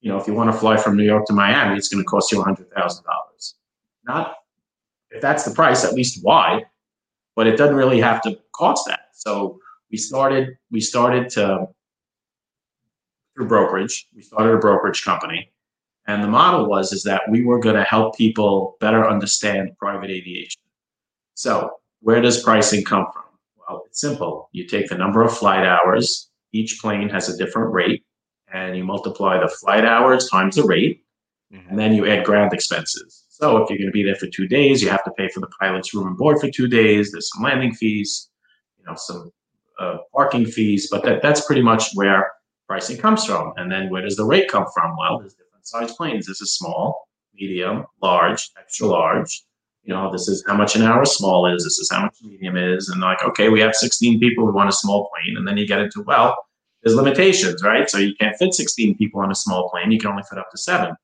you 0.00 0.10
know 0.10 0.18
if 0.18 0.26
you 0.26 0.34
want 0.34 0.52
to 0.52 0.58
fly 0.58 0.76
from 0.76 0.96
New 0.96 1.04
York 1.04 1.26
to 1.26 1.32
Miami, 1.32 1.76
it's 1.76 1.88
going 1.88 2.02
to 2.04 2.08
cost 2.08 2.32
you 2.32 2.42
hundred 2.42 2.70
thousand 2.72 3.04
dollars. 3.04 3.56
Not 4.06 4.36
if 5.10 5.20
that's 5.22 5.44
the 5.44 5.54
price, 5.54 5.84
at 5.84 5.94
least 5.94 6.22
why, 6.22 6.64
but 7.36 7.46
it 7.46 7.56
doesn't 7.56 7.76
really 7.76 8.00
have 8.00 8.20
to 8.22 8.38
cost 8.52 8.86
that. 8.86 9.08
So 9.12 9.60
we 9.90 9.96
started 9.98 10.56
we 10.70 10.80
started 10.80 11.28
to 11.30 11.68
through 13.34 13.48
brokerage. 13.48 14.08
We 14.14 14.22
started 14.22 14.54
a 14.54 14.58
brokerage 14.58 15.04
company, 15.04 15.50
and 16.06 16.22
the 16.22 16.28
model 16.28 16.66
was 16.66 16.92
is 16.92 17.02
that 17.04 17.22
we 17.30 17.44
were 17.44 17.58
going 17.58 17.76
to 17.76 17.84
help 17.84 18.16
people 18.16 18.76
better 18.80 19.08
understand 19.08 19.76
private 19.78 20.10
aviation. 20.10 20.60
So 21.34 21.70
where 22.00 22.20
does 22.20 22.42
pricing 22.42 22.84
come 22.84 23.06
from? 23.12 23.22
Well, 23.56 23.82
it's 23.86 24.00
simple. 24.00 24.48
You 24.52 24.66
take 24.66 24.88
the 24.88 24.96
number 24.98 25.22
of 25.22 25.36
flight 25.36 25.66
hours. 25.66 26.30
Each 26.52 26.78
plane 26.80 27.08
has 27.08 27.28
a 27.28 27.36
different 27.36 27.72
rate, 27.72 28.04
and 28.52 28.76
you 28.76 28.84
multiply 28.84 29.40
the 29.40 29.48
flight 29.48 29.84
hours 29.84 30.28
times 30.28 30.56
the 30.56 30.62
rate, 30.64 31.04
Mhm. 31.52 31.70
and 31.70 31.78
then 31.78 31.94
you 31.94 32.06
add 32.06 32.24
ground 32.24 32.52
expenses. 32.52 33.24
So 33.30 33.56
if 33.56 33.68
you're 33.68 33.78
going 33.78 33.88
to 33.88 33.92
be 33.92 34.04
there 34.04 34.14
for 34.14 34.28
two 34.28 34.46
days, 34.46 34.80
you 34.80 34.88
have 34.90 35.02
to 35.04 35.10
pay 35.12 35.28
for 35.28 35.40
the 35.40 35.48
pilot's 35.60 35.92
room 35.92 36.06
and 36.06 36.16
board 36.16 36.38
for 36.38 36.48
two 36.48 36.68
days. 36.68 37.10
There's 37.10 37.30
some 37.32 37.42
landing 37.42 37.74
fees, 37.74 38.30
you 38.78 38.84
know, 38.84 38.94
some 38.94 39.32
uh, 39.78 39.98
parking 40.12 40.46
fees, 40.46 40.88
but 40.90 41.02
that, 41.04 41.22
that's 41.22 41.44
pretty 41.44 41.62
much 41.62 41.92
where 41.94 42.30
pricing 42.66 42.96
comes 42.96 43.24
from. 43.24 43.52
And 43.56 43.70
then 43.70 43.90
where 43.90 44.02
does 44.02 44.16
the 44.16 44.24
rate 44.24 44.48
come 44.48 44.66
from? 44.74 44.96
Well, 44.96 45.18
there's 45.18 45.34
different 45.34 45.66
size 45.66 45.92
planes. 45.94 46.26
This 46.26 46.40
is 46.40 46.54
small, 46.54 47.08
medium, 47.34 47.84
large, 48.02 48.50
extra 48.58 48.86
large. 48.86 49.42
You 49.82 49.92
know, 49.92 50.10
this 50.10 50.28
is 50.28 50.42
how 50.46 50.56
much 50.56 50.76
an 50.76 50.82
hour 50.82 51.04
small 51.04 51.46
is. 51.46 51.62
This 51.62 51.78
is 51.78 51.90
how 51.90 52.02
much 52.02 52.16
medium 52.22 52.56
is. 52.56 52.88
And 52.88 53.00
like, 53.00 53.22
okay, 53.22 53.50
we 53.50 53.60
have 53.60 53.74
16 53.74 54.18
people. 54.18 54.46
We 54.46 54.52
want 54.52 54.70
a 54.70 54.72
small 54.72 55.10
plane. 55.10 55.36
And 55.36 55.46
then 55.46 55.58
you 55.58 55.66
get 55.66 55.80
into, 55.80 56.02
well, 56.02 56.36
there's 56.82 56.96
limitations, 56.96 57.62
right? 57.62 57.88
So 57.88 57.98
you 57.98 58.14
can't 58.16 58.36
fit 58.36 58.54
16 58.54 58.96
people 58.96 59.20
on 59.20 59.30
a 59.30 59.34
small 59.34 59.68
plane. 59.70 59.90
You 59.90 59.98
can 59.98 60.10
only 60.10 60.22
fit 60.28 60.38
up 60.38 60.50
to 60.50 60.58
seven. 60.58 60.94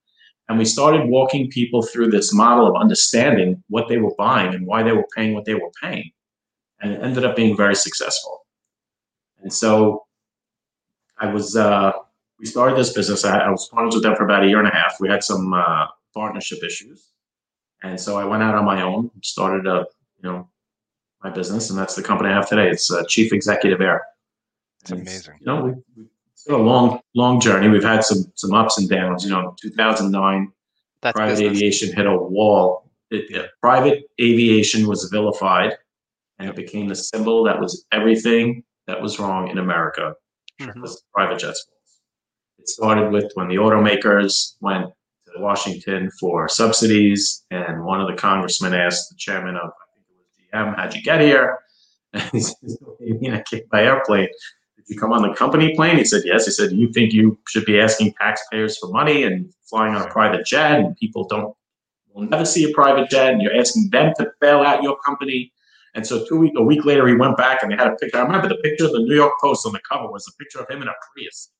And 0.48 0.58
we 0.58 0.64
started 0.64 1.08
walking 1.08 1.48
people 1.48 1.82
through 1.82 2.10
this 2.10 2.34
model 2.34 2.66
of 2.66 2.74
understanding 2.74 3.62
what 3.68 3.88
they 3.88 3.98
were 3.98 4.14
buying 4.18 4.54
and 4.54 4.66
why 4.66 4.82
they 4.82 4.92
were 4.92 5.06
paying 5.14 5.34
what 5.34 5.44
they 5.44 5.54
were 5.54 5.70
paying. 5.80 6.10
And 6.80 6.92
it 6.92 7.02
ended 7.02 7.24
up 7.24 7.36
being 7.36 7.56
very 7.56 7.76
successful. 7.76 8.39
And 9.42 9.52
so 9.52 10.06
I 11.18 11.32
was, 11.32 11.56
uh, 11.56 11.92
we 12.38 12.46
started 12.46 12.76
this 12.76 12.92
business. 12.92 13.24
I, 13.24 13.38
I 13.38 13.50
was 13.50 13.68
partners 13.68 13.94
with 13.94 14.02
them 14.02 14.16
for 14.16 14.24
about 14.24 14.44
a 14.44 14.48
year 14.48 14.58
and 14.58 14.68
a 14.68 14.74
half. 14.74 14.96
We 15.00 15.08
had 15.08 15.22
some 15.22 15.52
uh, 15.52 15.86
partnership 16.14 16.62
issues. 16.64 17.08
And 17.82 17.98
so 17.98 18.18
I 18.18 18.24
went 18.24 18.42
out 18.42 18.54
on 18.54 18.64
my 18.64 18.82
own, 18.82 19.10
started 19.22 19.66
a, 19.66 19.86
you 20.22 20.30
know, 20.30 20.48
my 21.22 21.30
business, 21.30 21.70
and 21.70 21.78
that's 21.78 21.94
the 21.94 22.02
company 22.02 22.30
I 22.30 22.34
have 22.34 22.48
today. 22.48 22.70
It's 22.70 22.90
uh, 22.90 23.04
Chief 23.08 23.32
Executive 23.32 23.80
Air. 23.80 24.02
It's 24.82 24.90
And 24.90 25.00
amazing. 25.02 25.34
You 25.40 25.46
know, 25.46 25.62
we, 25.64 25.70
we, 25.96 26.08
it's 26.32 26.44
been 26.44 26.54
a 26.54 26.58
long, 26.58 27.00
long 27.14 27.40
journey. 27.40 27.68
We've 27.68 27.82
had 27.84 28.02
some 28.04 28.24
some 28.34 28.54
ups 28.54 28.78
and 28.78 28.88
downs. 28.88 29.24
You 29.24 29.30
know, 29.30 29.54
2009, 29.60 30.50
That's 31.02 31.14
private 31.14 31.32
business. 31.32 31.56
aviation 31.58 31.94
hit 31.94 32.06
a 32.06 32.16
wall. 32.16 32.90
It, 33.10 33.30
it- 33.30 33.50
private 33.60 34.04
aviation 34.20 34.86
was 34.86 35.04
vilified, 35.12 35.74
and 36.38 36.48
it 36.48 36.56
became 36.56 36.88
the 36.88 36.94
symbol 36.94 37.44
that 37.44 37.60
was 37.60 37.84
everything 37.92 38.62
that 38.90 39.00
was 39.00 39.18
wrong 39.20 39.48
in 39.48 39.58
America 39.58 40.14
Mhm. 40.60 40.80
was 40.82 41.02
private 41.14 41.38
jets. 41.38 41.66
It 42.58 42.68
started 42.68 43.10
with 43.12 43.30
when 43.34 43.48
the 43.48 43.56
automakers 43.56 44.54
went 44.60 44.86
to 45.26 45.40
Washington 45.40 46.10
for 46.18 46.48
subsidies, 46.48 47.44
and 47.50 47.84
one 47.84 48.00
of 48.00 48.08
the 48.08 48.14
congressmen 48.16 48.74
asked 48.74 49.08
the 49.10 49.16
chairman 49.16 49.56
of, 49.56 49.70
I 49.70 49.84
think 49.94 50.06
it 50.10 50.16
was 50.18 50.26
GM, 50.68 50.74
how'd 50.76 50.94
you 50.94 51.02
get 51.02 51.20
here? 51.20 51.58
And 52.12 52.22
he 52.32 52.40
says, 52.40 52.76
you 52.98 53.14
mean 53.20 53.32
I 53.34 53.42
came 53.48 53.62
by 53.70 53.84
airplane? 53.84 54.28
Did 54.76 54.84
you 54.88 54.98
come 54.98 55.12
on 55.12 55.22
the 55.22 55.32
company 55.32 55.76
plane? 55.76 55.96
He 55.96 56.04
said, 56.04 56.22
yes. 56.24 56.44
He 56.46 56.50
said, 56.50 56.72
you 56.72 56.92
think 56.92 57.12
you 57.12 57.38
should 57.46 57.64
be 57.64 57.80
asking 57.80 58.14
taxpayers 58.20 58.76
for 58.78 58.88
money 58.88 59.22
and 59.22 59.54
flying 59.70 59.94
on 59.94 60.02
a 60.02 60.10
private 60.10 60.44
jet, 60.44 60.80
and 60.80 60.96
people 60.96 61.22
don't 61.28 61.54
will 62.12 62.28
never 62.28 62.44
see 62.44 62.64
a 62.68 62.74
private 62.74 63.08
jet, 63.08 63.32
and 63.32 63.40
you're 63.40 63.56
asking 63.56 63.88
them 63.90 64.12
to 64.18 64.32
bail 64.40 64.60
out 64.62 64.82
your 64.82 64.96
company. 65.06 65.52
And 65.94 66.06
so 66.06 66.24
two 66.24 66.36
week 66.36 66.52
a 66.56 66.62
week 66.62 66.84
later, 66.84 67.06
he 67.08 67.14
went 67.14 67.36
back 67.36 67.62
and 67.62 67.72
they 67.72 67.76
had 67.76 67.88
a 67.88 67.96
picture. 67.96 68.18
I 68.18 68.22
remember 68.22 68.48
the 68.48 68.56
picture 68.56 68.86
of 68.86 68.92
the 68.92 69.00
New 69.00 69.14
York 69.14 69.34
Post 69.40 69.66
on 69.66 69.72
the 69.72 69.80
cover 69.90 70.10
was 70.10 70.26
a 70.28 70.32
picture 70.42 70.60
of 70.60 70.68
him 70.68 70.82
in 70.82 70.88
a 70.88 70.92
Prius 71.12 71.50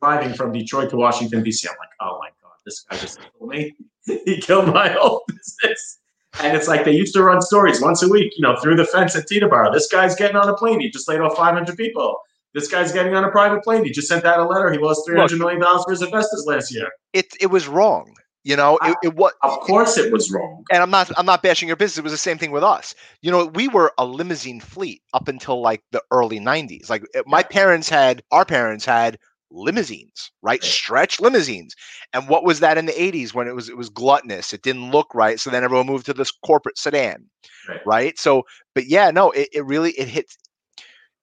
driving 0.00 0.34
from 0.34 0.52
Detroit 0.52 0.90
to 0.90 0.96
Washington 0.96 1.42
D.C. 1.42 1.68
I'm 1.68 1.76
like, 1.78 1.88
oh 2.00 2.18
my 2.20 2.28
god, 2.42 2.52
this 2.64 2.84
guy 2.88 2.96
just 2.96 3.18
killed 3.20 3.50
me. 3.50 3.74
he 4.24 4.40
killed 4.40 4.72
my 4.72 4.88
whole 4.88 5.22
business. 5.28 6.00
And 6.40 6.56
it's 6.56 6.66
like 6.66 6.84
they 6.84 6.92
used 6.92 7.14
to 7.14 7.22
run 7.22 7.40
stories 7.40 7.80
once 7.80 8.02
a 8.02 8.08
week, 8.08 8.32
you 8.36 8.42
know, 8.42 8.56
through 8.56 8.76
the 8.76 8.84
fence 8.84 9.14
at 9.14 9.28
Teterboro. 9.28 9.72
This 9.72 9.86
guy's 9.86 10.16
getting 10.16 10.36
on 10.36 10.48
a 10.48 10.54
plane. 10.54 10.80
He 10.80 10.90
just 10.90 11.08
laid 11.08 11.20
off 11.20 11.36
500 11.36 11.76
people. 11.76 12.18
This 12.54 12.68
guy's 12.68 12.92
getting 12.92 13.14
on 13.14 13.24
a 13.24 13.30
private 13.30 13.62
plane. 13.62 13.84
He 13.84 13.90
just 13.90 14.08
sent 14.08 14.24
out 14.24 14.40
a 14.40 14.44
letter. 14.44 14.72
He 14.72 14.78
lost 14.78 15.08
$300 15.08 15.38
million 15.38 15.60
for 15.60 15.90
his 15.90 16.02
investors 16.02 16.44
last 16.46 16.74
year. 16.74 16.88
It 17.12 17.26
it 17.40 17.46
was 17.46 17.68
wrong. 17.68 18.14
You 18.44 18.56
know, 18.56 18.78
it, 18.82 18.96
it 19.02 19.14
was 19.16 19.32
Of 19.42 19.60
course 19.60 19.96
it 19.96 20.12
was 20.12 20.30
wrong. 20.30 20.64
and 20.70 20.82
I'm 20.82 20.90
not 20.90 21.10
I'm 21.18 21.24
not 21.26 21.42
bashing 21.42 21.66
your 21.66 21.76
business. 21.76 21.98
It 21.98 22.04
was 22.04 22.12
the 22.12 22.18
same 22.18 22.36
thing 22.38 22.50
with 22.50 22.62
us. 22.62 22.94
You 23.22 23.30
know, 23.30 23.46
we 23.46 23.68
were 23.68 23.92
a 23.98 24.04
limousine 24.04 24.60
fleet 24.60 25.00
up 25.14 25.28
until 25.28 25.62
like 25.62 25.82
the 25.92 26.02
early 26.10 26.38
90s. 26.38 26.90
Like 26.90 27.04
my 27.26 27.42
parents 27.42 27.88
had 27.88 28.22
our 28.30 28.44
parents 28.44 28.84
had 28.84 29.18
limousines, 29.50 30.30
right? 30.42 30.62
Stretch 30.62 31.20
limousines. 31.20 31.74
And 32.12 32.28
what 32.28 32.44
was 32.44 32.60
that 32.60 32.76
in 32.76 32.84
the 32.86 32.92
80s 32.92 33.32
when 33.32 33.48
it 33.48 33.54
was 33.54 33.68
it 33.70 33.76
was 33.78 33.88
gluttonous. 33.88 34.52
It 34.52 34.62
didn't 34.62 34.90
look 34.90 35.14
right. 35.14 35.40
So 35.40 35.48
then 35.50 35.64
everyone 35.64 35.86
moved 35.86 36.04
to 36.06 36.14
this 36.14 36.30
corporate 36.30 36.76
sedan. 36.76 37.24
Right. 37.68 37.80
Right? 37.86 38.18
So 38.18 38.42
but 38.74 38.86
yeah, 38.86 39.10
no, 39.10 39.30
it, 39.30 39.48
it 39.54 39.64
really 39.64 39.92
it 39.92 40.08
hits 40.08 40.36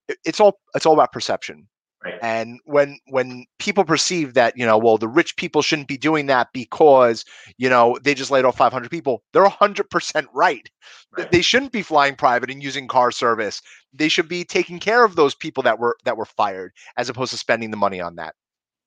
it- 0.08 0.18
it's 0.24 0.40
all 0.40 0.58
it's 0.74 0.86
all 0.86 0.94
about 0.94 1.12
perception. 1.12 1.68
Right. 2.04 2.18
And 2.20 2.58
when 2.64 2.98
when 3.06 3.46
people 3.58 3.84
perceive 3.84 4.34
that, 4.34 4.56
you 4.56 4.66
know, 4.66 4.76
well, 4.76 4.98
the 4.98 5.06
rich 5.06 5.36
people 5.36 5.62
shouldn't 5.62 5.86
be 5.86 5.96
doing 5.96 6.26
that 6.26 6.48
because, 6.52 7.24
you 7.58 7.68
know, 7.68 7.96
they 8.02 8.12
just 8.12 8.30
laid 8.30 8.44
off 8.44 8.56
500 8.56 8.90
people, 8.90 9.22
they're 9.32 9.44
100% 9.44 10.26
right. 10.34 10.68
Right. 11.16 11.30
They 11.30 11.42
shouldn't 11.42 11.70
be 11.70 11.82
flying 11.82 12.16
private 12.16 12.50
and 12.50 12.62
using 12.62 12.88
car 12.88 13.12
service. 13.12 13.62
They 13.92 14.08
should 14.08 14.28
be 14.28 14.44
taking 14.44 14.80
care 14.80 15.04
of 15.04 15.14
those 15.14 15.34
people 15.34 15.62
that 15.62 15.78
were 15.78 15.96
that 16.04 16.16
were 16.16 16.24
fired 16.24 16.72
as 16.96 17.08
opposed 17.08 17.30
to 17.32 17.38
spending 17.38 17.70
the 17.70 17.76
money 17.76 18.00
on 18.00 18.16
that. 18.16 18.34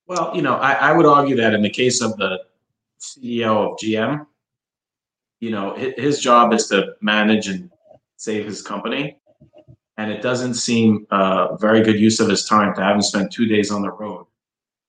Well, 0.07 0.31
you 0.35 0.41
know, 0.41 0.55
I, 0.55 0.73
I 0.73 0.91
would 0.91 1.05
argue 1.05 1.35
that 1.37 1.53
in 1.53 1.61
the 1.61 1.69
case 1.69 2.01
of 2.01 2.17
the 2.17 2.39
CEO 2.99 3.71
of 3.71 3.77
GM, 3.77 4.25
you 5.39 5.51
know, 5.51 5.75
his 5.75 6.19
job 6.19 6.53
is 6.53 6.67
to 6.67 6.95
manage 7.01 7.47
and 7.47 7.71
save 8.17 8.45
his 8.45 8.61
company. 8.61 9.19
And 9.97 10.11
it 10.11 10.21
doesn't 10.21 10.55
seem 10.55 11.05
a 11.11 11.57
very 11.59 11.81
good 11.81 11.99
use 11.99 12.19
of 12.19 12.29
his 12.29 12.45
time 12.45 12.73
to 12.75 12.81
have 12.81 12.95
him 12.95 13.01
spend 13.01 13.31
two 13.31 13.45
days 13.45 13.71
on 13.71 13.81
the 13.81 13.91
road 13.91 14.25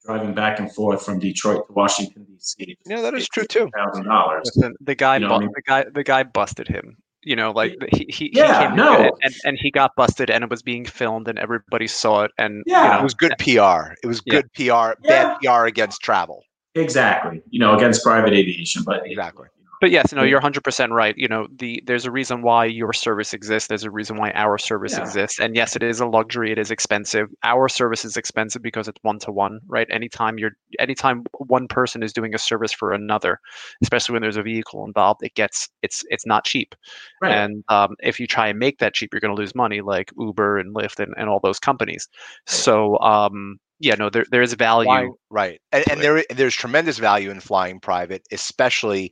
driving 0.05 0.35
back 0.35 0.59
and 0.61 0.73
forth 0.73 1.05
from 1.05 1.19
Detroit 1.19 1.67
to 1.67 1.73
Washington 1.73 2.25
D.C. 2.25 2.77
Yeah, 2.87 3.01
that 3.01 3.15
is 3.15 3.29
true 3.29 3.45
too. 3.45 3.69
Thousand 3.77 4.05
dollars. 4.07 4.51
The 4.81 4.95
guy, 4.95 5.17
You 5.17 5.21
know 5.23 5.29
bu- 5.31 5.35
I 5.35 5.39
mean? 5.41 5.51
the 5.55 5.63
guy, 5.63 5.85
the 5.93 6.05
guy 6.05 6.23
busted 6.23 6.69
him. 6.69 6.97
You 7.23 7.35
know, 7.35 7.51
like 7.51 7.75
he 7.93 8.07
he, 8.09 8.31
Yeah, 8.33 8.61
he 8.61 8.67
came 8.69 8.77
no. 8.77 8.97
and, 9.03 9.13
and 9.23 9.35
and 9.45 9.59
he 9.61 9.73
got 9.73 9.97
busted, 9.97 10.31
and 10.31 10.45
it 10.45 10.51
was 10.51 10.63
being 10.63 10.85
filmed, 10.85 11.27
and 11.27 11.41
everybody 11.41 11.89
saw 11.89 12.23
it, 12.23 12.31
and 12.39 12.63
Yeah. 12.67 12.95
you 12.95 13.01
It 13.01 13.03
was 13.03 13.15
good 13.15 13.35
PR. 13.39 13.95
It 14.05 14.07
was 14.07 14.23
Yeah. 14.27 14.43
good 14.43 14.53
PR, 14.53 14.95
bad 15.09 15.39
PR 15.43 15.67
against 15.67 16.03
travel. 16.03 16.45
Exactly. 16.77 17.43
You 17.51 17.59
know, 17.59 17.75
against 17.77 18.05
private 18.05 18.33
aviation, 18.33 18.85
but 18.85 19.05
Exactly. 19.07 19.49
But 19.81 19.91
yes, 19.91 20.13
no, 20.13 20.23
Yeah. 20.23 20.31
you're 20.31 20.39
100% 20.39 20.93
right. 20.93 21.15
You 21.19 21.29
know, 21.29 21.47
the 21.59 21.83
there's 21.87 22.07
a 22.07 22.11
reason 22.11 22.43
why 22.43 22.65
your 22.65 22.93
service 22.93 23.35
exists. 23.35 23.69
There's 23.69 23.85
a 23.85 23.91
reason 23.91 24.17
why 24.17 24.31
our 24.33 24.59
service 24.59 24.93
Yeah. 24.95 25.03
exists. 25.03 25.39
And 25.39 25.55
yes, 25.55 25.77
it 25.77 25.83
is 25.83 26.01
a 26.01 26.07
luxury. 26.07 26.51
It 26.53 26.59
is 26.59 26.71
expensive. 26.71 27.29
Our 27.43 27.69
service 27.69 28.05
is 28.05 28.17
expensive 28.17 28.63
because 28.63 28.89
it's 28.89 28.99
one 29.03 29.19
to 29.21 29.33
one, 29.33 29.61
right? 29.69 29.87
Anytime 29.91 30.39
you're, 30.39 30.53
anytime 30.79 31.25
one 31.39 31.69
person 31.69 32.03
is 32.03 32.13
doing 32.13 32.35
a 32.35 32.39
service 32.39 32.73
for 32.73 32.93
another, 32.93 33.39
especially 33.83 34.15
when 34.15 34.23
there's 34.23 34.37
a 34.39 34.43
vehicle 34.43 34.85
involved, 34.85 35.23
it 35.23 35.35
gets 35.35 35.69
it's 35.83 36.05
it's 36.11 36.27
not 36.27 36.45
cheap. 36.45 36.75
Right. 37.21 37.33
And 37.33 37.63
um, 37.69 37.97
if 38.01 38.19
you 38.19 38.27
try 38.27 38.49
and 38.49 38.59
make 38.59 38.79
that 38.79 38.95
cheap, 38.95 39.13
you're 39.13 39.21
going 39.21 39.35
to 39.35 39.41
lose 39.41 39.55
money, 39.55 39.81
like 39.83 40.11
Uber 40.19 40.59
and 40.59 40.75
Lyft 40.75 41.01
and, 41.01 41.13
and 41.19 41.29
all 41.29 41.41
those 41.41 41.59
companies. 41.59 42.09
So 42.47 42.99
um, 43.01 43.59
yeah, 43.79 43.95
no, 43.95 44.09
there 44.11 44.25
there 44.31 44.43
is 44.43 44.53
value. 44.55 44.87
Flying- 44.87 45.15
right 45.31 45.61
and, 45.73 45.85
and 45.91 46.01
there 46.01 46.25
there's 46.31 46.55
tremendous 46.55 46.99
value 46.99 47.31
in 47.31 47.41
flying 47.41 47.81
private 47.81 48.23
especially 48.33 49.11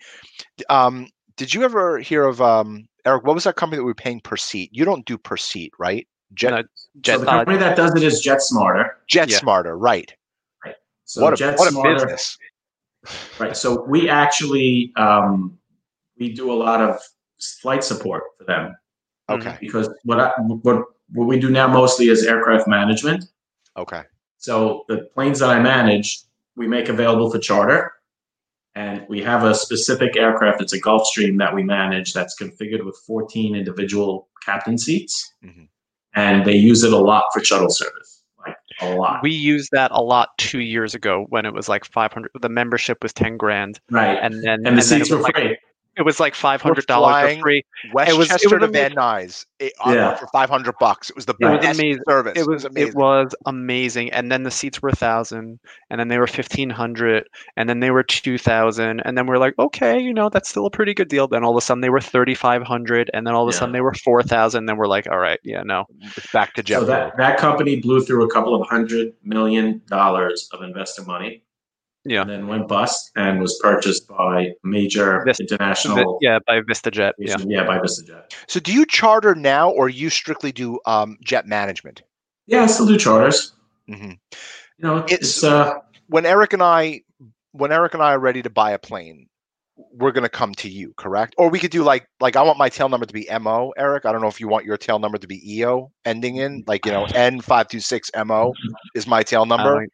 um 0.70 1.08
did 1.36 1.52
you 1.52 1.64
ever 1.64 1.98
hear 1.98 2.24
of 2.24 2.40
um 2.40 2.86
eric 3.04 3.24
what 3.24 3.34
was 3.34 3.44
that 3.44 3.56
company 3.56 3.78
that 3.78 3.82
we 3.84 3.90
were 3.90 3.94
paying 3.94 4.20
per 4.20 4.36
seat 4.36 4.70
you 4.72 4.84
don't 4.84 5.04
do 5.06 5.18
per 5.18 5.36
seat 5.36 5.72
right 5.78 6.06
jet 6.34 6.50
No, 6.50 6.58
so 6.62 6.66
Jet, 7.00 7.20
the 7.20 7.26
uh, 7.28 7.30
company 7.38 7.58
that 7.58 7.76
does 7.76 7.94
it 7.96 8.02
is 8.04 8.24
JetSmarter. 8.24 8.90
jet 9.08 9.28
yeah. 9.28 9.38
smarter 9.38 9.76
right 9.76 10.12
So 11.04 11.22
what 11.22 11.32
a 11.34 11.36
Jet 11.36 11.58
what 11.58 11.68
a 11.68 11.72
Smarter, 11.72 11.94
business 12.06 12.38
Right. 13.38 13.54
So 13.56 13.84
we 13.84 14.08
actually 14.08 14.92
um, 14.96 15.58
we 16.18 16.32
do 16.32 16.50
a 16.50 16.54
lot 16.54 16.80
of 16.80 16.98
flight 17.60 17.84
support 17.84 18.22
for 18.38 18.44
them 18.44 18.74
okay 19.28 19.58
because 19.60 19.90
what 20.04 20.20
I, 20.20 20.30
what 20.38 20.84
what 21.12 21.26
we 21.26 21.38
do 21.38 21.50
now 21.50 21.66
mostly 21.66 22.08
is 22.08 22.24
aircraft 22.24 22.66
management. 22.68 23.26
okay 23.76 24.02
So 24.44 24.84
the 24.88 25.08
planes 25.14 25.38
that 25.38 25.48
I 25.48 25.58
manage, 25.58 26.20
we 26.54 26.66
make 26.68 26.90
available 26.90 27.30
for 27.30 27.38
charter, 27.38 27.92
and 28.74 29.06
we 29.08 29.22
have 29.22 29.42
a 29.42 29.54
specific 29.54 30.16
aircraft. 30.18 30.60
It's 30.60 30.74
a 30.74 30.80
Gulfstream 30.80 31.38
that 31.38 31.54
we 31.54 31.62
manage 31.62 32.12
that's 32.12 32.38
configured 32.38 32.84
with 32.84 32.98
14 33.06 33.56
individual 33.56 34.28
captain 34.44 34.76
seats, 34.76 35.32
Mhm. 35.42 35.68
and 36.14 36.44
they 36.44 36.56
use 36.56 36.84
it 36.84 36.92
a 36.92 36.98
lot 36.98 37.24
for 37.32 37.42
shuttle 37.42 37.70
service, 37.70 38.22
like 38.46 38.56
a 38.82 38.94
lot. 38.94 39.22
we 39.22 39.30
used 39.30 39.70
that 39.72 39.90
a 39.92 40.02
lot 40.02 40.36
two 40.36 40.60
years 40.60 40.94
ago 40.94 41.24
when 41.30 41.46
it 41.46 41.54
was 41.54 41.70
like 41.70 41.86
500. 41.86 42.30
The 42.38 42.50
membership 42.50 43.02
was 43.02 43.14
10 43.14 43.38
grand, 43.38 43.80
right. 43.90 44.18
and 44.20 44.34
then 44.44 44.66
and 44.66 44.66
the 44.66 44.70
and 44.72 44.84
seats 44.84 45.10
were 45.10 45.20
like, 45.20 45.34
free. 45.34 45.56
It 45.96 46.02
was 46.02 46.18
like 46.20 46.34
five 46.34 46.60
hundred 46.60 46.86
dollars 46.86 47.34
for 47.36 47.40
free. 47.40 47.64
westchester 47.92 48.58
was- 48.58 48.64
it 48.64 48.66
to 48.66 48.68
van 48.68 48.92
nuys 48.94 49.46
eh, 49.60 49.66
it, 49.66 49.72
Yeah. 49.86 50.14
for 50.16 50.26
500 50.28 50.74
bucks 50.80 51.10
it 51.10 51.16
was 51.16 51.26
the 51.26 51.34
It 51.40 51.44
was 51.46 51.60
best 51.60 51.78
amazing. 51.80 52.02
service 52.08 52.32
It 52.36 52.46
was 52.48 52.64
amazing 52.64 52.88
it 52.88 52.94
was 52.96 53.34
amazing. 53.46 54.12
And 54.12 54.30
then 54.32 54.42
the 54.42 54.50
seats 54.50 54.82
were 54.82 54.88
a 54.88 54.96
thousand, 54.96 55.58
and 55.90 56.00
then 56.00 56.08
they 56.08 56.18
were 56.18 56.26
fifteen 56.26 56.70
hundred, 56.70 57.24
and 57.56 57.68
then 57.68 57.80
they 57.80 57.90
were 57.90 58.02
two 58.02 58.38
thousand, 58.38 59.00
and 59.04 59.16
then 59.16 59.26
we're 59.26 59.38
like, 59.38 59.54
okay, 59.58 59.98
you 60.00 60.12
know, 60.12 60.28
that's 60.28 60.48
still 60.48 60.66
a 60.66 60.70
pretty 60.70 60.94
good 60.94 61.08
deal. 61.08 61.28
Then 61.28 61.44
all 61.44 61.52
of 61.52 61.56
a 61.56 61.60
sudden 61.60 61.80
they 61.80 61.90
were 61.90 62.00
thirty 62.00 62.34
five 62.34 62.62
hundred, 62.62 63.10
and 63.14 63.26
then 63.26 63.34
all 63.34 63.42
of 63.44 63.48
a 63.48 63.52
Yeah. 63.54 63.58
sudden 63.60 63.72
they 63.72 63.80
were 63.80 63.94
four 63.94 64.22
thousand. 64.22 64.66
Then 64.66 64.76
we're 64.76 64.86
like, 64.88 65.06
all 65.10 65.18
right, 65.18 65.38
yeah, 65.44 65.62
no, 65.62 65.84
it's 66.16 66.30
back 66.32 66.54
to 66.54 66.62
jet 66.62 66.80
So 66.80 66.84
that, 66.86 67.16
that 67.16 67.38
company 67.38 67.80
blew 67.80 68.00
through 68.04 68.24
a 68.24 68.30
couple 68.30 68.54
of 68.60 68.66
hundred 68.68 69.12
million 69.22 69.80
dollars 69.88 70.48
of 70.52 70.62
investor 70.62 71.02
money. 71.04 71.42
Yeah. 72.04 72.20
And 72.22 72.30
then 72.30 72.46
went 72.48 72.68
bust 72.68 73.10
and 73.16 73.40
was 73.40 73.58
purchased 73.62 74.06
by 74.08 74.50
major 74.62 75.22
Vis- 75.24 75.40
international. 75.40 76.18
yeah, 76.20 76.38
by 76.46 76.60
VistaJet, 76.60 77.12
yeah. 77.18 77.36
Yeah, 77.46 77.64
by 77.64 77.78
VistaJet. 77.78 78.32
so 78.46 78.60
do 78.60 78.72
you 78.72 78.84
charter 78.86 79.34
now 79.34 79.70
or 79.70 79.88
you 79.88 80.10
strictly 80.10 80.52
do 80.52 80.78
um 80.86 81.16
jet 81.24 81.46
management 81.46 82.02
Yeah, 82.46 82.62
I 82.62 82.66
still 82.66 82.86
do 82.86 82.98
charters. 82.98 83.52
hmm 83.88 84.12
You 84.12 84.16
know, 84.80 84.98
it's, 85.08 85.38
It's- 85.38 85.44
uh, 85.44 85.74
when 86.08 86.26
Eric 86.26 86.52
and 86.52 86.62
I 86.62 87.00
when 87.52 87.72
Eric 87.72 87.94
and 87.94 88.02
I 88.02 88.12
are 88.12 88.18
ready 88.18 88.42
to 88.42 88.50
buy 88.50 88.72
a 88.72 88.78
plane, 88.78 89.28
we're 89.76 90.12
gonna 90.12 90.28
come 90.28 90.52
to 90.56 90.68
you, 90.68 90.92
correct? 90.96 91.34
Or 91.38 91.48
we 91.48 91.58
could 91.58 91.70
do 91.70 91.82
like 91.84 92.06
like 92.20 92.36
I 92.36 92.42
want 92.42 92.58
my 92.58 92.68
tail 92.68 92.88
number 92.88 93.06
to 93.06 93.12
be 93.14 93.26
MO, 93.40 93.72
Eric. 93.78 94.04
I 94.04 94.12
don't 94.12 94.20
know 94.20 94.28
if 94.28 94.40
you 94.40 94.46
want 94.48 94.64
your 94.66 94.76
tail 94.76 94.98
number 94.98 95.18
to 95.18 95.26
be 95.26 95.40
EO 95.56 95.90
ending 96.04 96.36
in 96.36 96.64
like 96.66 96.84
you 96.84 96.92
know 96.92 97.06
N 97.14 97.40
five 97.40 97.68
two 97.68 97.80
six 97.80 98.10
MO 98.26 98.52
is 98.94 99.06
my 99.06 99.22
tail 99.22 99.46
number, 99.46 99.64
don't, 99.64 99.72
I 99.72 99.78
don't 99.80 99.90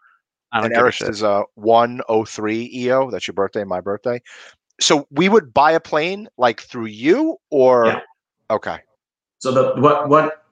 and 0.52 0.72
Eric's 0.72 1.00
is 1.02 1.22
a 1.22 1.44
one 1.54 2.00
oh 2.08 2.24
three 2.24 2.70
EO. 2.74 3.10
That's 3.10 3.26
your 3.26 3.34
birthday, 3.34 3.64
my 3.64 3.80
birthday. 3.80 4.20
So 4.80 5.06
we 5.10 5.28
would 5.28 5.52
buy 5.52 5.72
a 5.72 5.80
plane 5.80 6.28
like 6.38 6.60
through 6.60 6.86
you, 6.86 7.36
or 7.50 7.86
Yeah. 7.86 8.00
okay, 8.50 8.78
so 9.38 9.52
the 9.52 9.80
what 9.80 10.08
what 10.08 10.44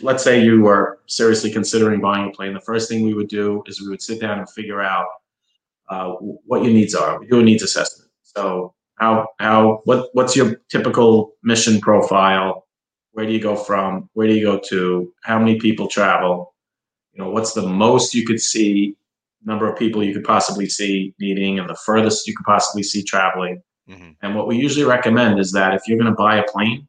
let's 0.00 0.22
say 0.22 0.42
you 0.42 0.62
were 0.62 1.00
seriously 1.06 1.50
considering 1.50 2.00
buying 2.00 2.28
a 2.28 2.32
plane. 2.32 2.54
The 2.54 2.60
first 2.60 2.88
thing 2.88 3.04
we 3.04 3.14
would 3.14 3.28
do 3.28 3.62
is 3.66 3.80
we 3.80 3.88
would 3.88 4.02
sit 4.02 4.20
down 4.20 4.38
and 4.38 4.48
figure 4.50 4.80
out 4.80 5.06
uh, 5.88 6.12
what 6.46 6.62
your 6.62 6.72
needs 6.72 6.94
are. 6.94 7.18
We 7.18 7.26
do 7.26 7.40
a 7.40 7.42
needs 7.42 7.62
assessment. 7.62 8.10
So 8.22 8.74
how 8.96 9.28
how 9.38 9.80
what 9.84 10.08
what's 10.12 10.36
your 10.36 10.56
typical 10.68 11.34
mission 11.42 11.80
profile? 11.80 12.66
Where 13.12 13.26
do 13.26 13.32
you 13.32 13.40
go 13.40 13.56
from? 13.56 14.08
Where 14.14 14.26
do 14.26 14.34
you 14.34 14.44
go 14.44 14.60
to? 14.68 15.12
How 15.22 15.38
many 15.38 15.58
people 15.58 15.86
travel? 15.86 16.54
You 17.12 17.22
know, 17.22 17.30
what's 17.30 17.52
the 17.52 17.66
most 17.66 18.14
you 18.14 18.26
could 18.26 18.40
see? 18.40 18.96
Number 19.44 19.70
of 19.70 19.78
people 19.78 20.02
you 20.02 20.14
could 20.14 20.24
possibly 20.24 20.68
see 20.68 21.14
needing, 21.20 21.58
and 21.58 21.68
the 21.68 21.78
furthest 21.84 22.26
you 22.26 22.34
could 22.36 22.46
possibly 22.46 22.82
see 22.82 23.02
traveling. 23.02 23.62
Mhm. 23.88 24.16
And 24.22 24.34
what 24.34 24.46
we 24.46 24.56
usually 24.56 24.86
recommend 24.86 25.38
is 25.38 25.52
that 25.52 25.74
if 25.74 25.82
you're 25.86 25.98
going 25.98 26.10
to 26.10 26.16
buy 26.16 26.36
a 26.36 26.50
plane, 26.50 26.88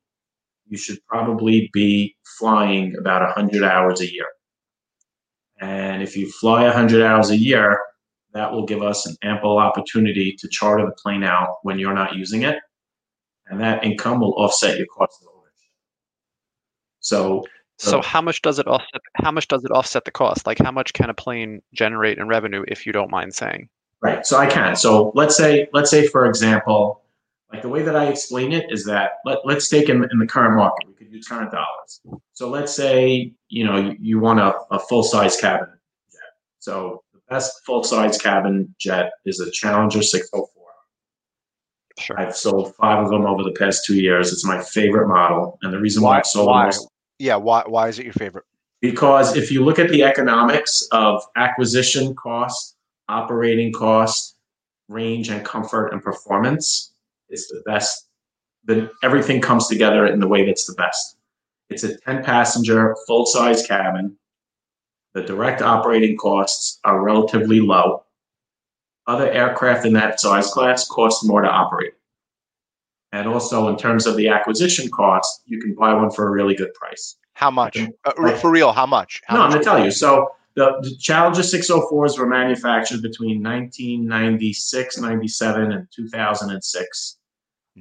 you 0.67 0.77
should 0.77 0.99
probably 1.07 1.69
be 1.73 2.15
flying 2.39 2.95
about 2.97 3.21
100 3.21 3.63
hours 3.63 4.01
a 4.01 4.11
year. 4.11 4.27
And 5.59 6.01
if 6.01 6.17
you 6.17 6.31
fly 6.31 6.65
100 6.65 7.01
hours 7.01 7.29
a 7.29 7.37
year, 7.37 7.79
that 8.33 8.51
will 8.51 8.65
give 8.65 8.81
us 8.81 9.05
an 9.05 9.15
ample 9.21 9.57
opportunity 9.57 10.35
to 10.39 10.49
charter 10.49 10.85
the 10.85 10.91
plane 10.93 11.23
out 11.23 11.57
when 11.63 11.79
you're 11.79 11.93
not 11.93 12.15
using 12.15 12.43
it. 12.43 12.59
And 13.47 13.61
that 13.61 13.83
income 13.83 14.19
will 14.19 14.33
offset 14.33 14.77
your 14.77 14.87
cost 14.87 15.21
of 15.21 15.29
ownership. 15.29 15.71
So, 16.99 17.45
So 17.77 18.01
how 18.01 18.21
much 18.21 18.41
does 18.41 18.57
it 18.59 18.67
offset? 18.67 19.01
How 19.15 19.31
much 19.31 19.47
does 19.47 19.63
it 19.65 19.71
offset 19.71 20.05
the 20.05 20.11
cost? 20.11 20.47
Like 20.47 20.59
how 20.59 20.71
much 20.71 20.93
can 20.93 21.09
a 21.09 21.13
plane 21.13 21.61
generate 21.73 22.17
in 22.17 22.27
revenue, 22.27 22.63
if 22.67 22.85
you 22.85 22.91
don't 22.93 23.11
mind 23.11 23.33
saying? 23.35 23.69
Right. 24.01 24.25
So 24.25 24.37
I 24.37 24.45
can. 24.45 24.75
So 24.75 25.11
let's 25.15 25.35
say, 25.35 25.67
let's 25.73 25.89
say, 25.89 26.07
for 26.07 26.25
example, 26.25 27.01
like 27.51 27.61
the 27.61 27.69
way 27.69 27.81
that 27.83 27.95
I 27.95 28.05
explain 28.05 28.51
it 28.53 28.65
is 28.71 28.85
that 28.85 29.13
let, 29.25 29.39
let's 29.45 29.67
take 29.67 29.89
in, 29.89 30.07
in 30.11 30.19
the 30.19 30.27
current 30.27 30.55
market, 30.55 30.87
we 30.87 30.93
could 30.93 31.11
use 31.11 31.27
current 31.27 31.51
dollars. 31.51 32.01
So 32.33 32.49
let's 32.49 32.73
say, 32.73 33.33
you 33.49 33.65
know, 33.65 33.77
you, 33.77 33.95
you 33.99 34.19
want 34.19 34.39
a, 34.39 34.55
a 34.71 34.79
full 34.79 35.03
size 35.03 35.35
cabin 35.37 35.67
jet. 36.11 36.19
So 36.59 37.03
the 37.13 37.19
best 37.29 37.61
full 37.65 37.83
size 37.83 38.17
cabin 38.17 38.73
jet 38.79 39.11
is 39.25 39.39
a 39.39 39.49
Challenger 39.51 40.01
604. 40.01 40.49
Sure. 41.97 42.19
I've 42.19 42.35
sold 42.35 42.75
five 42.75 43.03
of 43.05 43.09
them 43.09 43.25
over 43.25 43.43
the 43.43 43.53
past 43.53 43.85
two 43.85 43.95
years. 43.95 44.33
It's 44.33 44.45
my 44.45 44.61
favorite 44.61 45.07
model. 45.07 45.57
And 45.61 45.73
the 45.73 45.79
reason 45.79 46.03
why, 46.03 46.11
Why- 46.11 46.17
I've 46.19 46.25
sold 46.25 46.47
why? 46.47 46.67
is 46.69 46.87
yeah. 47.19 47.35
Why 47.35 47.63
why 47.65 47.87
is 47.89 47.99
it 47.99 48.05
your 48.05 48.13
favorite? 48.13 48.45
because 48.85 49.35
if 49.35 49.51
you 49.51 49.63
look 49.63 49.79
at 49.79 49.89
the 49.89 50.03
economics 50.03 50.87
of 50.91 51.23
acquisition 51.35 52.13
cost, 52.15 52.75
operating 53.09 53.73
cost, 53.73 54.35
range 54.89 55.29
and 55.29 55.43
comfort 55.43 55.87
and 55.91 56.03
performance, 56.03 56.91
it's 57.29 57.47
the 57.47 57.63
best. 57.65 58.07
Then 58.63 58.89
everything 59.01 59.41
comes 59.41 59.67
together 59.67 60.05
in 60.05 60.19
the 60.19 60.27
way 60.27 60.45
that's 60.45 60.67
the 60.67 60.73
best. 60.73 61.17
It's 61.69 61.83
a 61.83 61.97
10 61.97 62.23
passenger, 62.23 62.95
full 63.07 63.25
size 63.25 63.65
cabin. 63.65 64.15
The 65.13 65.23
direct 65.23 65.61
operating 65.63 66.15
costs 66.17 66.79
are 66.83 67.01
relatively 67.01 67.61
low. 67.61 68.03
Other 69.07 69.31
aircraft 69.31 69.85
in 69.85 69.93
that 69.93 70.19
size 70.19 70.51
class 70.51 70.87
cost 70.87 71.25
more 71.25 71.41
to 71.41 71.49
operate. 71.49 71.93
And 73.11 73.27
also, 73.27 73.69
in 73.69 73.77
terms 73.77 74.05
of 74.05 74.17
the 74.17 74.27
acquisition 74.27 74.89
cost, 74.89 75.41
you 75.45 75.59
can 75.59 75.73
buy 75.73 75.93
one 75.93 76.11
for 76.11 76.27
a 76.27 76.31
really 76.31 76.55
good 76.55 76.73
price. 76.73 77.15
How 77.33 77.51
much? 77.51 77.77
Uh, 78.05 78.31
for 78.37 78.49
real? 78.49 78.71
How 78.71 78.85
much? 78.85 79.21
How 79.25 79.35
no, 79.35 79.41
I'm 79.43 79.49
going 79.51 79.61
to 79.61 79.65
tell 79.65 79.83
you. 79.83 79.91
So 79.91 80.29
the, 80.55 80.77
the 80.81 80.95
Challenger 80.99 81.41
604s 81.41 82.17
were 82.17 82.27
manufactured 82.27 83.01
between 83.01 83.43
1996, 83.43 84.97
97, 84.97 85.71
and 85.71 85.87
2006. 85.93 87.17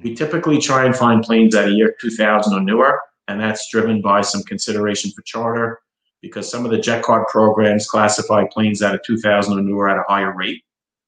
We 0.03 0.13
typically 0.13 0.59
try 0.59 0.85
and 0.85 0.95
find 0.95 1.23
planes 1.23 1.55
at 1.55 1.69
a 1.69 1.71
year 1.71 1.95
2000 2.01 2.53
or 2.53 2.61
newer, 2.61 2.99
and 3.29 3.39
that's 3.39 3.69
driven 3.71 4.01
by 4.01 4.21
some 4.21 4.43
consideration 4.43 5.11
for 5.11 5.21
charter 5.21 5.79
because 6.21 6.49
some 6.49 6.65
of 6.65 6.71
the 6.71 6.77
jet 6.77 7.03
card 7.03 7.27
programs 7.27 7.87
classify 7.87 8.43
planes 8.51 8.81
at 8.81 8.93
a 8.93 8.99
2000 9.05 9.57
or 9.57 9.61
newer 9.61 9.87
at 9.87 9.97
a 9.97 10.03
higher 10.07 10.35
rate. 10.35 10.63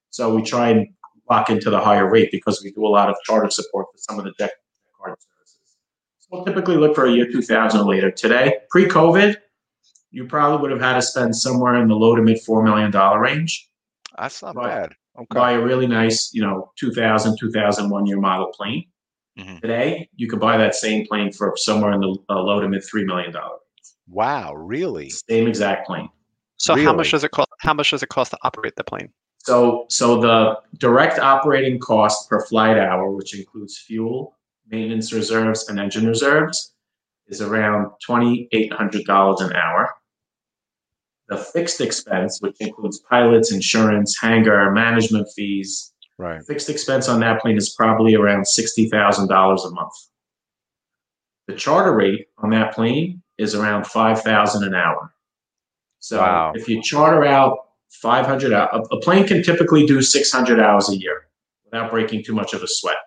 So 0.10 0.34
we 0.34 0.42
try 0.42 0.70
and 0.70 0.88
lock 1.30 1.50
into 1.50 1.70
the 1.70 1.80
higher 1.80 2.10
rate 2.10 2.30
because 2.32 2.64
we 2.64 2.72
do 2.72 2.86
a 2.86 2.90
lot 2.90 3.10
of 3.10 3.16
charter 3.26 3.50
support 3.50 3.88
for 3.92 3.98
some 3.98 4.20
of 4.20 4.26
the 4.26 4.32
jet 4.40 4.52
card 5.00 5.16
services. 5.20 5.58
we'll 6.32 6.46
typically 6.46 6.78
look 6.78 6.96
for 6.96 7.06
a 7.06 7.12
year 7.12 7.30
2000 7.32 7.80
or 7.80 7.84
later. 7.86 8.12
Today, 8.12 8.56
pre-COVID, 8.70 9.36
you 10.12 10.26
probably 10.26 10.62
would 10.62 10.72
have 10.72 10.82
had 10.82 10.96
to 10.96 11.02
spend 11.02 11.36
somewhere 11.36 11.76
in 11.76 11.88
the 11.88 11.96
low 11.96 12.16
to 12.16 12.22
mid 12.22 12.38
$4 12.38 12.64
million 12.64 12.92
range. 13.20 13.70
That's 14.18 14.42
not 14.42 14.56
bad. 14.56 14.94
Okay. 15.18 15.28
Buy 15.32 15.52
a 15.54 15.60
really 15.60 15.88
nice, 15.88 16.32
you 16.34 16.42
know, 16.42 16.72
2000, 16.80 17.38
2001 17.40 18.06
year 18.06 18.20
model 18.20 18.48
plane. 18.48 18.86
Mhm. 19.38 19.62
Today, 19.62 20.10
you 20.16 20.28
could 20.28 20.40
buy 20.40 20.58
that 20.58 20.74
same 20.76 21.06
plane 21.06 21.32
for 21.32 21.54
somewhere 21.58 21.92
in 21.92 22.00
the 22.02 22.16
uh, 22.30 22.40
low 22.40 22.60
to 22.60 22.68
mid 22.68 22.82
$3 22.82 23.06
million. 23.06 23.34
Wow, 24.08 24.54
really? 24.54 25.10
Same 25.10 25.48
exact 25.48 25.86
plane. 25.88 26.10
So 26.58 26.76
how 26.76 26.94
much 26.94 27.12
does 27.12 27.24
it 27.24 27.32
cost? 27.32 27.50
How 27.60 27.74
much 27.74 27.92
does 27.92 28.02
it 28.02 28.10
cost 28.10 28.32
to 28.32 28.38
operate 28.44 28.76
the 28.76 28.84
plane? 28.84 29.10
So, 29.48 29.86
so 29.88 30.20
the 30.20 30.60
direct 30.78 31.20
operating 31.20 31.80
cost 31.80 32.30
per 32.30 32.46
flight 32.48 32.78
hour, 32.78 33.12
which 33.12 33.34
includes 33.34 33.78
fuel, 33.78 34.36
maintenance 34.70 35.14
reserves, 35.14 35.70
and 35.70 35.80
engine 35.80 36.06
reserves, 36.06 36.74
is 37.28 37.40
around 37.40 37.92
twenty-eight 38.06 38.74
hundred 38.74 39.06
dollars 39.06 39.40
an 39.40 39.54
hour. 39.56 39.90
The 41.30 41.38
fixed 41.38 41.80
expense, 41.80 42.42
which 42.42 42.58
includes 42.60 43.00
pilots, 43.10 43.54
insurance, 43.54 44.18
hangar, 44.20 44.70
management 44.72 45.30
fees, 45.34 45.94
Right. 46.18 46.44
fixed 46.46 46.70
expense 46.70 47.08
on 47.08 47.22
that 47.22 47.40
plane 47.42 47.56
is 47.56 47.70
probably 47.70 48.16
around 48.16 48.46
sixty 48.46 48.90
thousand 48.90 49.30
dollars 49.30 49.64
a 49.64 49.72
month. 49.72 49.94
The 51.48 51.56
charter 51.56 51.96
rate 51.96 52.28
on 52.40 52.50
that 52.50 52.74
plane 52.76 53.24
is 53.38 53.56
around 53.56 53.88
five 53.88 54.22
thousand 54.24 54.66
an 54.66 54.76
hour. 54.76 55.14
So 56.00 56.20
Wow. 56.20 56.52
if 56.54 56.68
you 56.68 56.82
charter 56.82 57.24
out 57.24 57.60
five 57.90 58.26
hundred 58.26 58.54
hours, 58.54 58.88
a, 58.92 58.98
plane 58.98 59.28
can 59.28 59.44
typically 59.44 59.86
do 59.86 60.02
six 60.02 60.32
hundred 60.32 60.60
hours 60.60 60.90
a 60.90 60.98
year 60.98 61.28
without 61.66 61.92
breaking 61.92 62.24
too 62.24 62.34
much 62.34 62.54
of 62.54 62.64
a 62.64 62.68
sweat. 62.68 62.98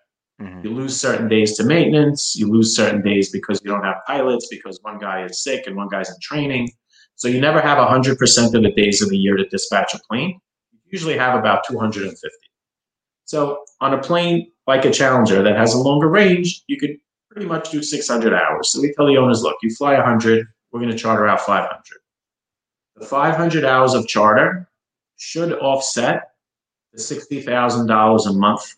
Mhm. 0.40 0.64
You 0.64 0.70
lose 0.70 0.98
certain 0.98 1.28
days 1.28 1.56
to 1.56 1.64
maintenance. 1.64 2.34
You 2.36 2.50
lose 2.50 2.74
certain 2.74 3.02
days 3.02 3.30
because 3.30 3.60
you 3.62 3.70
don't 3.70 3.84
have 3.84 3.96
pilots 4.06 4.48
because 4.50 4.78
one 4.82 4.98
guy 4.98 5.24
is 5.24 5.42
sick 5.42 5.66
and 5.66 5.76
one 5.76 5.88
guy's 5.88 6.08
in 6.08 6.16
training. 6.22 6.70
So 7.16 7.28
you 7.28 7.40
never 7.40 7.60
have 7.60 7.76
100% 7.76 8.54
of 8.54 8.62
the 8.62 8.72
days 8.72 9.02
of 9.02 9.10
the 9.10 9.18
year 9.18 9.36
to 9.36 9.46
dispatch 9.48 9.92
a 9.94 10.00
plane. 10.08 10.40
You 10.72 10.78
usually 10.90 11.18
have 11.18 11.38
about 11.38 11.64
250. 11.68 12.26
So 13.26 13.64
on 13.82 13.92
a 13.92 13.98
plane 13.98 14.50
like 14.66 14.86
a 14.86 14.90
Challenger 14.90 15.42
that 15.42 15.56
has 15.56 15.74
a 15.74 15.78
longer 15.78 16.08
range, 16.08 16.62
you 16.66 16.78
could 16.78 16.96
pretty 17.30 17.46
much 17.46 17.70
do 17.70 17.82
600 17.82 18.32
hours. 18.32 18.70
So 18.70 18.80
we 18.80 18.92
tell 18.94 19.06
the 19.06 19.18
owners, 19.18 19.42
look, 19.42 19.56
you 19.62 19.70
fly 19.74 19.94
100, 19.94 20.46
we're 20.72 20.80
going 20.80 20.90
to 20.90 20.96
charter 20.98 21.26
out 21.28 21.40
500. 21.42 21.78
The 22.96 23.04
500 23.06 23.64
hours 23.64 23.92
of 23.94 24.08
charter 24.08 24.68
should 25.20 25.52
offset 25.52 26.32
the 26.92 26.98
$60,000 26.98 28.26
a 28.26 28.32
month 28.32 28.74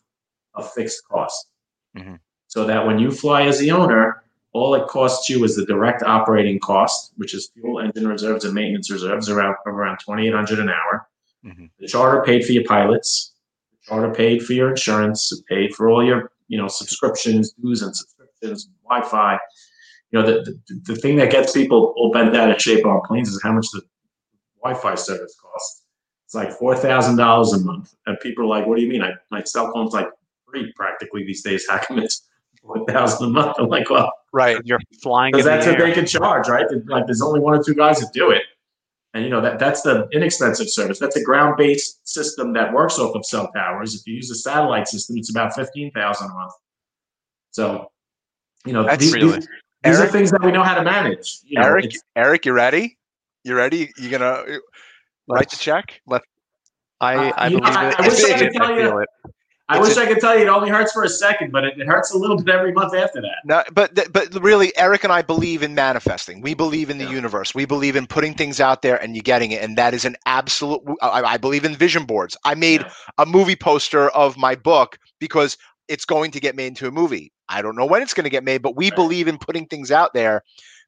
of 0.55 0.70
fixed 0.72 1.07
cost. 1.09 1.47
Mhm. 1.97 2.18
So 2.49 2.64
that 2.66 2.84
when 2.84 2.99
you 2.99 3.11
fly 3.12 3.43
as 3.43 3.59
the 3.59 3.70
owner, 3.70 4.24
all 4.53 4.74
it 4.74 4.86
costs 4.88 5.30
you 5.30 5.43
is 5.45 5.55
the 5.57 5.64
direct 5.64 6.03
operating 6.03 6.59
cost, 6.59 7.12
which 7.16 7.32
is 7.32 7.51
fuel, 7.55 7.78
engine 7.78 8.07
reserves, 8.09 8.45
and 8.45 8.55
maintenance 8.55 8.90
reserves, 8.90 9.30
around 9.30 9.55
around 9.66 9.99
2,800 10.05 10.59
an 10.59 10.68
hour. 10.68 11.09
Mhm. 11.45 11.70
The 11.78 11.86
charter 11.86 12.22
paid 12.22 12.45
for 12.45 12.53
your 12.53 12.64
pilots. 12.64 13.32
The 13.70 13.78
charter 13.86 14.12
paid 14.12 14.45
for 14.45 14.53
your 14.53 14.70
insurance. 14.70 15.32
Paid 15.49 15.74
for 15.74 15.88
all 15.88 16.05
your 16.05 16.32
you 16.49 16.59
know 16.59 16.68
subscriptions, 16.68 17.53
dues, 17.53 17.82
and 17.82 17.97
subscriptions, 17.97 18.68
Wi-Fi. 18.84 19.38
You 20.11 20.20
know 20.20 20.26
the, 20.26 20.43
the 20.66 20.80
the 20.93 20.97
thing 20.97 21.16
that 21.16 21.30
gets 21.30 21.53
people 21.53 21.95
all 21.97 22.11
bent 22.12 22.36
out 22.36 22.51
of 22.51 22.61
shape 22.61 22.84
on 22.84 23.01
planes 23.07 23.28
is 23.30 23.40
how 23.43 23.53
much 23.53 23.66
the 23.72 23.82
Wi-Fi 24.62 24.95
service 24.97 25.34
costs. 25.40 25.82
It's 26.33 26.35
like 26.35 26.51
four 26.59 26.74
thousand 26.74 27.16
dollars 27.16 27.53
a 27.53 27.61
month, 27.61 27.95
and 28.07 28.18
people 28.20 28.45
are 28.45 28.47
like, 28.47 28.66
"What 28.66 28.76
do 28.76 28.83
you 28.83 28.89
mean? 28.89 29.03
I, 29.03 29.12
my 29.30 29.43
cell 29.43 29.70
phone's 29.70 29.93
like 29.93 30.09
free 30.49 30.72
practically 30.74 31.26
these 31.26 31.43
days. 31.43 31.66
How 31.68 31.76
come 31.76 31.99
it's 31.99 32.26
four 32.62 32.87
thousand 32.87 33.26
a 33.26 33.28
month?" 33.28 33.57
I'm 33.59 33.68
like, 33.68 33.91
"Well, 33.91 34.11
Right. 34.33 34.57
You're 34.64 34.80
flying 35.03 35.28
in 35.28 35.33
because 35.33 35.45
the 35.45 35.51
that's 35.51 35.66
what 35.66 35.78
air. 35.78 35.89
they 35.89 35.93
can 35.93 36.07
charge, 36.07 36.49
right? 36.49 36.64
Like, 36.87 37.05
there's 37.05 37.20
only 37.20 37.39
one 37.41 37.53
or 37.59 37.62
two 37.62 37.74
guys 37.74 38.01
that 38.01 38.14
do 38.14 38.30
it, 38.30 38.45
and 39.12 39.24
you 39.24 39.28
know 39.28 39.43
that 39.43 39.59
that's 39.59 39.83
the 39.83 40.09
inexpensive 40.12 40.70
service. 40.70 40.99
That's 40.99 41.16
a 41.16 41.22
ground-based 41.22 42.09
system 42.09 42.55
that 42.55 42.72
works 42.72 42.99
off 42.99 43.14
of 43.14 43.26
cell 43.26 43.53
towers. 43.53 43.95
If 43.95 44.07
you 44.07 44.14
use 44.14 44.30
a 44.30 44.35
satellite 44.35 44.89
system, 44.89 45.18
it's 45.18 45.28
about 45.28 45.55
fifteen 45.55 45.91
thousand 45.91 46.30
a 46.30 46.33
month. 46.33 46.53
So, 47.51 47.91
you 48.64 48.72
know, 48.72 48.85
That's 48.85 49.05
these, 49.05 49.12
really- 49.12 49.33
these, 49.41 49.49
these 49.85 50.01
are 50.01 50.09
things 50.09 50.30
that 50.30 50.43
we 50.43 50.51
know 50.51 50.62
how 50.62 50.76
to 50.76 50.83
manage. 50.83 51.41
You 51.45 51.59
know, 51.61 51.66
Eric, 51.66 51.93
Eric, 52.16 52.47
you 52.47 52.55
ready? 52.55 52.97
You 53.45 53.55
ready? 53.55 53.93
You're 53.99 54.18
gonna 54.18 54.61
uh, 55.30 55.34
write 55.34 55.50
the 55.50 55.54
Let's- 55.56 55.64
check? 55.64 56.00
I, 57.00 57.16
Uh, 57.30 57.32
I 57.36 57.48
know, 57.48 57.58
believe 57.60 57.76
I- 57.76 57.88
it. 57.88 57.94
I 57.98 58.08
wish 58.08 58.24
I 58.24 58.38
could 58.38 58.52
tell 58.52 58.78
you- 58.78 58.98
it. 59.00 59.08
I 59.68 59.78
it's 59.78 59.88
wish 59.88 59.96
a- 59.96 60.00
I 60.02 60.06
could 60.06 60.20
tell 60.20 60.36
you 60.36 60.42
it 60.42 60.48
only 60.48 60.68
hurts 60.68 60.92
for 60.92 61.02
a 61.04 61.08
second, 61.08 61.50
but 61.50 61.64
it, 61.64 61.74
it 61.78 61.86
hurts 61.86 62.12
a 62.12 62.18
little 62.18 62.36
bit 62.36 62.54
every 62.54 62.72
month 62.72 62.94
after 62.94 63.20
that. 63.22 63.36
No, 63.44 63.62
but 63.72 63.94
th- 63.96 64.08
but 64.12 64.32
really, 64.42 64.76
Eric 64.76 65.02
and 65.02 65.12
I 65.12 65.22
believe 65.22 65.62
in 65.62 65.74
manifesting. 65.74 66.42
We 66.42 66.52
believe 66.54 66.90
in 66.90 66.98
the 66.98 67.04
Yeah. 67.04 67.10
universe. 67.12 67.54
We 67.54 67.64
believe 67.64 67.96
in 67.96 68.06
putting 68.06 68.34
things 68.34 68.60
out 68.60 68.82
there 68.82 69.00
and 69.02 69.16
you 69.16 69.22
getting 69.22 69.50
it, 69.52 69.62
and 69.62 69.78
that 69.78 69.94
is 69.94 70.04
an 70.04 70.16
absolute. 70.26 70.82
I, 71.00 71.22
I 71.22 71.36
believe 71.38 71.64
in 71.64 71.74
vision 71.74 72.04
boards. 72.04 72.36
I 72.44 72.54
made 72.54 72.82
Yeah. 72.82 72.90
a 73.18 73.24
movie 73.26 73.56
poster 73.56 74.10
of 74.10 74.36
my 74.36 74.54
book 74.54 74.98
because 75.20 75.56
it's 75.88 76.04
going 76.04 76.30
to 76.32 76.40
get 76.40 76.54
made 76.54 76.66
into 76.66 76.86
a 76.86 76.90
movie. 76.92 77.32
I 77.48 77.62
don't 77.62 77.76
know 77.76 77.86
when 77.86 78.02
it's 78.02 78.14
going 78.14 78.24
to 78.24 78.30
get 78.30 78.44
made, 78.44 78.62
but 78.62 78.76
we 78.76 78.86
Right. 78.90 78.96
believe 78.96 79.26
in 79.26 79.38
putting 79.38 79.66
things 79.66 79.90
out 79.90 80.12
there 80.14 80.42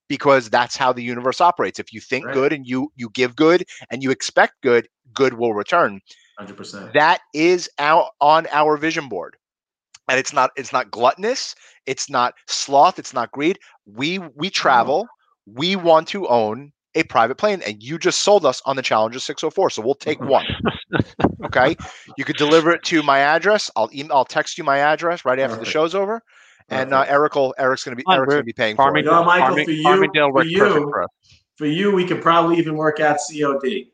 because 0.09 0.51
that's 0.51 0.77
how 0.77 0.93
the 0.93 1.03
universe 1.03 1.41
operates. 1.41 1.79
If 1.79 1.93
you 1.93 2.01
think 2.01 2.27
Right. 2.27 2.35
good 2.35 2.53
and 2.53 2.67
you 2.67 2.93
you 2.97 3.11
give 3.11 3.37
good 3.37 3.65
and 3.91 4.03
you 4.03 4.11
expect 4.11 4.55
good, 4.63 4.89
good 5.13 5.35
will 5.35 5.55
return. 5.55 6.01
Hundred 6.39 6.57
percent. 6.57 6.93
That 6.95 7.21
is 7.33 7.71
out 7.79 8.11
on 8.21 8.47
our 8.51 8.77
vision 8.77 9.09
board. 9.09 9.37
And 10.09 10.19
it's 10.19 10.33
not 10.33 10.51
it's 10.57 10.73
not 10.73 10.91
gluttonous, 10.91 11.55
it's 11.87 12.11
not 12.11 12.35
sloth, 12.47 12.99
it's 12.99 13.15
not 13.15 13.31
greed. 13.33 13.59
We 13.87 14.19
we 14.19 14.27
mm-hmm. 14.27 14.49
travel, 14.49 15.07
we 15.47 15.77
want 15.77 16.09
to 16.09 16.29
own 16.29 16.73
a 16.95 17.03
private 17.05 17.37
plane 17.37 17.63
and 17.67 17.83
you 17.83 17.99
just 17.99 18.23
sold 18.23 18.47
us 18.47 18.63
on 18.67 18.77
the 18.77 18.83
Challenger 18.83 19.19
604, 19.19 19.71
so 19.71 19.83
we'll 19.83 19.95
take 19.95 20.21
one. 20.21 20.47
Okay? 21.45 21.77
You 22.17 22.25
could 22.25 22.37
deliver 22.37 22.73
it 22.73 22.83
to 22.85 23.03
my 23.03 23.19
address. 23.19 23.71
I'll 23.77 23.91
email 23.93 24.17
I'll 24.17 24.25
text 24.25 24.57
you 24.57 24.65
my 24.65 24.79
address 24.79 25.25
right 25.25 25.39
after 25.39 25.57
the 25.57 25.65
show's 25.65 25.95
over. 25.95 26.23
And 26.71 26.95
uh, 26.95 27.05
Eric 27.07 27.35
will 27.35 27.55
Eric's 27.59 27.85
going 27.85 27.97
to 27.97 28.03
be 28.03 28.11
Eric's 28.11 28.31
going 28.31 28.41
to 28.41 28.45
be 28.45 28.53
paying 28.53 28.77
for 28.77 28.97
it. 28.97 29.05
You 29.05 29.11
Farmingdale, 29.11 29.27
Michael, 29.27 29.47
Farming- 29.49 29.65
for 29.67 29.71
you- 29.71 29.83
Farmingdale 29.85 30.29
for 30.29 30.33
works 30.33 30.51
you- 30.51 30.59
perfect 30.59 30.85
for 30.85 31.03
us. 31.03 31.09
For 31.57 31.67
you, 31.67 31.93
we 31.93 32.05
could 32.05 32.21
probably 32.21 32.59
even 32.59 32.75
work 32.77 32.99
out 33.01 33.19
COD. 33.31 33.87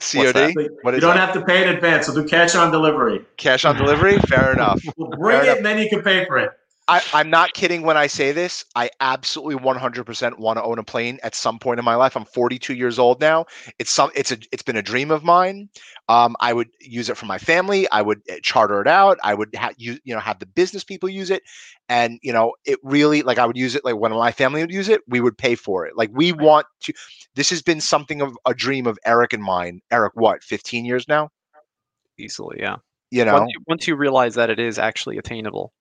COD? 0.00 0.32
that? 0.32 0.78
What 0.82 0.90
you 0.92 0.96
is 0.96 1.00
don't 1.00 1.14
that? 1.14 1.16
have 1.16 1.32
to 1.34 1.40
pay 1.42 1.62
in 1.62 1.68
advance. 1.74 2.08
We'll 2.08 2.22
do 2.22 2.28
cash 2.28 2.54
on 2.56 2.72
delivery. 2.72 3.24
Cash 3.36 3.64
on 3.64 3.76
delivery? 3.76 4.18
Fair 4.28 4.52
enough. 4.52 4.82
We'll 4.96 5.10
bring 5.10 5.38
Fair 5.38 5.40
it 5.42 5.44
enough. 5.44 5.56
and 5.58 5.66
then 5.66 5.78
you 5.78 5.88
can 5.88 6.02
pay 6.02 6.24
for 6.24 6.38
it. 6.38 6.50
I, 6.88 7.02
I'm 7.12 7.30
not 7.30 7.52
kidding 7.52 7.82
when 7.82 7.96
I 7.96 8.06
say 8.06 8.30
this. 8.30 8.64
I 8.76 8.90
absolutely 9.00 9.56
100% 9.56 10.38
want 10.38 10.56
to 10.56 10.62
own 10.62 10.78
a 10.78 10.84
plane 10.84 11.18
at 11.24 11.34
some 11.34 11.58
point 11.58 11.80
in 11.80 11.84
my 11.84 11.96
life. 11.96 12.16
I'm 12.16 12.24
42 12.24 12.74
years 12.74 12.98
old 12.98 13.20
now. 13.20 13.46
It's 13.80 13.90
some. 13.90 14.10
It's 14.14 14.30
a. 14.30 14.38
It's 14.52 14.62
been 14.62 14.76
a 14.76 14.82
dream 14.82 15.10
of 15.10 15.24
mine. 15.24 15.68
Um, 16.08 16.36
I 16.38 16.52
would 16.52 16.68
use 16.80 17.08
it 17.08 17.16
for 17.16 17.26
my 17.26 17.38
family. 17.38 17.90
I 17.90 18.02
would 18.02 18.22
uh, 18.30 18.36
charter 18.42 18.80
it 18.80 18.86
out. 18.86 19.18
I 19.24 19.34
would 19.34 19.52
ha- 19.56 19.72
you 19.76 19.98
you 20.04 20.14
know 20.14 20.20
have 20.20 20.38
the 20.38 20.46
business 20.46 20.84
people 20.84 21.08
use 21.08 21.30
it, 21.30 21.42
and 21.88 22.20
you 22.22 22.32
know 22.32 22.54
it 22.64 22.78
really 22.84 23.22
like 23.22 23.38
I 23.38 23.46
would 23.46 23.56
use 23.56 23.74
it 23.74 23.84
like 23.84 23.96
when 23.96 24.12
my 24.12 24.30
family 24.30 24.60
would 24.60 24.72
use 24.72 24.88
it, 24.88 25.00
we 25.08 25.20
would 25.20 25.36
pay 25.36 25.56
for 25.56 25.86
it. 25.86 25.96
Like 25.96 26.10
we 26.12 26.30
want 26.30 26.66
to. 26.82 26.92
This 27.34 27.50
has 27.50 27.62
been 27.62 27.80
something 27.80 28.20
of 28.20 28.36
a 28.46 28.54
dream 28.54 28.86
of 28.86 28.96
Eric 29.04 29.32
and 29.32 29.42
mine. 29.42 29.80
Eric, 29.90 30.12
what 30.14 30.44
15 30.44 30.84
years 30.84 31.08
now? 31.08 31.30
Easily, 32.16 32.58
yeah. 32.60 32.76
You 33.10 33.24
know. 33.24 33.34
Once 33.34 33.50
you, 33.52 33.60
once 33.66 33.88
you 33.88 33.96
realize 33.96 34.36
that 34.36 34.50
it 34.50 34.60
is 34.60 34.78
actually 34.78 35.18
attainable. 35.18 35.72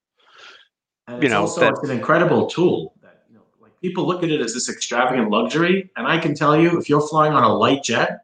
And 1.07 1.21
You 1.21 1.29
know, 1.29 1.41
also 1.41 1.61
that- 1.61 1.73
it's 1.73 1.83
an 1.83 1.91
incredible 1.91 2.47
tool. 2.47 2.93
That 3.01 3.23
you 3.29 3.35
know, 3.35 3.41
like 3.61 3.79
people 3.81 4.05
look 4.07 4.23
at 4.23 4.29
it 4.31 4.41
as 4.41 4.53
this 4.53 4.69
extravagant 4.69 5.29
luxury, 5.29 5.89
and 5.95 6.07
I 6.07 6.17
can 6.17 6.33
tell 6.33 6.55
you, 6.59 6.79
if 6.79 6.89
you're 6.89 7.07
flying 7.07 7.33
on 7.33 7.43
a 7.43 7.53
light 7.53 7.83
jet, 7.83 8.21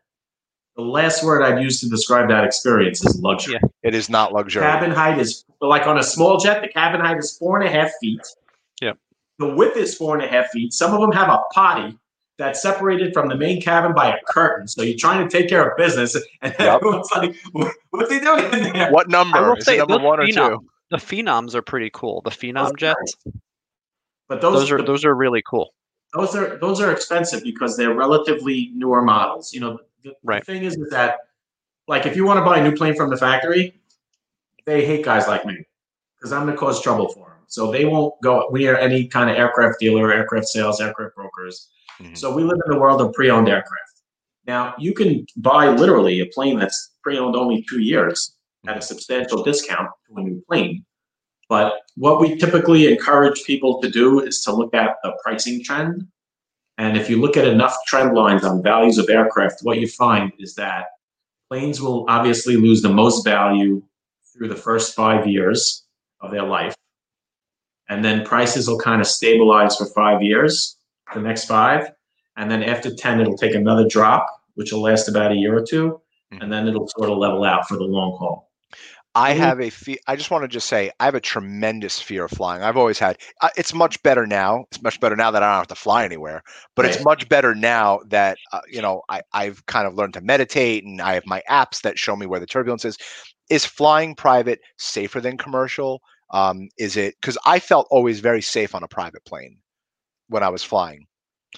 the 0.75 0.81
last 0.81 1.23
word 1.23 1.43
I'd 1.43 1.61
use 1.61 1.79
to 1.81 1.89
describe 1.89 2.29
that 2.29 2.43
experience 2.43 3.03
is 3.05 3.19
luxury. 3.21 3.53
Yeah. 3.61 3.69
it 3.83 3.93
is 3.93 4.09
not 4.09 4.33
luxury. 4.33 4.61
Cabin 4.63 4.91
height 4.91 5.19
is 5.19 5.43
like 5.59 5.85
on 5.85 5.97
a 5.99 6.03
small 6.03 6.37
jet. 6.39 6.61
The 6.61 6.69
cabin 6.69 7.01
height 7.01 7.17
is 7.17 7.37
four 7.37 7.59
and 7.59 7.67
a 7.67 7.71
half 7.71 7.91
feet. 7.99 8.21
Yeah. 8.81 8.93
The 9.37 9.53
width 9.53 9.75
is 9.77 9.95
four 9.95 10.15
and 10.15 10.23
a 10.23 10.27
half 10.27 10.47
feet. 10.49 10.73
Some 10.73 10.93
of 10.93 11.01
them 11.01 11.11
have 11.11 11.29
a 11.29 11.39
potty 11.53 11.97
that's 12.37 12.61
separated 12.61 13.13
from 13.13 13.27
the 13.27 13.35
main 13.35 13.61
cabin 13.61 13.93
by 13.93 14.11
a 14.15 14.17
curtain. 14.27 14.67
So 14.67 14.81
you're 14.81 14.97
trying 14.97 15.27
to 15.27 15.37
take 15.37 15.49
care 15.49 15.69
of 15.69 15.77
business, 15.77 16.15
and 16.41 16.55
Yep. 16.57 16.59
everyone's 16.81 17.11
like, 17.11 17.35
"What- 17.51 17.73
"What's 17.91 18.11
he 18.11 18.19
doing 18.19 18.45
in 18.53 18.73
there?" 18.73 18.91
What 18.91 19.09
number? 19.09 19.49
will 19.49 19.57
Is 19.57 19.65
say 19.65 19.77
it 19.77 19.87
number 19.87 20.07
one 20.07 20.19
or 20.19 20.23
phenom- 20.25 20.49
two? 20.59 20.65
The 20.91 20.97
phenoms 20.97 21.55
are 21.55 21.61
pretty 21.61 21.89
cool. 21.93 22.21
The 22.21 22.29
phenom 22.31 22.63
Those 22.65 22.71
are 22.71 22.75
jets, 22.75 23.15
But 24.27 24.41
those, 24.41 24.53
those 24.59 24.71
are 24.71 24.77
the- 24.77 24.83
those 24.83 25.05
are 25.05 25.15
really 25.15 25.41
cool. 25.49 25.73
those 26.13 26.35
are 26.35 26.57
those 26.57 26.79
are 26.81 26.91
expensive 26.91 27.41
because 27.43 27.77
they're 27.77 27.93
relatively 27.93 28.69
newer 28.75 29.01
models. 29.01 29.53
You 29.53 29.61
know, 29.61 29.79
the, 30.03 30.13
Right. 30.23 30.45
the 30.45 30.53
thing 30.53 30.63
is, 30.63 30.75
is 30.77 30.89
that 30.91 31.19
like 31.87 32.05
if 32.05 32.15
you 32.17 32.25
want 32.25 32.39
to 32.39 32.45
buy 32.45 32.59
a 32.59 32.63
new 32.63 32.75
plane 32.75 32.95
from 32.95 33.09
the 33.09 33.17
factory, 33.17 33.81
they 34.65 34.85
hate 34.85 35.03
guys 35.05 35.27
like 35.27 35.45
me 35.45 35.65
because 36.17 36.31
I'm 36.33 36.43
going 36.43 36.53
to 36.53 36.59
cause 36.59 36.81
trouble 36.81 37.07
for 37.09 37.29
them. 37.29 37.37
So 37.47 37.71
they 37.71 37.85
won't 37.85 38.13
go 38.21 38.47
near 38.51 38.77
any 38.77 39.07
kind 39.07 39.29
of 39.29 39.35
aircraft 39.37 39.79
dealer, 39.79 40.11
aircraft 40.13 40.47
sales, 40.47 40.79
aircraft 40.81 41.15
brokers. 41.15 41.69
Mhm. 41.99 42.17
So 42.17 42.33
we 42.35 42.43
live 42.43 42.59
in 42.65 42.71
the 42.71 42.79
world 42.79 43.01
of 43.01 43.13
pre-owned 43.13 43.47
aircraft. 43.49 44.01
Now 44.45 44.73
you 44.77 44.93
can 44.93 45.25
buy 45.37 45.69
literally 45.69 46.19
a 46.19 46.25
plane 46.27 46.59
that's 46.59 46.91
pre-owned 47.01 47.35
only 47.37 47.65
two 47.69 47.79
years 47.81 48.35
at 48.67 48.77
a 48.77 48.81
substantial 48.81 49.43
discount 49.43 49.89
to 50.07 50.15
a 50.17 50.23
new 50.23 50.43
plane. 50.47 50.85
But 51.49 51.81
what 51.95 52.21
we 52.21 52.37
typically 52.37 52.91
encourage 52.91 53.43
people 53.43 53.81
to 53.81 53.89
do 53.89 54.21
is 54.21 54.41
to 54.45 54.53
look 54.53 54.73
at 54.73 54.95
the 55.03 55.13
pricing 55.23 55.63
trend. 55.63 56.07
And 56.77 56.97
if 56.97 57.09
you 57.09 57.19
look 57.19 57.35
at 57.35 57.45
enough 57.45 57.75
trend 57.87 58.15
lines 58.15 58.45
on 58.45 58.63
values 58.63 58.97
of 58.97 59.09
aircraft, 59.09 59.59
what 59.63 59.79
you 59.79 59.87
find 59.87 60.31
is 60.39 60.55
that 60.55 60.85
planes 61.49 61.81
will 61.81 62.05
obviously 62.07 62.55
lose 62.55 62.81
the 62.81 62.89
most 62.89 63.25
value 63.25 63.83
through 64.33 64.47
the 64.47 64.55
first 64.55 64.95
five 64.95 65.27
years 65.27 65.83
of 66.21 66.31
their 66.31 66.43
life. 66.43 66.73
And 67.89 68.05
then 68.05 68.23
prices 68.23 68.69
will 68.69 68.79
kind 68.79 69.01
of 69.01 69.07
stabilize 69.07 69.75
for 69.75 69.85
five 69.87 70.21
years, 70.21 70.77
the 71.13 71.19
next 71.19 71.45
five. 71.45 71.91
And 72.37 72.49
then 72.49 72.63
after 72.63 72.95
10, 72.95 73.19
it'll 73.19 73.37
take 73.37 73.53
another 73.53 73.85
drop, 73.85 74.25
which 74.55 74.71
will 74.71 74.81
last 74.81 75.09
about 75.09 75.33
a 75.33 75.35
year 75.35 75.57
or 75.57 75.65
2 75.65 75.89
mm-hmm. 75.89 76.41
And 76.41 76.51
then 76.51 76.69
it'll 76.69 76.87
sort 76.87 77.09
of 77.09 77.17
level 77.17 77.43
out 77.43 77.67
for 77.67 77.75
the 77.75 77.83
long 77.83 78.17
haul. 78.17 78.50
I 79.13 79.33
have 79.33 79.59
a 79.59 79.69
fear. 79.69 79.97
I 80.07 80.15
just 80.15 80.31
want 80.31 80.43
to 80.43 80.47
just 80.47 80.67
say 80.67 80.89
I 80.99 81.05
have 81.05 81.15
a 81.15 81.19
tremendous 81.19 81.99
fear 81.99 82.25
of 82.25 82.31
flying. 82.31 82.63
I've 82.63 82.77
always 82.77 82.97
had. 82.97 83.17
Uh, 83.41 83.49
it's 83.57 83.73
much 83.73 84.01
better 84.03 84.25
now. 84.25 84.65
It's 84.71 84.81
much 84.81 85.01
better 85.01 85.17
now 85.17 85.31
that 85.31 85.43
I 85.43 85.47
don't 85.47 85.57
have 85.57 85.67
to 85.67 85.75
fly 85.75 86.05
anywhere. 86.05 86.43
But 86.75 86.85
right. 86.85 86.95
it's 86.95 87.03
much 87.03 87.27
better 87.27 87.53
now 87.53 87.99
that 88.07 88.37
uh, 88.53 88.61
you 88.69 88.81
know 88.81 89.01
I 89.09 89.21
I've 89.33 89.65
kind 89.65 89.85
of 89.85 89.95
learned 89.95 90.13
to 90.13 90.21
meditate 90.21 90.85
and 90.85 91.01
I 91.01 91.13
have 91.15 91.25
my 91.25 91.43
apps 91.49 91.81
that 91.81 91.99
show 91.99 92.15
me 92.15 92.25
where 92.25 92.39
the 92.39 92.45
turbulence 92.45 92.85
is. 92.85 92.97
Is 93.49 93.65
flying 93.65 94.15
private 94.15 94.61
safer 94.77 95.19
than 95.19 95.37
commercial? 95.37 96.01
Um, 96.29 96.69
is 96.77 96.95
it 96.95 97.15
because 97.19 97.37
I 97.45 97.59
felt 97.59 97.87
always 97.91 98.21
very 98.21 98.41
safe 98.41 98.73
on 98.73 98.83
a 98.83 98.87
private 98.87 99.25
plane 99.25 99.57
when 100.31 100.41
I 100.41 100.49
was 100.49 100.63
flying. 100.63 101.05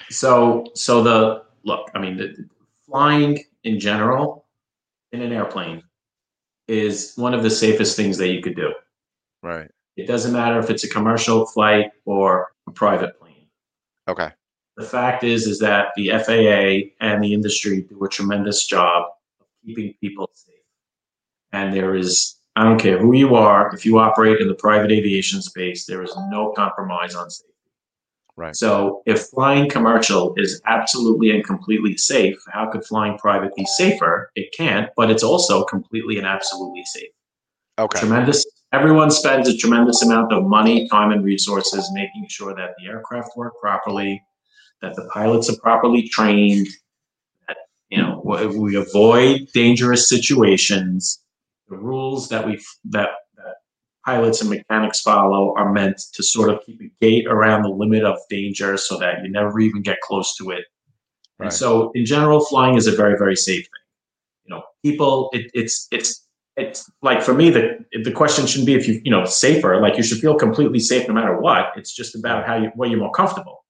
So 0.10 0.66
so 0.74 1.04
the 1.04 1.44
look. 1.64 1.90
I 1.94 2.00
mean, 2.00 2.18
the, 2.18 2.36
flying 2.86 3.44
in 3.64 3.80
general 3.80 4.46
in 5.12 5.22
an 5.22 5.32
airplane 5.32 5.84
is 6.68 7.14
one 7.16 7.34
of 7.34 7.44
the 7.44 7.50
safest 7.50 7.96
things 7.96 8.18
that 8.18 8.30
you 8.30 8.42
could 8.42 8.56
do. 8.56 8.74
Right. 9.42 9.70
It 9.96 10.08
doesn't 10.08 10.34
matter 10.34 10.60
if 10.60 10.70
it's 10.70 10.84
a 10.84 10.90
commercial 10.90 11.46
flight 11.46 11.92
or 12.06 12.54
a 12.68 12.72
private 12.72 13.20
plane. 13.20 13.48
Okay. 14.08 14.30
The 14.78 14.86
fact 14.86 15.24
is, 15.24 15.46
is 15.46 15.60
that 15.60 15.90
the 15.96 16.10
FAA 16.10 17.06
and 17.06 17.24
the 17.24 17.34
industry 17.34 17.84
do 17.84 18.04
a 18.04 18.10
tremendous 18.10 18.66
job 18.66 19.06
of 19.40 19.48
keeping 19.64 19.94
people 20.02 20.30
safe. 20.34 20.56
And 21.52 21.74
there 21.74 21.96
is, 21.96 22.38
I 22.56 22.64
don't 22.64 22.80
care 22.80 22.98
who 22.98 23.14
you 23.14 23.36
are, 23.36 23.74
if 23.74 23.86
you 23.86 24.00
operate 24.00 24.40
in 24.40 24.48
the 24.48 24.56
private 24.56 24.92
aviation 24.92 25.42
space, 25.44 25.86
there 25.86 26.02
is 26.02 26.16
no 26.30 26.54
compromise 26.54 27.14
on 27.14 27.30
safety. 27.30 27.53
Right. 28.36 28.56
So 28.56 29.04
if 29.06 29.28
flying 29.28 29.70
commercial 29.70 30.34
is 30.38 30.60
absolutely 30.66 31.32
and 31.32 31.44
completely 31.44 31.96
safe, 31.98 32.38
how 32.52 32.70
could 32.72 32.84
flying 32.84 33.18
private 33.18 33.56
be 33.56 33.66
safer? 33.78 34.32
It 34.36 34.52
can't, 34.58 34.90
but 34.96 35.12
it's 35.12 35.24
also 35.24 35.64
completely 35.64 36.18
and 36.18 36.26
absolutely 36.26 36.84
safe. 36.86 37.12
Okay. 37.78 38.00
Tremendous. 38.00 38.44
Everyone 38.72 39.12
spends 39.12 39.48
a 39.48 39.56
tremendous 39.56 40.02
amount 40.02 40.34
of 40.34 40.46
money, 40.46 40.88
time, 40.90 41.12
and 41.12 41.24
resources 41.24 41.88
making 41.94 42.26
sure 42.28 42.56
that 42.56 42.72
the 42.80 42.88
aircraft 42.88 43.38
work 43.38 43.54
properly, 43.62 44.22
that 44.82 44.96
the 44.96 45.06
pilots 45.14 45.48
are 45.50 45.58
properly 45.58 46.10
trained, 46.10 46.68
that 47.48 47.58
you 47.90 48.02
know 48.02 48.22
we 48.56 48.76
avoid 48.76 49.48
dangerous 49.54 50.10
situations. 50.10 51.20
The 51.70 51.78
rules 51.78 52.30
that 52.30 52.48
we 52.48 52.60
that 52.86 53.10
pilots 54.06 54.42
and 54.42 54.50
mechanics 54.50 55.02
follow 55.02 55.54
are 55.56 55.72
meant 55.72 56.00
to 56.14 56.24
sort 56.24 56.50
of 56.50 56.60
keep 56.66 56.82
a 56.82 56.92
gate 57.02 57.28
around 57.28 57.64
the 57.64 57.70
limit 57.70 58.04
of 58.04 58.18
danger 58.30 58.78
so 58.78 58.98
that 58.98 59.24
you 59.24 59.30
never 59.30 59.60
even 59.60 59.82
get 59.82 60.02
close 60.02 60.36
to 60.38 60.52
it. 60.52 60.66
Right. 61.40 61.48
And 61.48 61.54
so, 61.54 61.92
in 61.94 62.06
general, 62.06 62.46
flying 62.46 62.76
is 62.76 62.88
a 62.88 62.92
very, 62.96 63.18
very 63.18 63.36
safe 63.36 63.64
thing. 63.64 63.84
You 64.46 64.56
know, 64.56 64.64
people, 64.84 65.30
it, 65.34 65.50
it's 65.54 65.88
it's 65.92 66.26
it's 66.56 66.90
like 67.02 67.24
for 67.24 67.34
me, 67.34 67.50
the 67.50 67.80
the 68.04 68.12
question 68.12 68.46
shouldn't 68.46 68.68
be 68.68 68.76
if 68.76 68.88
you 68.88 69.02
you 69.04 69.12
know 69.12 69.26
safer. 69.26 69.82
Like 69.82 69.98
you 69.98 70.04
should 70.04 70.20
feel 70.20 70.36
completely 70.36 70.80
safe 70.80 71.08
no 71.08 71.14
matter 71.14 71.40
what. 71.40 71.72
It's 71.76 71.94
just 71.94 72.16
about 72.16 72.46
how 72.46 72.58
you 72.58 72.72
where 72.76 72.90
you're 72.90 73.00
more 73.00 73.12
comfortable, 73.12 73.66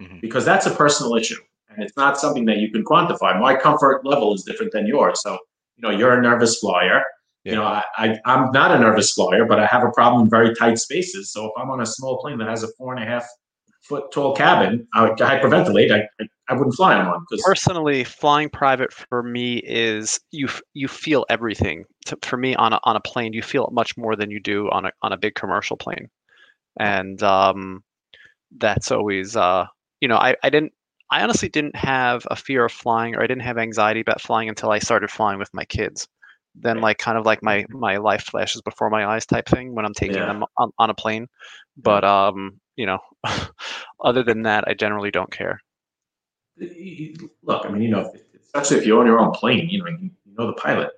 mm-hmm. 0.00 0.20
because 0.20 0.44
that's 0.44 0.66
a 0.66 0.70
personal 0.70 1.16
issue 1.16 1.40
and 1.74 1.82
it's 1.82 1.96
not 1.96 2.18
something 2.18 2.44
that 2.46 2.58
you 2.58 2.70
can 2.70 2.84
quantify. 2.84 3.38
My 3.40 3.54
comfort 3.56 4.04
level 4.04 4.34
is 4.34 4.42
different 4.42 4.72
than 4.72 4.86
yours. 4.86 5.20
So 5.22 5.38
you 5.76 5.82
know, 5.82 5.90
you're 5.90 6.18
a 6.18 6.22
nervous 6.22 6.58
flyer 6.58 7.02
You 7.44 7.56
know, 7.56 7.64
I, 7.64 7.82
I, 7.96 8.20
am 8.24 8.52
not 8.52 8.70
a 8.70 8.78
nervous 8.78 9.12
flyer, 9.12 9.44
but 9.44 9.58
I 9.58 9.66
have 9.66 9.82
a 9.82 9.90
problem 9.90 10.22
in 10.22 10.30
very 10.30 10.54
tight 10.54 10.78
spaces. 10.78 11.32
So 11.32 11.46
if 11.46 11.52
I'm 11.56 11.70
on 11.70 11.80
a 11.80 11.86
small 11.86 12.18
plane 12.18 12.38
that 12.38 12.48
has 12.48 12.62
a 12.62 12.68
four 12.78 12.94
and 12.94 13.02
a 13.02 13.06
half 13.06 13.26
foot 13.82 14.12
tall 14.12 14.32
cabin, 14.36 14.86
I 14.94 15.02
would 15.08 15.18
hyperventilate. 15.18 15.90
I, 15.90 16.08
I, 16.20 16.26
I 16.48 16.54
wouldn't 16.54 16.76
fly 16.76 16.94
on 16.94 17.08
one. 17.08 17.24
Personally, 17.44 18.04
flying 18.04 18.48
private 18.48 18.92
for 18.92 19.24
me 19.24 19.56
is 19.58 20.20
you 20.30 20.48
you 20.74 20.86
feel 20.86 21.26
everything. 21.30 21.84
For 22.22 22.36
me, 22.36 22.54
on 22.54 22.74
a, 22.74 22.80
on 22.84 22.94
a 22.94 23.00
plane, 23.00 23.32
you 23.32 23.42
feel 23.42 23.66
it 23.66 23.72
much 23.72 23.96
more 23.96 24.14
than 24.14 24.30
you 24.30 24.38
do 24.38 24.70
on 24.70 24.86
a 24.86 24.92
on 25.02 25.12
a 25.12 25.18
big 25.18 25.34
commercial 25.34 25.76
plane, 25.76 26.08
and 26.78 27.20
um, 27.24 27.82
that's 28.56 28.92
always 28.92 29.34
uh, 29.36 29.66
you 30.00 30.06
know 30.06 30.16
I, 30.16 30.36
I 30.44 30.50
didn't 30.50 30.72
I 31.10 31.22
honestly 31.22 31.48
didn't 31.48 31.74
have 31.74 32.24
a 32.30 32.36
fear 32.36 32.64
of 32.64 32.72
flying 32.72 33.16
or 33.16 33.22
I 33.22 33.26
didn't 33.26 33.42
have 33.42 33.58
anxiety 33.58 34.00
about 34.00 34.20
flying 34.20 34.48
until 34.48 34.70
I 34.70 34.78
started 34.78 35.10
flying 35.10 35.40
with 35.40 35.52
my 35.52 35.64
kids 35.64 36.06
then 36.54 36.80
like 36.80 36.98
kind 36.98 37.18
of 37.18 37.24
like 37.24 37.42
my 37.42 37.64
my 37.70 37.96
life 37.96 38.22
flashes 38.22 38.60
before 38.62 38.90
my 38.90 39.06
eyes 39.06 39.26
type 39.26 39.48
thing 39.48 39.74
when 39.74 39.84
I'm 39.84 39.94
taking 39.94 40.16
yeah. 40.16 40.26
them 40.26 40.44
on, 40.56 40.70
on 40.78 40.90
a 40.90 40.94
plane. 40.94 41.28
But 41.76 42.04
um, 42.04 42.60
you 42.76 42.86
know, 42.86 42.98
other 44.04 44.22
than 44.22 44.42
that, 44.42 44.64
I 44.66 44.74
generally 44.74 45.10
don't 45.10 45.30
care. 45.30 45.60
Look, 47.42 47.64
I 47.64 47.70
mean, 47.70 47.82
you 47.82 47.88
know, 47.88 48.12
especially 48.42 48.78
if 48.78 48.86
you 48.86 48.98
own 48.98 49.06
your 49.06 49.18
own 49.18 49.32
plane, 49.32 49.68
you 49.68 49.78
know, 49.78 49.88
you, 49.88 50.10
know 50.38 50.46
the 50.46 50.52
pilot, 50.54 50.90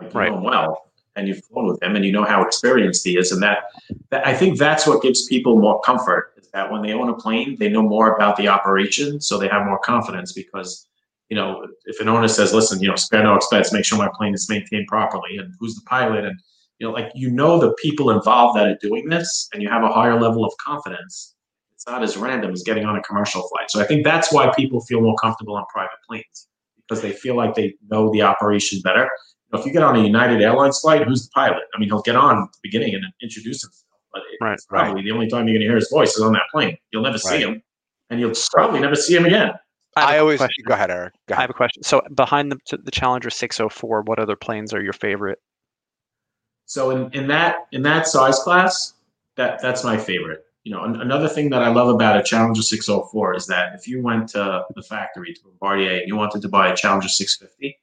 like 0.00 0.12
you 0.12 0.18
right. 0.18 0.30
know 0.30 0.38
him 0.38 0.44
well, 0.44 0.92
and 1.16 1.28
you've 1.28 1.44
flown 1.44 1.66
with 1.66 1.82
him, 1.82 1.96
and 1.96 2.04
you 2.04 2.12
know 2.12 2.24
how 2.24 2.42
experienced 2.42 3.04
he 3.04 3.16
is, 3.16 3.32
and 3.32 3.42
that, 3.42 3.64
that 4.10 4.26
I 4.26 4.34
think 4.34 4.58
that's 4.58 4.86
what 4.86 5.02
gives 5.02 5.26
people 5.26 5.58
more 5.58 5.80
comfort 5.80 6.32
is 6.36 6.48
that 6.48 6.70
when 6.70 6.82
they 6.82 6.92
own 6.92 7.08
a 7.08 7.14
plane, 7.14 7.56
they 7.58 7.68
know 7.68 7.82
more 7.82 8.14
about 8.14 8.36
the 8.36 8.48
operation, 8.48 9.20
so 9.20 9.38
they 9.38 9.48
have 9.48 9.66
more 9.66 9.78
confidence 9.78 10.32
because 10.32 10.86
you 11.28 11.36
know, 11.36 11.66
if 11.86 12.00
an 12.00 12.08
owner 12.08 12.28
says, 12.28 12.52
listen, 12.52 12.80
you 12.80 12.88
know, 12.88 12.96
spare 12.96 13.22
no 13.22 13.34
expense, 13.34 13.72
make 13.72 13.84
sure 13.84 13.98
my 13.98 14.10
plane 14.14 14.34
is 14.34 14.48
maintained 14.48 14.86
properly 14.86 15.36
and 15.38 15.54
who's 15.58 15.74
the 15.74 15.82
pilot 15.82 16.24
and 16.24 16.38
you 16.78 16.86
know, 16.86 16.92
like 16.92 17.12
you 17.14 17.30
know 17.30 17.58
the 17.58 17.72
people 17.74 18.10
involved 18.10 18.58
that 18.58 18.66
are 18.66 18.76
doing 18.80 19.08
this 19.08 19.48
and 19.52 19.62
you 19.62 19.68
have 19.68 19.84
a 19.84 19.88
higher 19.88 20.20
level 20.20 20.44
of 20.44 20.52
confidence. 20.64 21.34
It's 21.72 21.86
not 21.86 22.02
as 22.02 22.16
random 22.16 22.52
as 22.52 22.62
getting 22.62 22.84
on 22.84 22.96
a 22.96 23.02
commercial 23.02 23.42
flight. 23.48 23.70
So 23.70 23.80
I 23.80 23.84
think 23.84 24.04
that's 24.04 24.32
why 24.32 24.52
people 24.54 24.80
feel 24.80 25.00
more 25.00 25.14
comfortable 25.16 25.56
on 25.56 25.64
private 25.72 25.98
planes 26.08 26.48
because 26.88 27.00
they 27.00 27.12
feel 27.12 27.36
like 27.36 27.54
they 27.54 27.74
know 27.90 28.10
the 28.12 28.22
operation 28.22 28.80
better. 28.80 29.02
You 29.04 29.52
know, 29.52 29.60
if 29.60 29.66
you 29.66 29.72
get 29.72 29.82
on 29.82 29.96
a 29.96 30.02
United 30.02 30.40
Airlines 30.42 30.80
flight, 30.80 31.06
who's 31.06 31.26
the 31.26 31.30
pilot? 31.32 31.62
I 31.74 31.78
mean, 31.78 31.88
he'll 31.88 32.02
get 32.02 32.16
on 32.16 32.42
at 32.42 32.52
the 32.52 32.58
beginning 32.62 32.94
and 32.94 33.04
introduce 33.22 33.62
himself, 33.62 33.84
but 34.12 34.22
right, 34.40 34.58
probably 34.68 34.94
right. 34.94 35.04
the 35.04 35.10
only 35.12 35.28
time 35.28 35.46
you're 35.46 35.54
going 35.54 35.60
to 35.60 35.66
hear 35.66 35.76
his 35.76 35.90
voice 35.90 36.16
is 36.16 36.22
on 36.22 36.32
that 36.32 36.42
plane. 36.52 36.76
You'll 36.92 37.02
never 37.02 37.14
right. 37.14 37.20
see 37.22 37.40
him, 37.40 37.62
and 38.10 38.18
you'll 38.18 38.34
probably 38.52 38.80
never 38.80 38.96
see 38.96 39.14
him 39.14 39.26
again. 39.26 39.52
I, 39.96 40.16
I 40.16 40.18
always 40.18 40.38
question. 40.38 40.64
go 40.66 40.74
ahead, 40.74 40.90
Eric. 40.90 41.14
Go 41.28 41.32
ahead. 41.32 41.38
I 41.38 41.42
have 41.42 41.50
a 41.50 41.54
question. 41.54 41.82
So 41.82 42.02
behind 42.14 42.52
the 42.52 42.78
the 42.78 42.90
Challenger 42.90 43.30
604, 43.30 44.02
what 44.02 44.18
other 44.18 44.36
planes 44.36 44.74
are 44.74 44.82
your 44.82 44.92
favorite? 44.92 45.38
So 46.66 46.90
in, 46.90 47.12
in 47.12 47.28
that 47.28 47.66
in 47.72 47.82
that 47.82 48.06
size 48.06 48.38
class, 48.40 48.94
that 49.36 49.60
that's 49.62 49.84
my 49.84 49.96
favorite. 49.96 50.44
You 50.64 50.72
know, 50.72 50.84
an, 50.84 51.00
another 51.00 51.28
thing 51.28 51.50
that 51.50 51.62
I 51.62 51.68
love 51.68 51.88
about 51.88 52.18
a 52.18 52.22
Challenger 52.22 52.62
604 52.62 53.36
is 53.36 53.46
that 53.46 53.74
if 53.74 53.86
you 53.86 54.02
went 54.02 54.28
to 54.30 54.64
the 54.74 54.82
factory 54.82 55.34
to 55.34 55.40
Bombardier 55.42 55.98
and 55.98 56.08
you 56.08 56.16
wanted 56.16 56.42
to 56.42 56.48
buy 56.48 56.72
a 56.72 56.76
Challenger 56.76 57.08
650, 57.08 57.78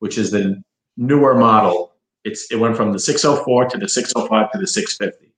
which 0.00 0.18
is 0.18 0.30
the 0.30 0.62
newer 0.96 1.34
model, 1.34 1.94
it's 2.24 2.50
it 2.52 2.56
went 2.56 2.76
from 2.76 2.92
the 2.92 2.98
604 2.98 3.70
to 3.70 3.78
the 3.78 3.88
605 3.88 4.52
to 4.52 4.58
the 4.58 4.66
650. 4.66 5.32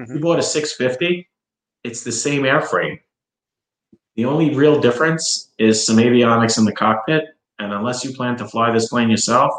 Mm-hmm. 0.00 0.14
you 0.14 0.20
bought 0.20 0.38
a 0.38 0.42
650, 0.42 1.28
it's 1.84 2.02
the 2.02 2.12
same 2.12 2.42
airframe 2.42 2.98
the 4.16 4.24
only 4.24 4.54
real 4.54 4.80
difference 4.80 5.50
is 5.58 5.84
some 5.84 5.96
avionics 5.96 6.58
in 6.58 6.64
the 6.64 6.72
cockpit, 6.72 7.24
and 7.58 7.72
unless 7.72 8.04
you 8.04 8.12
plan 8.12 8.36
to 8.38 8.48
fly 8.48 8.72
this 8.72 8.88
plane 8.88 9.10
yourself, 9.10 9.52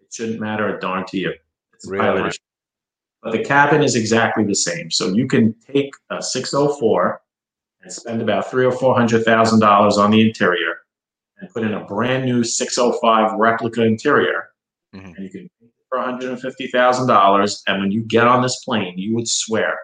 it 0.00 0.12
shouldn't 0.12 0.40
matter 0.40 0.76
a 0.76 0.80
darn 0.80 1.06
to 1.06 1.18
you. 1.18 1.32
It's 1.72 1.88
really? 1.88 2.02
pilot. 2.02 2.38
But 3.22 3.32
the 3.32 3.44
cabin 3.44 3.82
is 3.82 3.94
exactly 3.94 4.44
the 4.44 4.54
same. 4.54 4.90
So 4.90 5.08
you 5.08 5.28
can 5.28 5.54
take 5.72 5.92
a 6.10 6.20
604 6.20 7.22
and 7.82 7.92
spend 7.92 8.20
about 8.20 8.50
three 8.50 8.64
or 8.64 8.72
four 8.72 8.96
hundred 8.96 9.24
thousand 9.24 9.60
dollars 9.60 9.96
on 9.96 10.10
the 10.10 10.20
interior 10.20 10.78
and 11.38 11.48
put 11.50 11.62
in 11.62 11.74
a 11.74 11.84
brand 11.84 12.24
new 12.24 12.42
605 12.42 13.38
replica 13.38 13.82
interior, 13.82 14.50
mm-hmm. 14.94 15.14
and 15.14 15.24
you 15.24 15.30
can 15.30 15.48
for 15.92 15.98
$150,000. 15.98 17.62
And 17.66 17.80
when 17.80 17.92
you 17.92 18.02
get 18.02 18.26
on 18.26 18.42
this 18.42 18.64
plane, 18.64 18.96
you 18.96 19.14
would 19.14 19.28
swear 19.28 19.78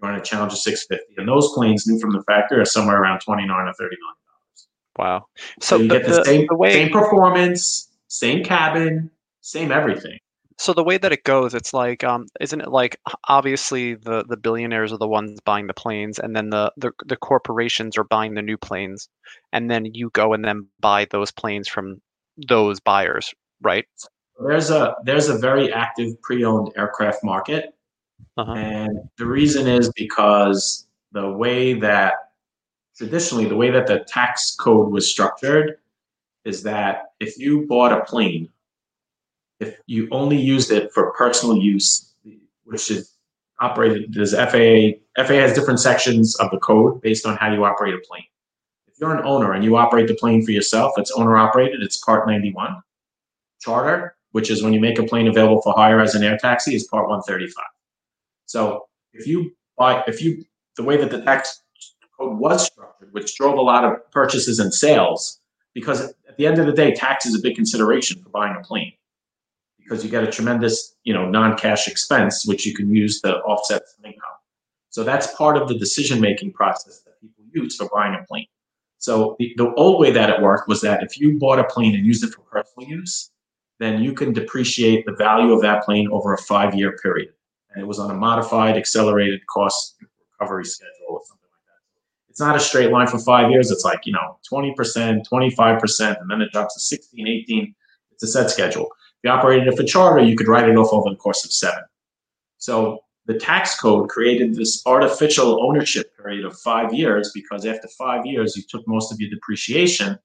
you're 0.00 0.10
on 0.10 0.18
a 0.18 0.22
Challenger 0.22 0.56
650. 0.56 1.14
And 1.16 1.28
those 1.28 1.52
planes, 1.52 1.86
new 1.86 1.98
from 1.98 2.10
the 2.10 2.22
factory, 2.24 2.60
are 2.60 2.64
somewhere 2.64 3.00
around 3.00 3.20
29 3.20 3.50
or 3.50 3.72
39 3.72 3.76
dollars. 3.78 4.68
Wow. 4.98 5.26
So, 5.60 5.76
so 5.76 5.82
you 5.82 5.88
the, 5.88 5.98
get 5.98 6.06
the, 6.06 6.16
the 6.16 6.24
same, 6.24 6.46
the 6.48 6.56
way, 6.56 6.72
same 6.72 6.90
performance, 6.90 7.90
same 8.08 8.44
cabin, 8.44 9.10
same 9.40 9.72
everything. 9.72 10.18
So 10.58 10.72
the 10.72 10.84
way 10.84 10.96
that 10.96 11.12
it 11.12 11.24
goes, 11.24 11.54
it's 11.54 11.74
like, 11.74 12.02
um, 12.02 12.26
isn't 12.40 12.62
it 12.62 12.68
like 12.68 12.98
obviously 13.28 13.94
the 13.94 14.24
the 14.26 14.38
billionaires 14.38 14.90
are 14.90 14.98
the 14.98 15.06
ones 15.06 15.38
buying 15.44 15.66
the 15.66 15.74
planes, 15.74 16.18
and 16.18 16.34
then 16.34 16.48
the, 16.48 16.72
the 16.78 16.92
the 17.04 17.16
corporations 17.16 17.98
are 17.98 18.04
buying 18.04 18.34
the 18.34 18.42
new 18.42 18.56
planes, 18.56 19.08
and 19.52 19.70
then 19.70 19.84
you 19.92 20.08
go 20.14 20.32
and 20.32 20.44
then 20.44 20.66
buy 20.80 21.06
those 21.10 21.30
planes 21.30 21.68
from 21.68 22.00
those 22.48 22.80
buyers, 22.80 23.34
right? 23.60 23.84
There's 24.42 24.70
a 24.70 24.94
there's 25.04 25.28
a 25.28 25.36
very 25.36 25.70
active 25.72 26.20
pre-owned 26.22 26.72
aircraft 26.74 27.22
market 27.22 27.75
Uh-huh. 28.36 28.52
And 28.52 28.98
the 29.18 29.26
reason 29.26 29.66
is 29.66 29.90
because 29.92 30.86
the 31.12 31.30
way 31.30 31.74
that 31.74 32.14
traditionally, 32.96 33.46
the 33.46 33.56
way 33.56 33.70
that 33.70 33.86
the 33.86 34.00
tax 34.00 34.54
code 34.56 34.90
was 34.90 35.10
structured 35.10 35.78
is 36.44 36.62
that 36.62 37.12
if 37.20 37.38
you 37.38 37.66
bought 37.66 37.92
a 37.92 38.04
plane, 38.04 38.48
if 39.60 39.78
you 39.86 40.08
only 40.10 40.36
used 40.36 40.70
it 40.70 40.92
for 40.92 41.12
personal 41.12 41.56
use, 41.56 42.14
which 42.64 42.90
is 42.90 43.14
operated, 43.60 44.12
there's 44.12 44.34
FAA, 44.34 44.98
FAA 45.24 45.34
has 45.34 45.54
different 45.54 45.80
sections 45.80 46.36
of 46.36 46.50
the 46.50 46.58
code 46.58 47.00
based 47.00 47.26
on 47.26 47.36
how 47.36 47.52
you 47.52 47.64
operate 47.64 47.94
a 47.94 47.98
plane. 47.98 48.24
If 48.86 48.94
you're 49.00 49.14
an 49.14 49.24
owner 49.24 49.52
and 49.52 49.64
you 49.64 49.76
operate 49.76 50.08
the 50.08 50.14
plane 50.14 50.44
for 50.44 50.52
yourself, 50.52 50.92
it's 50.96 51.10
owner 51.12 51.36
operated, 51.36 51.82
it's 51.82 51.96
Part 51.98 52.26
91. 52.26 52.82
Charter, 53.60 54.16
which 54.32 54.50
is 54.50 54.62
when 54.62 54.72
you 54.72 54.80
make 54.80 54.98
a 54.98 55.02
plane 55.02 55.28
available 55.28 55.62
for 55.62 55.72
hire 55.74 56.00
as 56.00 56.14
an 56.14 56.22
air 56.22 56.38
taxi, 56.38 56.74
is 56.74 56.84
Part 56.84 57.08
135. 57.08 57.64
So 58.46 58.86
if 59.12 59.26
you 59.26 59.52
buy, 59.76 60.02
if 60.06 60.22
you, 60.22 60.44
the 60.76 60.82
way 60.82 60.96
that 60.96 61.10
the 61.10 61.22
tax 61.22 61.62
code 62.18 62.38
was 62.38 62.66
structured, 62.66 63.12
which 63.12 63.36
drove 63.36 63.58
a 63.58 63.62
lot 63.62 63.84
of 63.84 64.10
purchases 64.10 64.58
and 64.58 64.72
sales, 64.72 65.40
because 65.74 66.14
at 66.28 66.36
the 66.38 66.46
end 66.46 66.58
of 66.58 66.66
the 66.66 66.72
day, 66.72 66.94
tax 66.94 67.26
is 67.26 67.34
a 67.34 67.40
big 67.40 67.54
consideration 67.54 68.22
for 68.22 68.30
buying 68.30 68.56
a 68.56 68.62
plane 68.62 68.92
because 69.78 70.04
you 70.04 70.10
get 70.10 70.24
a 70.24 70.30
tremendous, 70.30 70.96
you 71.04 71.12
know, 71.12 71.28
non-cash 71.28 71.86
expense 71.86 72.44
which 72.46 72.66
you 72.66 72.74
can 72.74 72.92
use 72.92 73.20
to 73.20 73.38
offset 73.42 73.82
some 73.88 74.04
income. 74.04 74.30
So 74.90 75.04
that's 75.04 75.34
part 75.34 75.56
of 75.56 75.68
the 75.68 75.78
decision-making 75.78 76.52
process 76.52 77.02
that 77.02 77.20
people 77.20 77.44
use 77.52 77.76
for 77.76 77.88
buying 77.92 78.14
a 78.14 78.24
plane. 78.24 78.46
So 78.98 79.36
the, 79.38 79.52
the 79.56 79.72
old 79.74 80.00
way 80.00 80.10
that 80.10 80.30
it 80.30 80.40
worked 80.40 80.68
was 80.68 80.80
that 80.80 81.02
if 81.02 81.20
you 81.20 81.38
bought 81.38 81.58
a 81.58 81.64
plane 81.64 81.94
and 81.94 82.04
used 82.04 82.24
it 82.24 82.32
for 82.32 82.40
personal 82.42 82.88
use, 82.88 83.30
then 83.78 84.02
you 84.02 84.14
can 84.14 84.32
depreciate 84.32 85.04
the 85.04 85.12
value 85.12 85.52
of 85.52 85.60
that 85.62 85.84
plane 85.84 86.08
over 86.10 86.32
a 86.32 86.38
five-year 86.38 86.96
period. 87.02 87.32
And 87.76 87.84
it 87.84 87.86
was 87.86 87.98
on 87.98 88.10
a 88.10 88.14
modified, 88.14 88.78
accelerated 88.78 89.46
cost 89.48 89.96
recovery 90.40 90.64
schedule 90.64 90.92
or 91.10 91.20
something 91.26 91.50
like 91.52 91.66
that. 91.66 92.30
it's 92.30 92.40
not 92.40 92.56
a 92.56 92.60
straight 92.60 92.90
line 92.90 93.06
for 93.06 93.18
five 93.18 93.50
years. 93.50 93.70
It's 93.70 93.84
like, 93.84 94.06
you 94.06 94.14
know, 94.14 94.38
20%, 94.50 95.22
25%, 95.30 96.20
and 96.20 96.30
then 96.30 96.40
it 96.40 96.50
drops 96.52 96.72
to 96.72 96.80
16, 96.80 97.28
18. 97.28 97.74
It's 98.12 98.22
a 98.22 98.28
set 98.28 98.50
schedule. 98.50 98.86
If 98.86 99.24
you 99.24 99.30
operated 99.30 99.68
it 99.68 99.76
for 99.76 99.82
charter, 99.82 100.24
you 100.24 100.38
could 100.38 100.48
write 100.48 100.70
it 100.70 100.76
off 100.78 100.90
over 100.90 101.10
the 101.10 101.16
course 101.16 101.44
of 101.44 101.52
seven. 101.52 101.84
So 102.56 103.00
the 103.26 103.34
tax 103.34 103.78
code 103.78 104.08
created 104.08 104.54
this 104.54 104.82
artificial 104.86 105.62
ownership 105.62 106.16
period 106.16 106.46
of 106.46 106.58
five 106.60 106.94
years 106.94 107.30
because 107.34 107.66
after 107.66 107.88
five 107.88 108.24
years, 108.24 108.56
you 108.56 108.62
took 108.66 108.88
most 108.88 109.12
of 109.12 109.20
your 109.20 109.28
depreciation. 109.28 110.18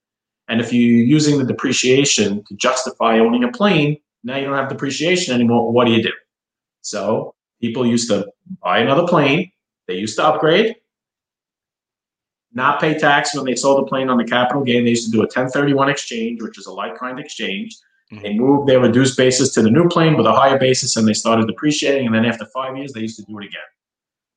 And 0.47 0.61
if 0.61 0.71
you're 0.71 1.05
using 1.05 1.37
the 1.37 1.43
depreciation 1.43 2.45
to 2.45 2.55
justify 2.55 3.19
owning 3.19 3.43
a 3.43 3.51
plane, 3.51 3.97
now 4.23 4.37
you 4.37 4.45
don't 4.45 4.55
have 4.55 4.69
depreciation 4.69 5.35
anymore. 5.35 5.69
What 5.69 5.85
do 5.85 5.91
you 5.91 6.01
do? 6.01 6.13
So 6.81 7.35
people 7.61 7.85
used 7.85 8.09
to 8.09 8.27
buy 8.61 8.79
another 8.79 9.07
plane, 9.07 9.51
they 9.87 9.95
used 9.95 10.17
to 10.17 10.25
upgrade, 10.25 10.75
not 12.53 12.81
pay 12.81 12.97
tax 12.97 13.35
when 13.35 13.45
they 13.45 13.55
sold 13.55 13.85
the 13.85 13.89
plane 13.89 14.09
on 14.09 14.17
the 14.17 14.25
capital 14.25 14.63
gain. 14.63 14.83
They 14.83 14.89
used 14.89 15.05
to 15.05 15.11
do 15.11 15.19
a 15.19 15.29
1031 15.29 15.89
exchange, 15.89 16.41
which 16.41 16.57
is 16.57 16.65
a 16.65 16.73
like 16.73 16.97
kind 16.97 17.19
exchange. 17.19 17.77
Mm-hmm. 18.11 18.23
They 18.23 18.33
moved 18.33 18.67
their 18.67 18.81
reduced 18.81 19.17
basis 19.17 19.53
to 19.53 19.61
the 19.61 19.71
new 19.71 19.87
plane 19.87 20.17
with 20.17 20.25
a 20.25 20.33
higher 20.33 20.59
basis 20.59 20.97
and 20.97 21.07
they 21.07 21.13
started 21.13 21.47
depreciating. 21.47 22.07
And 22.07 22.15
then 22.15 22.25
after 22.25 22.45
five 22.47 22.75
years, 22.75 22.91
they 22.91 23.01
used 23.01 23.17
to 23.17 23.23
do 23.23 23.39
it 23.39 23.45
again. 23.45 23.61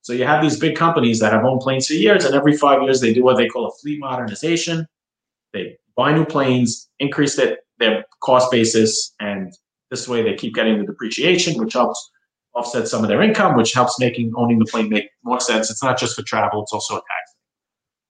So 0.03 0.13
you 0.13 0.27
have 0.27 0.43
these 0.43 0.59
big 0.59 0.77
companies 0.77 1.19
that 1.21 1.33
have 1.33 1.45
owned 1.45 1.63
planes 1.63 1.87
for 1.87 1.95
years, 1.95 2.27
and 2.27 2.35
every 2.35 2.59
five 2.59 2.83
years 2.83 3.01
they 3.01 3.15
do 3.15 3.25
what 3.25 3.39
they 3.39 3.49
call 3.49 3.67
a 3.67 3.73
fleet 3.73 3.99
modernization. 3.99 4.87
They 5.55 5.79
buy 5.97 6.13
new 6.13 6.27
planes, 6.27 6.91
increase 6.99 7.37
their, 7.37 7.57
their 7.79 8.05
cost 8.21 8.51
basis, 8.51 9.15
and 9.19 9.55
this 9.91 10.07
way 10.07 10.23
they 10.23 10.35
keep 10.35 10.55
getting 10.55 10.79
the 10.79 10.85
depreciation, 10.85 11.59
which 11.59 11.73
helps 11.73 12.11
offset 12.55 12.89
some 12.89 13.03
of 13.03 13.09
their 13.09 13.23
income, 13.23 13.57
which 13.57 13.73
helps 13.73 13.99
making 13.99 14.33
owning 14.37 14.59
the 14.59 14.67
plane 14.67 14.89
make 14.89 15.11
more 15.23 15.41
sense. 15.41 15.71
It's 15.71 15.83
not 15.83 15.99
just 15.99 16.15
for 16.17 16.23
travel; 16.23 16.63
it's 16.63 16.73
also 16.73 16.97
a 16.97 17.01
tax 17.01 17.35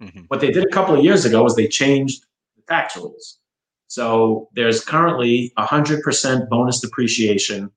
Mm-hmm. 0.02 0.20
What 0.28 0.40
they 0.40 0.50
did 0.50 0.64
a 0.64 0.68
couple 0.68 0.96
of 0.96 1.04
years 1.04 1.24
ago 1.24 1.44
is 1.46 1.54
they 1.54 1.68
changed 1.68 2.24
the 2.56 2.62
tax 2.68 2.96
rules. 2.96 3.38
So 3.86 4.48
there's 4.54 4.84
currently 4.84 5.52
100% 5.58 6.48
bonus 6.48 6.80
depreciation. 6.80 7.70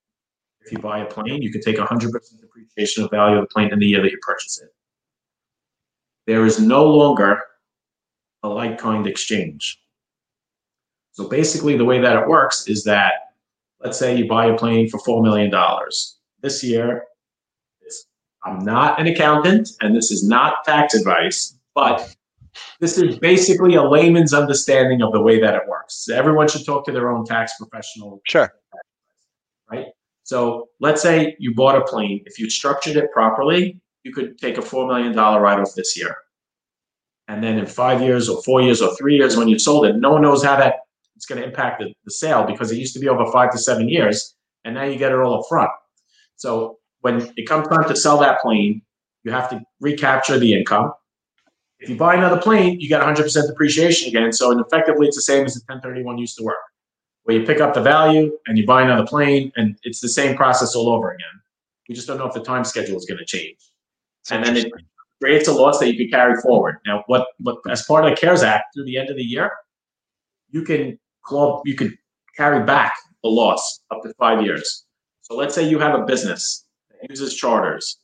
If 0.62 0.72
you 0.72 0.80
buy 0.80 1.00
a 1.00 1.06
plane, 1.06 1.42
you 1.42 1.52
can 1.52 1.62
take 1.62 1.78
100% 1.78 2.12
depreciation 2.42 3.04
of 3.04 3.12
value 3.12 3.38
of 3.38 3.44
the 3.44 3.54
plane 3.54 3.72
in 3.72 3.80
the 3.80 3.86
year 3.86 4.02
that 4.02 4.12
you 4.12 4.18
purchase 4.22 4.60
it. 4.62 4.70
There 6.26 6.46
is 6.46 6.60
no 6.60 6.86
longer 6.86 7.40
a 8.44 8.50
like 8.50 8.78
kind 8.78 9.08
exchange. 9.08 9.80
So 11.12 11.28
basically, 11.28 11.78
the 11.78 11.86
way 11.86 12.00
that 12.02 12.16
it 12.16 12.28
works 12.28 12.68
is 12.68 12.84
that 12.84 13.14
let's 13.80 13.98
say 13.98 14.16
you 14.16 14.28
buy 14.28 14.48
a 14.48 14.58
plane 14.58 14.90
for 14.90 15.00
$4 15.00 15.24
million. 15.24 15.52
This 16.48 16.64
year, 16.64 17.04
I'm 18.46 18.64
not 18.64 19.02
an 19.02 19.08
accountant 19.08 19.68
and 19.82 19.94
this 19.94 20.12
is 20.12 20.26
not 20.26 20.64
tax 20.64 20.94
advice, 20.94 21.58
but 21.76 22.16
this 22.80 22.98
is 22.98 23.20
basically 23.20 23.76
a 23.76 23.84
layman's 23.84 24.34
understanding 24.34 25.02
of 25.02 25.12
the 25.12 25.20
way 25.20 25.42
that 25.42 25.56
it 25.56 25.64
works. 25.68 26.08
Everyone 26.08 26.48
should 26.48 26.66
talk 26.66 26.86
to 26.86 26.94
their 26.94 27.12
own 27.12 27.26
tax 27.26 27.52
professional. 27.58 28.22
Sure. 28.24 28.50
Right? 29.70 29.88
So 30.24 30.70
let's 30.80 31.02
say 31.02 31.36
you 31.38 31.54
bought 31.54 31.76
a 31.76 31.82
plane. 31.82 32.24
If 32.26 32.40
you 32.40 32.50
structured 32.50 32.96
it 32.96 33.12
properly, 33.12 33.82
you 34.04 34.14
could 34.14 34.38
take 34.38 34.58
a 34.58 34.62
$4 34.62 34.88
million 34.88 35.14
write 35.14 35.60
off 35.60 35.76
this 35.76 35.98
year. 35.98 36.16
And 37.28 37.44
then 37.44 37.60
in 37.60 37.66
five 37.66 38.02
years 38.02 38.30
or 38.30 38.42
four 38.44 38.62
years 38.62 38.82
or 38.82 38.96
three 38.96 39.18
years 39.18 39.36
when 39.36 39.50
you 39.50 39.60
sold 39.60 39.86
it, 39.86 39.98
no 39.98 40.12
one 40.14 40.22
knows 40.22 40.46
how 40.46 40.56
that 40.56 40.76
it's 41.18 41.26
going 41.26 41.42
to 41.42 41.46
impact 41.46 41.82
the, 41.82 41.94
the 42.06 42.12
sale 42.12 42.46
because 42.46 42.72
it 42.72 42.78
used 42.78 42.94
to 42.94 43.02
be 43.02 43.10
over 43.10 43.30
five 43.34 43.52
to 43.52 43.58
seven 43.58 43.90
years. 43.90 44.34
And 44.64 44.76
now 44.76 44.86
you 44.86 44.98
get 44.98 45.12
it 45.12 45.20
all 45.20 45.42
up 45.42 45.46
front. 45.50 45.72
So 46.38 46.78
when 47.02 47.32
it 47.36 47.48
comes 47.48 47.68
time 47.68 47.88
to 47.88 47.96
sell 47.96 48.18
that 48.20 48.42
plane, 48.42 48.82
you 49.24 49.32
have 49.32 49.50
to 49.50 49.62
recapture 49.82 50.40
the 50.40 50.54
income 50.54 50.94
if 51.80 51.90
you 51.90 51.96
buy 51.96 52.16
another 52.16 52.40
plane, 52.40 52.80
you 52.80 52.90
get 52.90 53.02
100% 53.02 53.48
depreciation 53.48 54.10
again. 54.10 54.32
So 54.34 54.58
effectively, 54.60 55.08
it's 55.08 55.16
the 55.16 55.22
same 55.22 55.46
as 55.46 55.54
the 55.54 55.62
1031 55.68 56.18
used 56.18 56.38
to 56.38 56.44
work, 56.44 56.58
where 57.24 57.38
you 57.38 57.46
pick 57.46 57.62
up 57.62 57.74
the 57.74 57.82
value 57.82 58.36
and 58.48 58.58
you 58.58 58.66
buy 58.66 58.82
another 58.82 59.06
plane, 59.06 59.52
and 59.56 59.78
it's 59.84 60.00
the 60.00 60.10
same 60.10 60.36
process 60.36 60.76
all 60.76 60.90
over 60.90 61.12
again. 61.12 61.28
We 61.88 61.96
just 61.96 62.08
don't 62.08 62.18
know 62.18 62.26
if 62.26 62.34
the 62.34 62.44
time 62.44 62.64
schedule 62.64 62.98
is 62.98 63.06
going 63.06 63.20
to 63.20 63.26
change, 63.26 63.58
and 64.32 64.44
then 64.44 64.58
it 64.58 64.72
creates 65.22 65.48
a 65.48 65.54
loss 65.54 65.80
that 65.80 65.92
you 65.92 65.98
can 65.98 66.10
carry 66.10 66.36
forward. 66.42 66.80
Now, 66.86 67.04
what, 67.08 67.28
what 67.40 67.58
as 67.70 67.84
part 67.86 68.06
of 68.06 68.12
the 68.12 68.18
CARES 68.18 68.44
Act 68.44 68.74
through 68.74 68.86
the 68.86 68.98
end 68.98 69.10
of 69.10 69.16
the 69.16 69.24
year, 69.24 69.52
you 70.50 70.64
can 70.64 71.00
club, 71.24 71.62
you 71.66 71.76
could 71.76 71.96
carry 72.36 72.64
back 72.66 72.94
the 73.24 73.30
loss 73.30 73.82
up 73.92 74.02
to 74.04 74.14
five 74.16 74.42
years. 74.42 74.86
So 75.28 75.36
let's 75.36 75.54
say 75.54 75.68
you 75.68 75.78
have 75.80 75.94
a 75.94 76.06
business 76.06 76.64
that 76.90 77.10
uses 77.10 77.36
charters. 77.36 77.98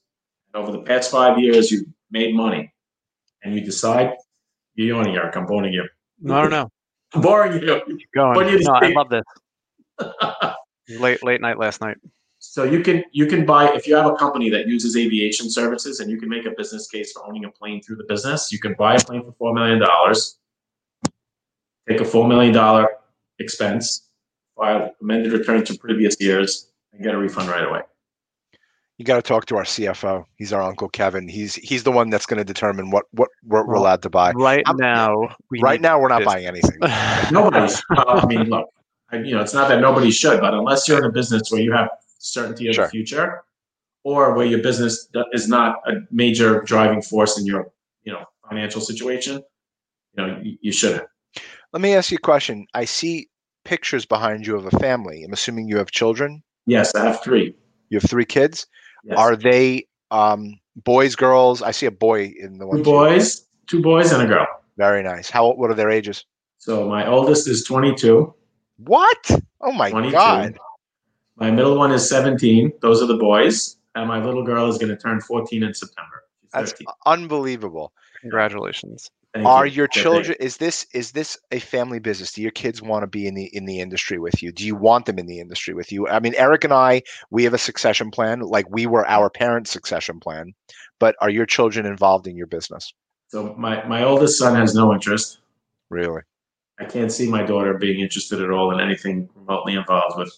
And 0.54 0.62
over 0.62 0.74
the 0.74 0.84
past 0.84 1.10
five 1.10 1.40
years, 1.40 1.72
you've 1.72 1.86
made 2.12 2.36
money 2.36 2.74
and 3.44 3.56
you 3.56 3.62
decide, 3.62 4.16
you're 4.76 4.98
yawning, 4.98 5.16
Eric. 5.16 5.38
I'm 5.38 5.46
boring 5.46 5.72
you. 5.72 5.88
No, 6.20 6.44
no, 6.44 6.50
no. 6.50 6.70
I'm 7.14 7.22
boring 7.22 7.54
you. 7.54 7.66
Going. 7.66 8.50
You 8.50 8.60
no, 8.60 8.74
I 8.74 8.90
love 8.90 9.10
this. 9.10 9.24
late, 11.00 11.24
late 11.24 11.40
night 11.40 11.58
last 11.58 11.80
night. 11.80 11.96
So 12.40 12.66
you 12.66 12.82
can 12.82 13.06
you 13.14 13.26
can 13.26 13.46
buy 13.46 13.74
if 13.74 13.88
you 13.88 13.96
have 13.96 14.06
a 14.06 14.16
company 14.16 14.50
that 14.50 14.68
uses 14.68 14.98
aviation 14.98 15.50
services 15.50 16.02
and 16.02 16.12
you 16.12 16.20
can 16.20 16.28
make 16.28 16.46
a 16.46 16.52
business 16.52 16.90
case 16.90 17.14
for 17.14 17.26
owning 17.26 17.46
a 17.46 17.52
plane 17.52 17.82
through 17.82 17.96
the 17.96 18.04
business. 18.04 18.52
You 18.52 18.60
can 18.60 18.74
buy 18.74 18.96
a 18.96 19.00
plane 19.00 19.24
for 19.24 19.32
four 19.40 19.54
million 19.54 19.80
dollars, 19.80 20.40
take 21.88 22.02
a 22.02 22.06
four 22.06 22.28
million 22.28 22.54
dollar 22.54 22.90
expense, 23.40 24.10
file 24.58 24.92
amended 25.02 25.32
return 25.32 25.64
to 25.64 25.78
previous 25.78 26.20
years, 26.20 26.73
and 26.94 27.04
get 27.04 27.14
a 27.14 27.18
refund 27.18 27.50
right 27.50 27.66
away 27.66 27.82
you 28.98 29.06
got 29.06 29.16
to 29.16 29.22
talk 29.22 29.46
to 29.48 29.58
our 29.58 29.64
CFO. 29.64 30.26
He's 30.38 30.54
our 30.54 30.62
uncle 30.62 30.88
Kevin. 30.88 31.28
He's 31.28 31.56
he's 31.56 31.84
the 31.84 31.91
one 31.91 32.10
that's 32.10 32.26
going 32.26 32.38
to 32.38 32.44
determine 32.44 32.91
what 32.91 33.06
what 33.12 33.30
we're, 33.44 33.66
we're 33.66 33.74
allowed 33.74 34.02
to 34.04 34.10
buy. 34.10 34.32
Right 34.32 34.64
I'm, 34.66 34.78
now, 34.78 35.30
right 35.62 35.82
now 35.82 36.00
we're 36.00 36.10
not 36.10 36.20
this. 36.20 36.28
buying 36.28 36.46
anything. 36.46 36.78
Nobody's. 37.32 37.82
Uh, 37.96 38.22
I 38.24 38.26
mean, 38.28 38.50
look, 38.50 38.70
I, 39.12 39.18
you 39.18 39.36
know, 39.36 39.41
it's 39.41 39.54
not 39.54 39.68
that 39.70 39.82
nobody 39.82 40.12
should, 40.12 40.39
but 40.41 40.54
unless 40.54 40.88
you're 40.88 41.00
in 41.00 41.06
a 41.06 41.12
business 41.12 41.52
where 41.52 41.62
you 41.62 41.74
have 41.74 41.89
certainty 42.20 42.68
of 42.68 42.76
sure. 42.76 42.86
the 42.86 42.91
future, 42.91 43.44
or 44.04 44.36
where 44.36 44.46
your 44.46 44.62
business 44.62 45.10
is 45.34 45.48
not 45.48 45.78
a 45.88 45.96
major 46.12 46.62
driving 46.62 47.02
force 47.02 47.39
in 47.39 47.46
your 47.46 47.72
you 48.04 48.14
know 48.14 48.24
financial 48.48 48.80
situation, 48.82 49.41
you 50.16 50.28
know, 50.28 50.39
you, 50.44 50.58
you 50.62 50.72
shouldn't. 50.72 51.08
Let 51.72 51.82
me 51.82 51.96
ask 51.96 52.12
you 52.12 52.18
a 52.18 52.22
question. 52.22 52.68
I 52.76 52.86
see 52.86 53.28
pictures 53.66 54.06
behind 54.06 54.46
you 54.46 54.56
of 54.56 54.68
a 54.68 54.78
family. 54.78 55.24
I'm 55.24 55.34
assuming 55.34 55.68
you 55.68 55.78
have 55.78 55.89
children. 55.89 56.44
Yes, 56.66 56.93
I 56.95 57.05
have 57.05 57.24
three. 57.24 57.55
You 57.89 57.99
have 57.99 58.09
three 58.09 58.26
kids. 58.26 58.68
Yes. 59.03 59.18
Are 59.18 59.36
they 59.36 59.88
um, 60.11 60.59
boys, 60.76 61.16
girls? 61.16 61.61
I 61.61 61.72
see 61.72 61.86
a 61.86 61.91
boy 61.91 62.34
in 62.39 62.57
the 62.57 62.68
one. 62.68 62.78
Two 62.78 62.84
boys, 62.84 63.45
two 63.68 63.82
boys 63.82 64.11
and 64.11 64.24
a 64.24 64.26
girl. 64.26 64.47
Very 64.78 65.03
nice. 65.03 65.30
How? 65.30 65.51
What 65.53 65.70
are 65.70 65.76
their 65.76 65.89
ages? 65.89 66.26
So 66.57 66.88
my 66.88 67.05
oldest 67.05 67.47
is 67.47 67.64
22. 67.66 68.34
What? 68.78 69.32
Oh 69.61 69.72
my 69.72 69.91
22. 69.91 70.11
god! 70.11 70.57
My 71.36 71.51
middle 71.51 71.78
one 71.78 71.91
is 71.91 72.07
17. 72.07 72.72
Those 72.82 73.01
are 73.01 73.05
the 73.05 73.18
boys, 73.18 73.78
and 73.95 74.07
my 74.07 74.24
little 74.24 74.43
girl 74.43 74.70
is 74.70 74.78
going 74.78 74.89
to 74.89 74.97
turn 74.97 75.20
14 75.20 75.64
in 75.64 75.74
September. 75.74 76.24
That's 76.53 76.74
unbelievable. 77.05 77.91
Congratulations. 78.22 79.09
Thank 79.34 79.48
Are 79.48 79.66
you. 79.66 79.74
your 79.74 79.88
children 79.88 80.38
is 80.40 80.58
this 80.58 80.86
is 80.94 81.12
this 81.12 81.40
a 81.52 81.60
family 81.60 81.98
business? 81.98 82.34
Do 82.34 82.44
your 82.44 82.52
kids 82.52 82.84
want 82.84 83.02
to 83.02 83.08
be 83.08 83.26
in 83.26 83.34
the 83.34 83.46
in 83.56 83.66
the 83.66 83.80
industry 83.80 84.20
with 84.20 84.44
you? 84.44 84.52
Do 84.52 84.64
you 84.64 84.76
want 84.76 85.08
them 85.08 85.18
in 85.18 85.26
the 85.26 85.40
industry 85.40 85.74
with 85.74 85.92
you? 85.92 86.08
I 86.08 86.20
mean, 86.20 86.36
Eric 86.38 86.64
and 86.64 86.74
I, 86.74 87.02
we 87.32 87.44
have 87.44 87.54
a 87.54 87.58
succession 87.58 88.12
plan, 88.12 88.42
like 88.42 88.70
we 88.70 88.86
were 88.86 89.08
our 89.08 89.32
parents' 89.32 89.72
succession 89.72 90.20
plan. 90.20 90.54
But 91.00 91.16
are 91.20 91.32
your 91.32 91.48
children 91.48 91.88
involved 91.88 92.28
in 92.28 92.38
your 92.38 92.46
business? 92.46 92.94
So 93.30 93.56
my, 93.58 93.84
my 93.88 94.04
oldest 94.04 94.38
son 94.38 94.56
has 94.56 94.76
no 94.76 94.94
interest. 94.94 95.40
Really? 95.90 96.22
I 96.80 96.86
can't 96.86 97.12
see 97.12 97.28
my 97.28 97.42
daughter 97.42 97.74
being 97.74 98.00
interested 98.00 98.40
at 98.40 98.52
all 98.52 98.72
in 98.72 98.80
anything 98.80 99.28
remotely 99.36 99.74
involved 99.74 100.20
with 100.20 100.32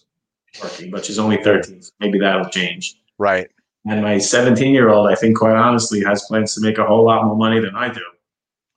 working, 0.62 0.90
but 0.90 1.04
she's 1.04 1.18
only 1.18 1.42
13, 1.42 1.82
so 1.82 1.92
maybe 2.00 2.18
that'll 2.18 2.48
change. 2.48 2.98
Right. 3.18 3.48
And 3.86 4.02
my 4.02 4.16
17 4.16 4.72
year 4.72 4.88
old, 4.88 5.08
I 5.08 5.14
think, 5.14 5.36
quite 5.36 5.56
honestly, 5.56 6.02
has 6.04 6.24
plans 6.24 6.54
to 6.54 6.60
make 6.62 6.78
a 6.78 6.86
whole 6.86 7.04
lot 7.04 7.24
more 7.24 7.36
money 7.36 7.60
than 7.60 7.74
I 7.76 7.90
do. 7.90 8.00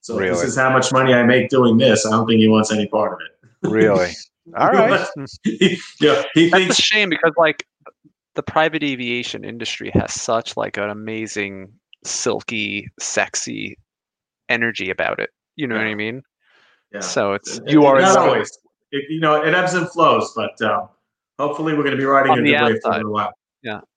So 0.01 0.17
Really? 0.17 0.29
this 0.31 0.43
is 0.43 0.55
how 0.57 0.69
much 0.71 0.91
money 0.91 1.13
I 1.13 1.23
make 1.23 1.49
doing 1.49 1.77
this. 1.77 2.05
I 2.05 2.11
don't 2.11 2.25
think 2.27 2.39
he 2.39 2.47
wants 2.47 2.71
any 2.71 2.87
part 2.87 3.13
of 3.13 3.19
it. 3.21 3.69
Really? 3.69 4.09
All 4.57 4.69
right. 4.71 5.07
yeah, 5.45 5.45
he 5.53 5.77
That's 6.01 6.23
a 6.33 6.49
thinks 6.49 6.75
shame 6.77 7.09
because 7.09 7.33
like 7.37 7.65
the 8.35 8.41
private 8.43 8.83
aviation 8.83 9.43
industry 9.43 9.91
has 9.93 10.13
such 10.13 10.55
like 10.57 10.77
an 10.77 10.89
amazing, 10.89 11.71
silky, 12.03 12.87
sexy 12.99 13.77
energy 14.47 14.89
about 14.89 15.19
it. 15.19 15.29
You 15.55 15.67
know 15.67 15.75
what 15.75 15.85
I 15.85 15.93
mean? 15.95 16.21
yeah. 16.93 17.01
So 17.01 17.33
it's 17.33 17.59
You 17.67 17.85
are 17.85 17.99
not 18.01 18.13
so- 18.13 18.21
always. 18.21 18.49
It, 18.91 19.03
you 19.09 19.19
know, 19.19 19.35
it 19.43 19.53
ebbs 19.53 19.75
and 19.75 19.87
flows, 19.91 20.33
but 20.35 20.59
um, 20.63 20.89
hopefully 21.37 21.73
we're 21.73 21.83
going 21.83 21.91
to 21.95 21.97
be 21.97 22.05
riding 22.05 22.31
On 22.31 22.39
a 22.39 22.41
the 22.41 22.51
good 22.53 22.61
wave 22.63 22.79
for 22.81 22.87
a 22.87 22.91
outside. 22.93 22.97
little 22.97 23.11
while. 23.13 23.33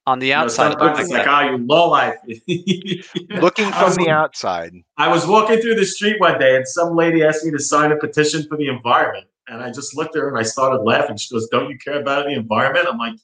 On 0.07 0.19
the 0.19 0.29
You 0.29 0.33
know, 0.35 0.41
outside. 0.43 0.73
sometimes 0.73 0.99
I 0.99 1.03
it's 1.03 1.11
like, 1.11 1.25
that- 1.25 1.45
oh, 1.45 1.51
you 1.57 1.67
low 1.67 1.89
life. 1.91 2.17
Looking 3.41 3.71
from 3.73 3.85
was- 3.85 3.97
the 3.97 4.11
outside. 4.11 4.73
I 4.99 5.09
was 5.09 5.27
walking 5.27 5.61
through 5.61 5.77
the 5.77 5.87
street 5.87 6.21
one 6.21 6.39
day 6.39 6.57
and 6.57 6.67
some 6.67 6.97
lady 6.97 7.25
asked 7.25 7.45
me 7.45 7.51
to 7.53 7.59
sign 7.59 7.93
a 7.93 7.97
petition 7.97 8.45
for 8.49 8.57
the 8.57 8.69
environment. 8.69 9.27
And 9.49 9.63
I 9.63 9.71
just 9.73 9.97
looked 9.97 10.17
at 10.17 10.23
her 10.23 10.29
and 10.29 10.39
I 10.39 10.43
started 10.43 10.83
laughing. 10.83 11.17
She 11.17 11.33
goes, 11.35 11.49
Don't 11.49 11.69
you 11.69 11.77
care 11.79 12.01
about 12.01 12.27
the 12.27 12.33
environment? 12.33 12.87
I'm 12.89 12.99
like, 12.99 13.15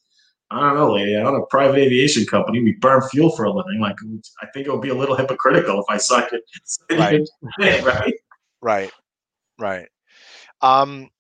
I 0.50 0.60
don't 0.60 0.74
know, 0.76 0.92
lady. 0.94 1.14
I 1.16 1.22
own 1.22 1.36
a 1.40 1.44
private 1.46 1.78
aviation 1.78 2.24
company. 2.24 2.62
We 2.62 2.72
burn 2.72 3.02
fuel 3.10 3.30
for 3.36 3.44
a 3.44 3.50
living. 3.52 3.80
Like, 3.80 3.96
I 4.42 4.46
think 4.54 4.66
it 4.66 4.72
would 4.72 4.80
be 4.80 4.88
a 4.88 4.94
little 4.94 5.14
hypocritical 5.14 5.78
if 5.78 5.84
I 5.88 5.96
signed 5.98 6.30
it. 6.32 6.42
Right. 6.98 7.28
right. 7.84 8.14
Right. 8.62 8.90
Right. 9.58 9.88
Um, 10.62 11.10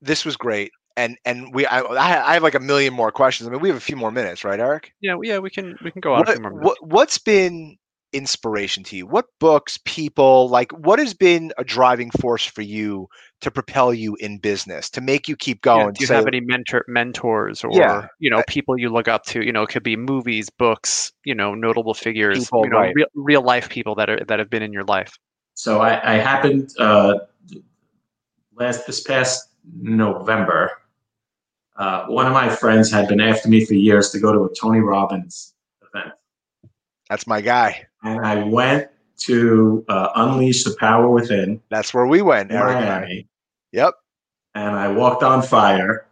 this 0.00 0.24
was 0.24 0.36
great. 0.36 0.70
And 0.96 1.16
and 1.24 1.52
we 1.54 1.66
I, 1.66 1.80
I 1.80 2.34
have 2.34 2.42
like 2.42 2.54
a 2.54 2.60
million 2.60 2.94
more 2.94 3.10
questions. 3.10 3.48
I 3.48 3.50
mean, 3.50 3.60
we 3.60 3.68
have 3.68 3.76
a 3.76 3.80
few 3.80 3.96
more 3.96 4.12
minutes, 4.12 4.44
right, 4.44 4.60
Eric? 4.60 4.92
yeah, 5.00 5.16
yeah, 5.22 5.38
we 5.38 5.50
can 5.50 5.76
we 5.82 5.90
can 5.90 6.00
go 6.00 6.14
on. 6.14 6.20
what, 6.20 6.28
few 6.28 6.40
more 6.40 6.52
minutes. 6.52 6.78
what 6.80 6.92
what's 6.92 7.18
been 7.18 7.76
inspiration 8.12 8.84
to 8.84 8.96
you? 8.96 9.06
What 9.08 9.26
books, 9.40 9.76
people, 9.84 10.48
like 10.48 10.70
what 10.70 11.00
has 11.00 11.12
been 11.12 11.52
a 11.58 11.64
driving 11.64 12.12
force 12.12 12.46
for 12.46 12.62
you 12.62 13.08
to 13.40 13.50
propel 13.50 13.92
you 13.92 14.14
in 14.20 14.38
business, 14.38 14.88
to 14.90 15.00
make 15.00 15.26
you 15.26 15.34
keep 15.34 15.66
Yeah, 15.66 15.72
going? 15.74 15.94
do 15.94 16.02
you 16.02 16.06
say, 16.06 16.14
have 16.14 16.28
any 16.28 16.40
mentor 16.40 16.84
mentors 16.86 17.64
or 17.64 17.76
Yeah. 17.76 18.06
you 18.20 18.30
know 18.30 18.42
people 18.46 18.78
you 18.78 18.88
look 18.88 19.08
up 19.08 19.24
to? 19.24 19.44
You 19.44 19.52
know, 19.52 19.62
it 19.62 19.70
could 19.70 19.82
be 19.82 19.96
movies, 19.96 20.48
books, 20.48 21.12
you 21.24 21.34
know, 21.34 21.54
notable 21.56 21.92
figures, 21.94 22.44
People, 22.44 22.64
you 22.64 22.70
know, 22.70 22.78
right. 22.78 22.94
real, 22.94 23.06
real 23.16 23.42
life 23.42 23.68
people 23.68 23.96
that 23.96 24.08
are 24.08 24.24
that 24.28 24.38
have 24.38 24.48
been 24.48 24.62
in 24.62 24.72
your 24.72 24.84
life. 24.84 25.18
So 25.54 25.80
I, 25.80 26.14
I 26.14 26.18
happened 26.18 26.70
uh, 26.78 27.18
last 28.54 28.86
this 28.86 29.00
past 29.02 29.48
November. 29.82 30.70
Uh, 31.76 32.06
one 32.06 32.26
of 32.26 32.32
my 32.32 32.48
friends 32.48 32.90
had 32.90 33.08
been 33.08 33.20
after 33.20 33.48
me 33.48 33.64
for 33.64 33.74
years 33.74 34.10
to 34.10 34.20
go 34.20 34.32
to 34.32 34.44
a 34.44 34.54
Tony 34.54 34.80
Robbins 34.80 35.54
event. 35.82 36.14
That's 37.08 37.26
my 37.26 37.40
guy. 37.40 37.86
and 38.04 38.24
I 38.24 38.44
went 38.44 38.88
to 39.16 39.84
uh, 39.88 40.08
Unleash 40.16 40.64
the 40.64 40.76
Power 40.78 41.08
Within 41.08 41.60
That's 41.70 41.92
where 41.94 42.06
we 42.06 42.22
went, 42.22 42.50
in 42.50 42.56
Eric. 42.56 42.74
Miami, 42.74 43.28
Yep. 43.72 43.94
and 44.54 44.76
I 44.76 44.88
walked 44.88 45.22
on 45.22 45.42
fire. 45.42 46.06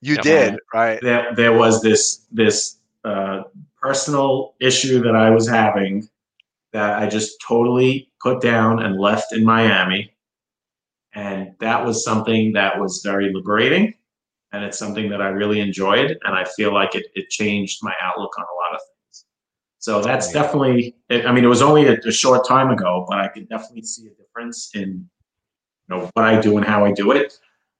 You 0.00 0.14
Yeah. 0.16 0.20
did, 0.22 0.58
right? 0.74 0.98
There, 1.02 1.34
there 1.34 1.52
was 1.52 1.82
this 1.82 2.24
this 2.30 2.76
uh, 3.04 3.42
personal 3.80 4.54
issue 4.60 5.00
that 5.02 5.14
I 5.16 5.30
was 5.30 5.48
having 5.48 6.08
that 6.72 6.98
I 7.02 7.08
just 7.08 7.40
totally 7.46 8.10
put 8.22 8.40
down 8.42 8.82
and 8.82 8.98
left 9.00 9.32
in 9.32 9.44
Miami, 9.44 10.12
and 11.14 11.54
that 11.60 11.84
was 11.84 12.04
something 12.04 12.52
that 12.52 12.78
was 12.80 13.00
very 13.04 13.32
liberating, 13.32 13.94
and 14.52 14.64
it's 14.64 14.78
something 14.78 15.10
that 15.10 15.20
I 15.20 15.28
really 15.28 15.60
enjoyed, 15.60 16.10
and 16.24 16.34
I 16.34 16.44
feel 16.56 16.72
like 16.72 16.94
it 16.94 17.06
it 17.14 17.28
changed 17.30 17.78
my 17.82 17.94
outlook 18.02 18.38
on 18.38 18.44
a 18.44 18.56
lot 18.62 18.74
of 18.74 18.80
things. 18.88 19.24
So 19.78 20.00
that's 20.02 20.26
Amazing. 20.26 20.42
definitely. 20.42 20.96
I 21.28 21.32
mean, 21.32 21.44
it 21.44 21.48
was 21.48 21.62
only 21.62 21.86
a, 21.86 21.96
a 22.06 22.12
short 22.12 22.46
time 22.46 22.70
ago, 22.70 23.04
but 23.08 23.18
I 23.18 23.28
could 23.28 23.48
definitely 23.48 23.82
see 23.84 24.06
a 24.06 24.14
difference 24.14 24.70
in 24.74 25.08
you 25.88 25.96
know 25.96 26.10
what 26.14 26.24
I 26.24 26.40
do 26.40 26.56
and 26.56 26.66
how 26.66 26.84
I 26.84 26.92
do 26.92 27.12
it 27.12 27.34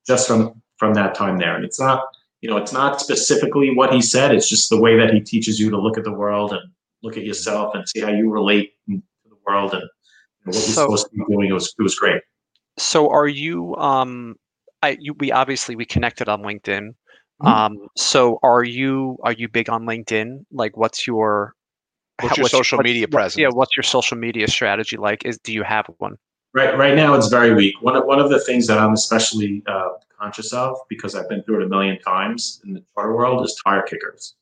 just 0.07 0.27
from 0.29 0.63
from 0.77 0.95
that 0.95 1.15
time 1.15 1.39
there. 1.39 1.57
And 1.57 1.65
it's 1.65 1.81
not 1.81 2.05
you 2.41 2.49
know 2.51 2.57
it's 2.57 2.73
not 2.73 3.01
specifically 3.01 3.75
what 3.75 3.93
he 3.93 4.01
said. 4.01 4.35
It's 4.35 4.49
just 4.49 4.71
the 4.71 4.81
way 4.81 4.97
that 4.97 5.13
he 5.13 5.21
teaches 5.21 5.59
you 5.59 5.71
to 5.71 5.79
look 5.79 5.99
at 5.99 6.05
the 6.05 6.13
world 6.13 6.53
and 6.53 6.63
look 7.03 7.17
at 7.17 7.25
yourself 7.25 7.75
and 7.75 7.89
see 7.89 8.01
how 8.01 8.11
you 8.11 8.31
relate 8.31 8.73
to 8.89 9.01
the 9.29 9.37
world 9.47 9.73
and 9.73 9.83
you 9.83 9.87
know, 9.87 10.47
what 10.47 10.55
you're 10.55 10.63
So- 10.63 10.83
supposed 10.85 11.07
to 11.11 11.17
be 11.17 11.23
doing. 11.31 11.49
It 11.51 11.55
was 11.55 11.75
it 11.79 11.83
was 11.83 11.95
great. 11.95 12.23
So 12.79 13.09
are 13.11 13.27
you 13.29 13.75
um 13.77 14.37
I 14.83 14.97
you 15.01 15.15
we 15.19 15.33
obviously 15.33 15.77
we 15.77 15.85
connected 15.85 16.29
on 16.29 16.43
LinkedIn. 16.43 16.95
Mhm. 17.43 17.47
Um 17.49 17.77
so 17.97 18.39
are 18.43 18.65
you 18.65 19.17
are 19.23 19.33
you 19.33 19.49
big 19.49 19.69
on 19.71 19.85
LinkedIn? 19.85 20.45
Like 20.53 20.77
what's 20.77 21.07
your 21.07 21.55
What's 22.21 22.37
how- 22.37 22.41
your 22.43 22.49
social 22.49 22.79
what- 22.79 22.85
media 22.85 23.03
what- 23.05 23.13
presence? 23.13 23.39
Yeah, 23.39 23.49
what's 23.53 23.77
your 23.77 23.85
social 23.85 24.17
media 24.17 24.49
strategy 24.49 24.97
like? 24.97 25.25
Is 25.25 25.39
do 25.39 25.53
you 25.53 25.63
have 25.63 25.87
one? 25.99 26.17
Right, 26.55 26.77
right 26.79 26.97
now 26.97 27.15
it's 27.15 27.29
very 27.29 27.55
weak. 27.55 27.75
One 27.83 27.95
of, 27.95 28.07
one 28.07 28.19
of 28.19 28.31
the 28.31 28.41
things 28.41 28.67
that 28.69 28.79
I'm 28.79 28.95
especially 28.95 29.63
uh, 29.67 29.91
conscious 30.19 30.53
of 30.53 30.79
because 30.89 31.15
I've 31.15 31.29
been 31.29 31.43
through 31.43 31.61
it 31.61 31.67
a 31.67 31.69
million 31.69 31.99
times 32.01 32.61
in 32.65 32.73
the 32.73 32.83
charter 32.95 33.15
world 33.15 33.45
is 33.45 33.61
tire 33.65 33.83
kickers. 33.83 34.35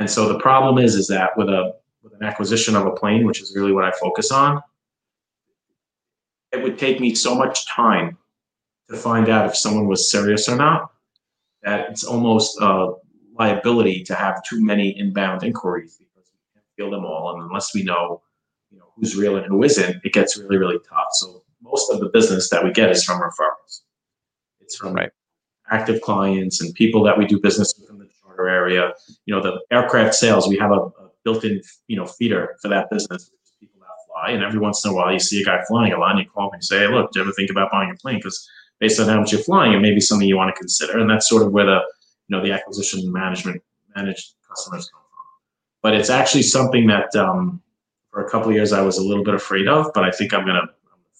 And 0.00 0.10
so 0.10 0.28
the 0.28 0.40
problem 0.40 0.76
is, 0.84 0.96
is 0.96 1.06
that 1.08 1.30
with 1.38 1.48
a 1.48 1.76
with 2.02 2.12
an 2.14 2.24
acquisition 2.24 2.74
of 2.76 2.84
a 2.84 2.90
plane, 2.90 3.24
which 3.24 3.40
is 3.40 3.54
really 3.56 3.72
what 3.72 3.84
I 3.84 3.92
focus 3.92 4.30
on, 4.32 4.60
it 6.52 6.62
would 6.62 6.78
take 6.78 7.00
me 7.00 7.14
so 7.14 7.34
much 7.34 7.66
time 7.66 8.18
to 8.94 9.00
find 9.00 9.28
out 9.28 9.46
if 9.46 9.56
someone 9.56 9.86
was 9.86 10.10
serious 10.10 10.48
or 10.48 10.56
not 10.56 10.90
that 11.62 11.88
it's 11.90 12.04
almost 12.04 12.58
a 12.60 12.92
liability 13.38 14.02
to 14.04 14.14
have 14.14 14.42
too 14.44 14.62
many 14.64 14.96
inbound 14.98 15.42
inquiries 15.42 15.96
because 15.98 16.30
we 16.32 16.38
can't 16.52 16.66
feel 16.76 16.90
them 16.90 17.04
all, 17.04 17.34
and 17.34 17.42
unless 17.42 17.74
we 17.74 17.82
know 17.82 18.22
you 18.70 18.78
know 18.78 18.86
who's 18.96 19.16
real 19.16 19.36
and 19.36 19.46
who 19.46 19.62
isn't, 19.64 19.96
it 20.04 20.12
gets 20.12 20.36
really 20.38 20.58
really 20.58 20.78
tough. 20.88 21.08
So 21.12 21.42
most 21.62 21.90
of 21.90 22.00
the 22.00 22.10
business 22.10 22.50
that 22.50 22.62
we 22.62 22.70
get 22.72 22.90
is 22.90 23.04
from 23.04 23.20
referrals. 23.20 23.80
It's 24.60 24.76
from 24.76 24.94
Right. 24.94 25.10
active 25.70 26.00
clients 26.02 26.60
and 26.62 26.74
people 26.74 27.02
that 27.04 27.16
we 27.18 27.26
do 27.26 27.40
business 27.40 27.74
with 27.78 27.90
in 27.90 27.98
the 27.98 28.08
charter 28.20 28.48
area. 28.48 28.92
You 29.26 29.34
know, 29.34 29.42
the 29.42 29.60
aircraft 29.70 30.14
sales 30.14 30.46
we 30.48 30.58
have 30.58 30.70
a, 30.70 30.80
a 31.02 31.10
built-in 31.24 31.60
you 31.88 31.96
know 31.96 32.06
feeder 32.06 32.56
for 32.60 32.68
that 32.68 32.90
business. 32.90 33.30
which 33.32 33.40
is 33.44 33.52
People 33.60 33.80
that 33.80 33.96
fly, 34.06 34.30
and 34.34 34.42
every 34.44 34.60
once 34.60 34.84
in 34.84 34.90
a 34.90 34.94
while 34.94 35.12
you 35.12 35.18
see 35.18 35.40
a 35.42 35.44
guy 35.44 35.58
flying 35.66 35.92
a 35.94 35.98
lot, 35.98 36.10
and 36.12 36.20
you 36.20 36.28
call 36.30 36.46
me 36.50 36.56
and 36.56 36.64
say, 36.64 36.80
hey, 36.80 36.88
"Look, 36.88 37.10
do 37.12 37.18
you 37.18 37.24
ever 37.24 37.32
think 37.32 37.50
about 37.50 37.72
buying 37.72 37.90
a 37.90 37.96
plane?" 37.96 38.18
Because 38.18 38.38
based 38.80 39.00
on 39.00 39.08
how 39.08 39.20
much 39.20 39.32
you're 39.32 39.42
flying, 39.42 39.72
it 39.72 39.80
may 39.80 39.92
be 39.94 40.00
something 40.00 40.26
you 40.28 40.36
want 40.36 40.54
to 40.54 40.58
consider, 40.58 40.98
and 40.98 41.08
that's 41.08 41.28
sort 41.28 41.42
of 41.42 41.52
where 41.52 41.66
the 41.66 41.80
you 42.28 42.36
know 42.36 42.42
the 42.44 42.52
acquisition 42.52 43.12
management 43.12 43.62
managed 43.96 44.34
customers 44.48 44.88
come 44.92 45.00
from. 45.02 45.24
But 45.82 45.94
it's 45.94 46.10
actually 46.10 46.42
something 46.42 46.86
that 46.88 47.14
um, 47.16 47.60
for 48.10 48.24
a 48.24 48.30
couple 48.30 48.48
of 48.50 48.54
years 48.54 48.72
I 48.72 48.80
was 48.82 48.98
a 48.98 49.02
little 49.02 49.24
bit 49.24 49.34
afraid 49.34 49.68
of, 49.68 49.90
but 49.94 50.04
I 50.04 50.10
think 50.10 50.32
I'm 50.32 50.46
gonna, 50.46 50.62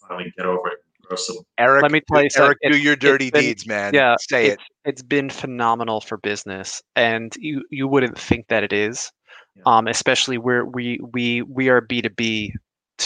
finally 0.08 0.32
get 0.36 0.46
over 0.46 0.68
it. 0.68 1.18
some. 1.18 1.36
Eric, 1.58 1.82
Let 1.82 1.92
me 1.92 2.00
tell 2.10 2.22
you 2.22 2.28
Eric, 2.36 2.58
something. 2.62 2.72
do 2.72 2.78
your 2.78 2.96
dirty 2.96 3.30
been- 3.30 3.42
deeds, 3.42 3.66
man. 3.66 3.94
yeah, 3.94 4.16
Say 4.18 4.46
it. 4.46 4.52
it's, 4.54 4.64
it's 4.84 5.02
been 5.02 5.30
phenomenal 5.30 6.00
for 6.00 6.16
business 6.18 6.82
and 6.96 7.32
you 7.38 7.62
you 7.70 7.86
wouldn't 7.86 8.18
think 8.18 8.48
that 8.48 8.64
it 8.64 8.72
is 8.72 9.10
Yeah. 9.56 9.62
um 9.66 9.86
especially 9.86 10.38
where 10.38 10.64
we 10.64 10.98
we 11.12 11.42
we 11.42 11.68
are 11.68 11.80
b2b 11.80 12.16
t- 12.16 12.52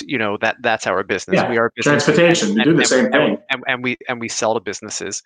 you 0.05 0.18
know 0.18 0.36
that 0.41 0.57
that's 0.62 0.86
our 0.86 1.03
business. 1.03 1.36
Yeah, 1.36 1.51
we 1.51 1.59
are 1.59 1.72
business 1.74 2.05
Transportation, 2.05 2.55
we 2.55 2.64
do 2.64 2.74
the 2.74 2.84
same 2.84 3.05
and, 3.07 3.12
thing. 3.12 3.39
and, 3.51 3.62
and 3.66 3.84
we 3.84 3.97
and 4.09 4.20
we 4.20 4.28
sell 4.28 4.55
to 4.55 4.61
businesses. 4.61 5.22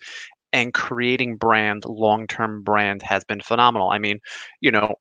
And 0.55 0.75
creating 0.75 1.37
brand 1.37 1.85
long-term 1.87 2.63
brand 2.63 3.03
has 3.03 3.25
been 3.25 3.41
phenomenal. 3.41 3.91
I 3.91 3.99
mean 3.99 4.21
you 4.61 4.71
know 4.71 4.95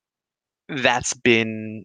that's 0.68 1.12
been 1.12 1.84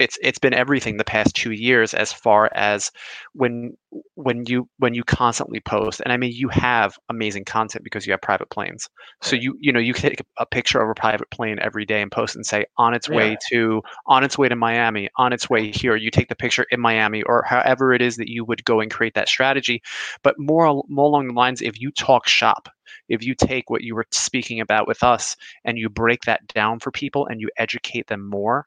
it's 0.00 0.18
it's 0.22 0.38
been 0.38 0.54
everything 0.54 0.96
the 0.96 1.04
past 1.04 1.36
two 1.36 1.52
years 1.52 1.94
as 1.94 2.12
far 2.12 2.50
as 2.54 2.90
when 3.34 3.76
when 4.14 4.44
you 4.46 4.68
when 4.78 4.94
you 4.94 5.04
constantly 5.04 5.60
post 5.60 6.00
and 6.04 6.12
i 6.12 6.16
mean 6.16 6.32
you 6.34 6.48
have 6.48 6.98
amazing 7.10 7.44
content 7.44 7.84
because 7.84 8.06
you 8.06 8.12
have 8.12 8.22
private 8.22 8.50
planes. 8.50 8.88
So 9.22 9.36
you 9.36 9.56
you 9.60 9.72
know 9.72 9.80
you 9.80 9.94
can 9.94 10.10
take 10.10 10.22
a 10.38 10.46
picture 10.46 10.80
of 10.80 10.90
a 10.90 10.94
private 10.94 11.30
plane 11.30 11.58
every 11.60 11.84
day 11.86 12.02
and 12.02 12.10
post 12.10 12.36
and 12.36 12.46
say 12.46 12.66
on 12.78 12.94
its 12.94 13.10
way 13.10 13.32
Yeah. 13.32 13.36
to 13.50 13.82
on 14.06 14.24
its 14.24 14.38
way 14.38 14.48
to 14.48 14.56
miami 14.56 15.08
on 15.18 15.32
its 15.32 15.50
way 15.50 15.70
here. 15.70 15.96
You 15.96 16.10
take 16.10 16.28
the 16.28 16.36
picture 16.36 16.66
in 16.70 16.80
miami 16.80 17.22
or 17.22 17.42
however 17.42 17.92
it 17.92 18.02
is 18.02 18.16
that 18.16 18.28
you 18.28 18.44
would 18.44 18.64
go 18.64 18.80
and 18.80 18.90
create 18.90 19.14
that 19.14 19.28
strategy. 19.28 19.82
But 20.22 20.36
more 20.38 20.84
more 20.88 21.06
along 21.06 21.28
the 21.28 21.34
lines 21.34 21.62
if 21.62 21.80
you 21.80 21.90
talk 21.92 22.28
shop 22.28 22.68
if 23.08 23.22
you 23.24 23.34
take 23.34 23.70
what 23.70 23.82
you 23.82 23.94
were 23.94 24.06
speaking 24.10 24.60
about 24.60 24.86
with 24.88 25.02
us 25.02 25.36
and 25.64 25.78
you 25.78 25.88
break 25.88 26.22
that 26.22 26.46
down 26.48 26.78
for 26.80 26.90
people 26.90 27.26
and 27.26 27.40
you 27.40 27.50
educate 27.58 28.06
them 28.08 28.28
more 28.28 28.66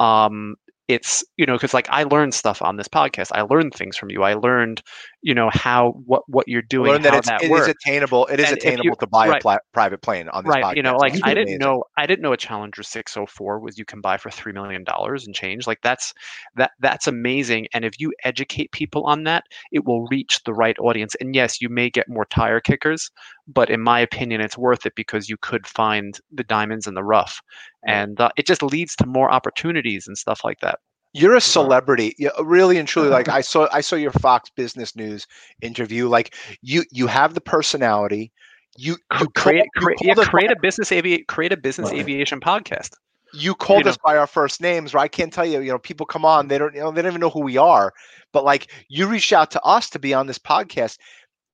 um, 0.00 0.56
it's 0.88 1.24
you 1.36 1.46
know 1.46 1.54
because 1.54 1.74
like 1.74 1.88
i 1.90 2.02
learned 2.04 2.34
stuff 2.34 2.62
on 2.62 2.76
this 2.76 2.88
podcast. 2.88 3.30
I 3.32 3.42
learned 3.42 3.74
things 3.74 3.96
from 3.96 4.10
you. 4.10 4.22
I 4.22 4.34
learned 4.34 4.82
you 5.22 5.34
know 5.34 5.50
how 5.52 5.92
what 6.06 6.22
what 6.28 6.48
you're 6.48 6.62
doing 6.62 6.90
Learn 6.92 7.02
that 7.02 7.14
it's, 7.14 7.28
that 7.28 7.42
it 7.44 7.50
works. 7.50 7.68
is 7.68 7.74
attainable. 7.84 8.26
It 8.26 8.40
is 8.40 8.48
And 8.48 8.58
attainable 8.58 8.84
you- 8.86 8.94
to 8.98 9.06
buy 9.06 9.28
right. 9.28 9.38
a 9.38 9.40
pla- 9.40 9.58
private 9.72 10.02
plane 10.02 10.28
on 10.30 10.44
this 10.44 10.50
right 10.52 10.64
podcast. 10.64 10.76
you 10.76 10.82
know 10.82 10.96
like 10.96 11.14
i 11.24 11.32
didn't 11.32 11.42
amazing. 11.48 11.58
know 11.58 11.84
i 11.96 12.06
didn't 12.06 12.22
know 12.22 12.32
a 12.32 12.36
challenger 12.36 12.82
604 12.82 13.60
was 13.60 13.78
you 13.78 13.84
can 13.84 14.00
buy 14.00 14.16
for 14.16 14.30
three 14.30 14.52
million 14.52 14.82
dollars 14.84 15.24
and 15.26 15.34
change 15.34 15.66
like 15.66 15.78
that's 15.82 16.12
that 16.56 16.72
that's 16.80 17.06
amazing 17.06 17.66
and 17.72 17.84
if 17.84 18.00
you 18.00 18.12
educate 18.24 18.70
people 18.72 19.04
on 19.04 19.22
that 19.24 19.44
it 19.70 19.84
will 19.84 20.06
reach 20.06 20.40
the 20.44 20.52
right 20.52 20.78
audience 20.80 21.14
and 21.20 21.34
yes 21.34 21.60
you 21.60 21.68
may 21.68 21.88
get 21.88 22.08
more 22.08 22.24
tire 22.26 22.60
kickers 22.60 23.10
but 23.46 23.70
in 23.70 23.80
my 23.80 24.00
opinion 24.00 24.40
it's 24.40 24.58
worth 24.58 24.84
it 24.86 24.94
because 24.96 25.28
you 25.28 25.36
could 25.40 25.66
find 25.66 26.18
the 26.32 26.44
diamonds 26.44 26.86
in 26.86 26.94
the 26.94 27.04
rough 27.04 27.40
and 27.86 28.20
uh, 28.20 28.30
it 28.36 28.46
just 28.46 28.62
leads 28.62 28.94
to 28.96 29.06
more 29.06 29.30
opportunities 29.30 30.06
and 30.06 30.16
stuff 30.18 30.40
like 30.44 30.58
that 30.60 30.78
You're 31.12 31.34
a 31.36 31.40
celebrity, 31.40 32.14
yeah, 32.18 32.30
uh, 32.38 32.44
really 32.44 32.78
and 32.78 32.88
truly. 32.88 33.08
Like 33.08 33.28
I 33.28 33.40
saw, 33.40 33.68
I 33.72 33.80
saw 33.80 33.96
your 33.96 34.12
Fox 34.12 34.50
Business 34.50 34.96
News 34.96 35.26
interview. 35.60 36.08
Like 36.08 36.34
you, 36.62 36.84
you 36.90 37.06
have 37.06 37.34
the 37.34 37.40
personality. 37.40 38.32
You, 38.76 38.96
you 39.18 39.28
create 39.34 39.64
called- 39.64 39.68
you 39.76 39.80
create, 39.80 40.00
yeah, 40.02 40.14
create 40.14 40.50
by- 40.50 40.52
a 40.52 40.56
business 40.60 40.92
avi- 40.92 41.24
create 41.24 41.52
a 41.52 41.56
business 41.56 41.92
Right. 41.92 42.00
aviation 42.00 42.40
podcast 42.40 42.90
you 43.32 43.54
called 43.54 43.84
you 43.84 43.90
us 43.90 43.96
by 44.04 44.16
our 44.16 44.26
first 44.26 44.60
names, 44.60 44.94
right? 44.94 45.02
I 45.04 45.08
can't 45.08 45.32
tell 45.32 45.44
you. 45.46 45.60
You 45.60 45.72
know, 45.72 45.78
people 45.78 46.06
come 46.06 46.24
on, 46.24 46.48
they 46.48 46.58
don't, 46.58 46.74
you 46.74 46.80
know, 46.80 46.90
they 46.90 47.02
don't 47.02 47.12
even 47.12 47.20
know 47.20 47.30
who 47.30 47.42
we 47.42 47.56
are. 47.56 47.92
But 48.32 48.44
like, 48.44 48.70
you 48.88 49.06
reached 49.06 49.32
out 49.32 49.50
to 49.52 49.62
us 49.62 49.90
to 49.90 49.98
be 49.98 50.14
on 50.14 50.26
this 50.26 50.38
podcast. 50.38 50.98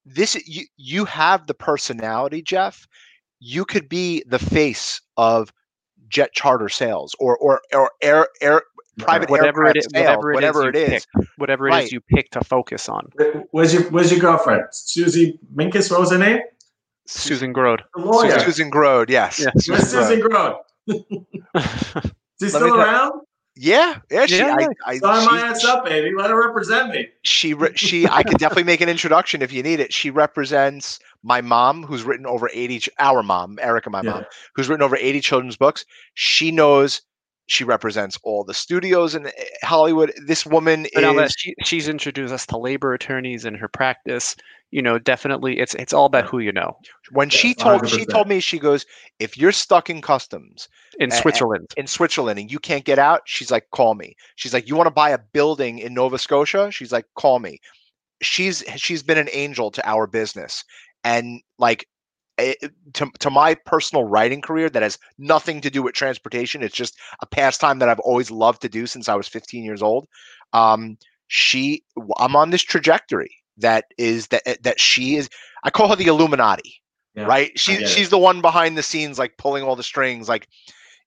This, 0.05 0.37
you, 0.47 0.65
you 0.77 1.05
have 1.05 1.47
the 1.47 1.55
personality, 1.55 2.43
Jeff. 2.43 2.87
You 3.41 3.65
could 3.65 3.89
be 3.89 4.23
the 4.27 4.39
face 4.39 5.01
of 5.17 5.53
jet 6.09 6.33
charter 6.33 6.69
sales 6.69 7.15
or 7.19 7.37
or 7.39 7.61
or 7.75 7.91
air 8.03 8.29
air 8.41 8.63
private 8.99 9.31
whatever 9.31 9.65
it 9.67 9.77
aircraft 9.77 9.91
sales, 9.95 10.17
whatever 10.17 10.31
it 10.33 10.35
whatever 10.35 10.69
is 10.71 10.75
it 10.75 10.81
you 10.81 10.89
pick, 11.23 11.29
whatever 11.37 11.69
it 11.69 11.71
Right. 11.71 11.85
is 11.85 11.93
you 11.93 12.01
pick 12.01 12.31
to 12.33 12.43
focus 12.43 12.89
on 12.89 13.09
Where- 13.15 13.45
Where's 13.53 13.73
your 13.73 13.83
Where's 13.91 14.11
your 14.11 14.21
girlfriend? 14.21 14.65
Susie 14.73 15.39
Minkus. 15.55 15.91
What 15.91 16.01
was 16.01 16.11
her 16.11 16.19
name? 16.19 16.41
susan 17.07 17.53
grode 17.55 17.83
The 17.95 18.03
lawyer. 18.03 18.39
Susan 18.41 18.69
Grode, 18.69 19.09
yes. 19.09 19.39
Yeah. 19.41 19.51
Where's 19.67 19.89
Susan 19.89 20.21
Grode. 20.21 20.57
Grode? 20.87 21.01
Is 21.55 22.13
she 22.43 22.49
still 22.51 22.61
me 22.65 22.69
tell- 22.71 22.81
around? 22.81 23.21
Yeah, 23.61 23.99
yeah. 24.11 24.27
She, 24.27 24.37
Yeah, 24.37 24.55
yeah. 24.61 24.67
I, 24.87 24.93
I, 24.93 24.99
Sign 24.99 25.25
my 25.27 25.39
she's- 25.41 25.65
ass 25.65 25.65
up, 25.65 25.85
baby. 25.85 26.13
Let 26.17 26.31
her 26.31 26.39
represent 26.47 26.91
me. 26.91 27.09
she 27.23 27.55
she 27.75 28.07
I 28.07 28.23
could 28.23 28.39
definitely 28.39 28.65
make 28.65 28.81
an 28.81 28.89
introduction 28.89 29.43
if 29.43 29.53
you 29.53 29.63
need 29.65 29.81
it. 29.81 29.93
She 29.93 30.11
represents 30.11 31.01
my 31.23 31.41
mom, 31.41 31.83
who's 31.83 32.05
written 32.05 32.27
over 32.27 32.49
eighty. 32.53 32.81
Our 32.99 33.23
mom, 33.23 33.59
Erica, 33.61 33.91
my 33.91 34.03
Yeah. 34.03 34.11
mom, 34.13 34.25
who's 34.55 34.69
written 34.69 34.83
over 34.85 34.97
eighty 34.97 35.21
children's 35.21 35.57
books. 35.57 35.85
She 36.15 36.51
knows. 36.51 37.03
She 37.51 37.65
represents 37.65 38.19
all 38.25 38.45
the 38.45 38.53
studios 38.53 39.15
in 39.15 39.27
eh, 39.29 39.31
Hollywood. 39.63 40.13
This 40.27 40.45
woman 40.45 40.87
But 40.93 41.01
now 41.01 41.15
that 41.15 41.27
is 41.29 41.35
she, 41.39 41.55
she's 41.65 41.89
introduced 41.89 42.33
us 42.35 42.45
to 42.47 42.59
labor 42.59 42.93
attorneys 42.93 43.47
in 43.47 43.55
her 43.55 43.69
practice, 43.69 44.37
you 44.71 44.83
know, 44.83 44.99
definitely 44.99 45.59
it's 45.59 45.75
it's 45.77 45.95
all 45.95 46.05
about 46.05 46.27
who 46.27 46.41
you 46.41 46.53
know. 46.53 46.77
when 47.13 47.31
she 47.31 47.55
told 47.55 47.89
she 47.89 48.05
100%. 48.05 48.11
told 48.11 48.29
me 48.29 48.41
she 48.41 48.59
goes, 48.59 48.85
if 49.19 49.39
you're 49.39 49.51
stuck 49.53 49.89
in 49.89 50.03
customs 50.03 50.69
In 51.01 51.11
A- 51.11 51.15
a- 51.15 51.17
Switzerland, 51.23 51.69
in 51.79 51.87
Switzerland 51.87 52.39
and 52.39 52.53
you 52.53 52.59
can't 52.59 52.85
get 52.85 52.99
out, 52.99 53.23
she's 53.25 53.51
like, 53.51 53.71
call 53.71 53.95
me. 53.95 54.15
She's 54.37 54.53
like, 54.53 54.69
you 54.69 54.77
want 54.77 54.89
to 54.89 54.91
buy 54.93 55.09
a 55.11 55.19
building 55.19 55.79
in 55.79 55.95
Nova 55.95 56.19
Scotia? 56.19 56.71
She's 56.71 56.93
like, 56.93 57.07
call 57.15 57.39
me. 57.39 57.61
She's 58.21 58.63
she's 58.77 59.03
been 59.03 59.17
an 59.17 59.31
angel 59.33 59.71
to 59.71 59.89
our 59.89 60.07
business, 60.07 60.65
and 61.09 61.41
like 61.59 61.89
eh, 62.37 62.55
to 62.93 63.11
to 63.19 63.31
my 63.31 63.55
personal 63.55 64.05
writing 64.05 64.43
career 64.43 64.69
that 64.69 64.83
has 64.83 64.99
nothing 65.17 65.61
to 65.63 65.71
do 65.71 65.83
with 65.83 65.95
transportation. 65.95 66.63
It's 66.63 66.77
just 66.77 66.99
a 67.23 67.27
pastime 67.27 67.79
that 67.79 67.89
I've 67.89 68.01
always 68.01 68.31
loved 68.31 68.61
to 68.63 68.69
do 68.69 68.87
since 68.87 69.09
I 69.09 69.15
was 69.15 69.27
15 69.27 69.65
years 69.65 69.83
old. 69.83 70.07
Um, 70.53 70.99
she, 71.29 71.83
I'm 72.19 72.37
on 72.37 72.51
this 72.51 72.63
trajectory 72.63 73.31
that 73.57 73.87
is 73.97 74.29
that 74.29 74.43
eh, 74.47 74.57
that 74.63 74.79
she 74.79 75.17
is. 75.17 75.31
I 75.65 75.71
call 75.71 75.89
her 75.89 75.97
the 75.97 76.07
Illuminati 76.07 76.75
Yeah, 77.15 77.25
right? 77.25 77.59
She 77.59 77.73
get 77.73 77.83
it. 77.83 77.89
she's 77.89 78.11
the 78.11 78.19
one 78.19 78.43
behind 78.43 78.77
the 78.77 78.83
scenes, 78.83 79.19
like 79.19 79.39
pulling 79.39 79.65
all 79.65 79.77
the 79.77 79.83
strings, 79.83 80.29
like 80.29 80.47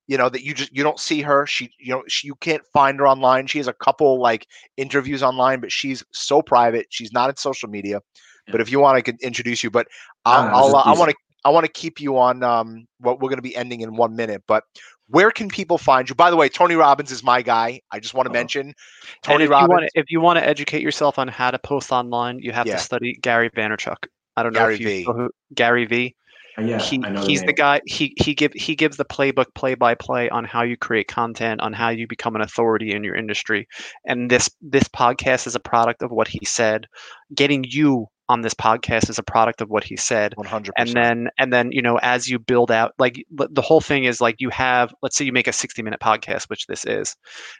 you 0.08 0.18
know 0.18 0.30
that 0.30 0.44
you 0.44 0.56
just 0.56 0.76
you 0.76 0.84
don't 0.84 1.00
see 1.00 1.22
her. 1.22 1.46
She 1.46 1.72
you 1.78 1.94
know 1.94 2.04
she, 2.08 2.26
you 2.26 2.36
can't 2.36 2.66
find 2.74 2.98
her 3.00 3.08
online. 3.08 3.46
She 3.46 3.60
has 3.60 3.68
a 3.68 3.74
couple 3.74 4.20
like 4.20 4.48
interviews 4.78 5.22
online, 5.22 5.60
but 5.60 5.72
she's 5.72 6.04
so 6.12 6.42
private. 6.42 6.88
She's 6.90 7.14
not 7.14 7.30
in 7.30 7.36
social 7.36 7.70
media. 7.70 8.02
But 8.50 8.62
if 8.62 8.72
you 8.72 8.80
want, 8.80 8.98
I 8.98 9.02
could 9.02 9.20
introduce 9.22 9.64
you. 9.64 9.70
But 9.70 9.88
No, 10.30 10.42
I'll, 10.42 10.44
no, 10.44 10.54
I'll 10.54 10.64
just 10.64 10.76
uh, 10.76 10.80
I 10.84 10.94
want 10.94 11.12
to 11.12 11.18
I 11.44 11.50
want 11.50 11.66
to 11.66 11.72
keep 11.72 12.00
you 12.00 12.18
on 12.18 12.44
um 12.44 12.86
what 13.00 13.20
we're 13.20 13.30
going 13.30 13.38
to 13.38 13.42
be 13.44 13.56
ending 13.56 13.82
in 13.82 13.96
one 13.96 14.16
minute, 14.16 14.44
but. 14.48 14.64
Where 15.08 15.32
can 15.32 15.50
people 15.50 15.78
find 15.78 16.08
you? 16.08 16.16
By 16.16 16.30
the 16.30 16.38
way, 16.38 16.48
Tony 16.48 16.76
Robbins 16.76 17.12
is 17.12 17.22
my 17.22 17.42
guy. 17.42 17.82
I 17.92 18.00
just 18.00 18.14
want 18.14 18.28
to 18.28 18.30
Uh-huh. 18.30 18.34
mention 18.34 18.74
Tony 19.22 19.44
if 19.44 19.50
you 19.50 19.50
Robbins. 19.50 19.68
want 19.68 19.84
to, 19.84 20.00
if 20.00 20.06
you 20.10 20.22
want 20.22 20.40
to 20.40 20.48
educate 20.48 20.82
yourself 20.82 21.20
on 21.20 21.28
how 21.28 21.52
to 21.52 21.60
post 21.60 21.92
online, 21.92 22.40
you 22.40 22.54
have 22.54 22.66
Yeah. 22.66 22.78
to 22.78 22.78
study 22.78 23.18
Gary 23.22 23.50
Vaynerchuk. 23.50 23.98
I 24.38 24.44
don't 24.44 24.54
know 24.54 24.60
Gary 24.60 24.76
if 24.76 24.80
you 24.80 24.86
V. 24.86 25.06
know 25.06 25.14
who 25.14 25.30
Gary 25.54 25.86
V. 25.86 26.16
Uh, 26.58 26.62
Yeah, 26.62 26.78
he, 26.78 26.98
I 27.04 27.10
he's 27.16 27.42
the, 27.42 27.48
the 27.48 27.54
guy 27.54 27.82
he 27.86 28.14
he 28.18 28.34
give 28.34 28.54
he 28.54 28.76
gives 28.76 28.98
the 28.98 29.06
playbook 29.06 29.54
play 29.56 29.74
by 29.76 29.96
play 29.96 30.30
on 30.30 30.46
how 30.46 30.62
you 30.64 30.78
create 30.78 31.08
content 31.08 31.62
on 31.62 31.74
how 31.74 31.90
you 31.90 32.08
become 32.08 32.36
an 32.36 32.42
authority 32.42 32.92
in 32.94 33.04
your 33.04 33.16
industry 33.16 33.68
and 34.06 34.30
this 34.30 34.50
this 34.62 34.84
podcast 34.86 35.48
is 35.48 35.56
a 35.56 35.60
product 35.60 36.02
of 36.02 36.12
what 36.12 36.28
he 36.28 36.40
said 36.46 36.88
getting 37.36 37.64
you 37.68 38.08
on 38.32 38.42
this 38.42 38.54
podcast 38.54 39.10
is 39.10 39.20
a 39.20 39.24
product 39.24 39.60
of 39.62 39.70
what 39.70 39.84
he 39.84 39.98
said 39.98 40.34
One 40.38 40.48
hundred 40.48 40.74
and 40.78 40.88
percent. 40.88 41.04
then 41.04 41.30
and 41.38 41.52
then 41.52 41.72
you 41.74 41.82
know 41.82 41.98
as 42.02 42.30
you 42.30 42.40
build 42.40 42.72
out 42.72 42.94
like 42.98 43.26
the 43.30 43.62
whole 43.62 43.82
thing 43.82 44.06
is 44.06 44.22
like 44.22 44.40
you 44.40 44.50
have 44.52 44.94
let's 45.02 45.18
say 45.18 45.26
you 45.26 45.34
make 45.34 45.48
a 45.48 45.54
60 45.54 45.82
minute 45.84 46.00
podcast 46.00 46.50
which 46.50 46.66
this 46.68 46.86
is 46.86 47.16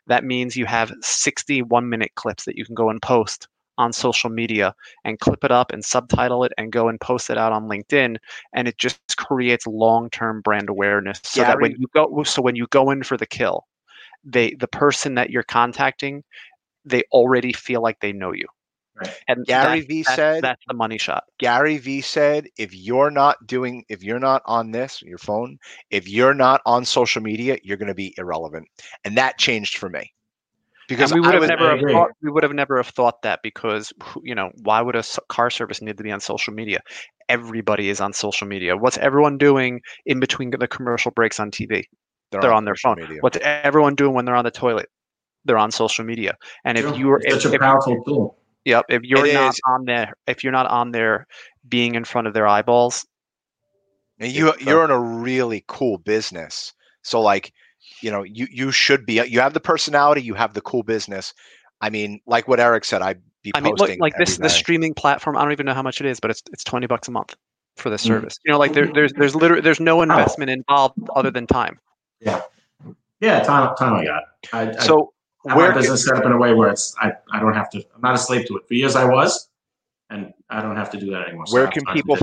that 0.08 0.24
means 0.24 0.56
you 0.56 0.66
have 0.66 0.94
61 1.02 1.90
minute 1.90 2.12
clips 2.16 2.46
that 2.46 2.56
you 2.58 2.64
can 2.66 2.74
go 2.74 2.90
and 2.90 3.02
post 3.02 3.50
on 3.78 3.92
social 3.92 4.30
media 4.30 4.74
and 5.04 5.20
clip 5.20 5.44
it 5.44 5.52
up 5.52 5.72
and 5.74 5.84
subtitle 5.84 6.46
it 6.46 6.54
and 6.58 6.72
go 6.72 6.88
and 6.88 7.02
post 7.02 7.30
it 7.30 7.38
out 7.38 7.52
on 7.52 7.68
linkedin 7.68 8.16
and 8.56 8.68
it 8.70 8.78
just 8.78 9.00
creates 9.18 9.68
long-term 9.68 10.40
brand 10.42 10.70
awareness 10.70 11.20
so 11.24 11.42
that 11.42 11.60
when 11.60 11.72
you 11.78 11.88
go 11.94 12.24
so 12.24 12.42
when 12.42 12.56
you 12.56 12.66
go 12.70 12.92
in 12.92 13.04
for 13.04 13.18
the 13.18 13.28
kill 13.28 13.66
they 14.24 14.54
the 14.60 14.68
person 14.68 15.16
that 15.16 15.32
you're 15.32 15.44
contacting 15.44 16.24
they 16.86 17.04
already 17.12 17.52
feel 17.52 17.82
like 17.82 18.00
they 18.00 18.14
know 18.14 18.32
you 18.32 18.46
Right. 18.96 19.14
and 19.28 19.46
Gary 19.46 19.82
that- 19.82 19.88
V 19.88 20.04
that's, 20.04 20.16
said 20.16 20.44
that's 20.44 20.64
the 20.68 20.74
money 20.74 20.98
shot 20.98 21.24
Gary 21.40 21.78
Vee 21.78 22.02
said, 22.02 22.48
if 22.58 22.74
you're 22.74 23.10
not 23.10 23.48
doing, 23.48 23.84
if 23.90 24.04
you're 24.04 24.20
not 24.20 24.44
on 24.46 24.72
this, 24.72 25.02
your 25.02 25.18
phone, 25.18 25.58
if 25.90 26.08
you're 26.08 26.36
not 26.36 26.62
on 26.66 26.86
social 26.86 27.22
media, 27.22 27.58
you're 27.64 27.78
going 27.78 27.88
to 27.88 27.96
be 27.96 28.14
irrelevant. 28.18 28.68
And 29.04 29.18
that 29.18 29.40
changed 29.40 29.78
for 29.78 29.90
me. 29.90 30.14
Because 30.88 31.12
and 31.12 31.22
we 31.22 31.28
would 31.28 31.36
I 31.36 31.40
have 31.40 31.50
never 31.50 31.70
have 31.78 31.92
thought, 31.92 32.12
we 32.22 32.30
would 32.30 32.44
have 32.44 32.54
never 32.54 32.78
have 32.78 32.88
thought 32.88 33.22
that 33.22 33.40
because 33.44 33.94
you 34.24 34.36
know 34.36 34.52
why 34.64 34.82
would 34.82 34.96
a 34.96 35.04
car 35.30 35.50
service 35.50 35.82
need 35.82 35.98
to 35.98 36.04
be 36.04 36.12
on 36.12 36.20
social 36.20 36.54
media 36.54 36.82
everybody 37.30 37.88
is 37.88 38.02
on 38.02 38.12
social 38.12 38.46
media 38.46 38.76
what's 38.76 38.98
everyone 38.98 39.38
doing 39.38 39.80
in 40.06 40.20
between 40.20 40.50
the 40.50 40.68
commercial 40.68 41.12
breaks 41.12 41.40
on 41.40 41.50
tv 41.50 41.84
they're 42.32 42.52
on 42.52 42.66
their 42.66 42.76
phone 42.76 42.98
media. 43.00 43.20
what's 43.22 43.38
everyone 43.42 43.96
doing 43.96 44.14
when 44.14 44.26
they're 44.26 44.36
on 44.36 44.44
the 44.44 44.52
toilet 44.52 44.90
they're 45.46 45.58
on 45.58 45.72
social 45.72 46.04
media 46.04 46.36
and 46.66 46.78
if 46.78 46.98
you're 46.98 47.22
It's 47.24 47.36
if, 47.38 47.42
such 47.44 47.52
a 47.52 47.56
if, 47.56 47.62
powerful 47.62 48.04
tool. 48.04 48.38
Yep, 48.66 48.86
if 48.90 49.02
you're 49.04 49.26
It 49.26 49.34
not 49.34 49.52
is. 49.52 49.62
on 49.66 49.86
there 49.86 50.14
if 50.28 50.44
you're 50.44 50.54
not 50.54 50.68
on 50.68 50.92
there 50.92 51.28
being 51.68 51.96
in 51.96 52.04
front 52.04 52.28
of 52.28 52.34
their 52.34 52.48
eyeballs 52.48 53.06
And 54.20 54.32
you 54.32 54.50
It's, 54.50 54.64
you're 54.64 54.86
in 54.86 54.92
a 54.92 55.00
really 55.00 55.64
cool 55.68 55.98
business. 55.98 56.74
So 57.04 57.22
like, 57.22 57.52
you 58.02 58.12
know, 58.12 58.24
you 58.24 58.48
you 58.52 58.72
should 58.72 59.06
be. 59.06 59.22
You 59.26 59.40
have 59.42 59.54
the 59.54 59.60
personality. 59.60 60.22
You 60.22 60.36
have 60.36 60.54
the 60.54 60.62
cool 60.62 60.84
business. 60.84 61.34
I 61.82 61.90
mean, 61.90 62.20
like 62.28 62.48
what 62.48 62.60
Eric 62.60 62.86
said, 62.86 63.02
I'd 63.02 63.22
be 63.44 63.52
I 63.56 63.60
mean, 63.62 63.76
look, 63.78 63.90
like 64.00 64.16
this 64.18 64.34
every 64.36 64.44
this 64.44 64.54
streaming 64.54 64.94
platform. 64.94 65.38
I 65.38 65.42
don't 65.42 65.52
even 65.52 65.66
know 65.66 65.74
how 65.74 65.82
much 65.82 66.00
it 66.00 66.06
is, 66.06 66.20
but 66.20 66.30
it's 66.32 66.42
it's 66.52 66.64
twenty 66.64 66.88
bucks 66.88 67.08
a 67.08 67.12
month 67.12 67.36
for 67.78 67.90
this 67.90 68.04
Mm. 68.04 68.08
service. 68.08 68.38
You 68.46 68.52
know, 68.52 68.60
like 68.60 68.74
there, 68.74 68.88
there's 68.94 69.14
there's 69.14 69.36
literally 69.36 69.62
there's 69.62 69.80
no 69.80 70.02
investment 70.02 70.52
involved 70.52 70.96
other 71.16 71.32
than 71.32 71.48
time. 71.48 71.80
Yeah, 72.20 72.42
Yeah, 73.20 73.40
time 73.42 73.76
time 73.76 73.96
I 73.96 74.06
got. 74.06 74.24
I, 74.54 74.62
I 74.62 74.86
So 74.86 75.14
have 75.48 75.58
where 75.58 75.70
my 75.72 75.76
business 75.78 76.06
set 76.06 76.16
up 76.16 76.26
in 76.26 76.32
a 76.32 76.38
way 76.38 76.54
where 76.54 76.70
it's 76.70 76.96
I, 77.02 77.12
I 77.32 77.40
don't 77.40 77.54
have 77.54 77.70
to. 77.72 77.80
I'm 77.96 78.02
not 78.02 78.16
a 78.16 78.18
slave 78.18 78.46
to 78.48 78.58
it. 78.58 78.68
For 78.68 78.74
years 78.74 78.96
I 78.96 79.06
was, 79.06 79.50
and 80.10 80.34
I 80.50 80.62
don't 80.62 80.76
have 80.76 80.90
to 80.92 81.00
do 81.00 81.10
that 81.12 81.28
anymore. 81.28 81.48
So 81.48 81.56
where 81.56 81.68
can 81.68 81.84
people. 81.94 82.18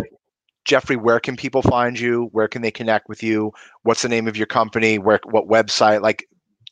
Jeffrey? 0.64 0.96
Where 0.96 1.18
can 1.18 1.34
people 1.34 1.62
find 1.62 1.98
you? 1.98 2.28
Where 2.32 2.46
can 2.46 2.60
they 2.60 2.70
connect 2.70 3.08
with 3.08 3.22
you? 3.22 3.52
What's 3.84 4.02
the 4.02 4.08
name 4.08 4.28
of 4.28 4.36
your 4.36 4.46
company? 4.46 4.98
Where 4.98 5.18
what 5.24 5.48
website? 5.48 6.02
Like, 6.02 6.28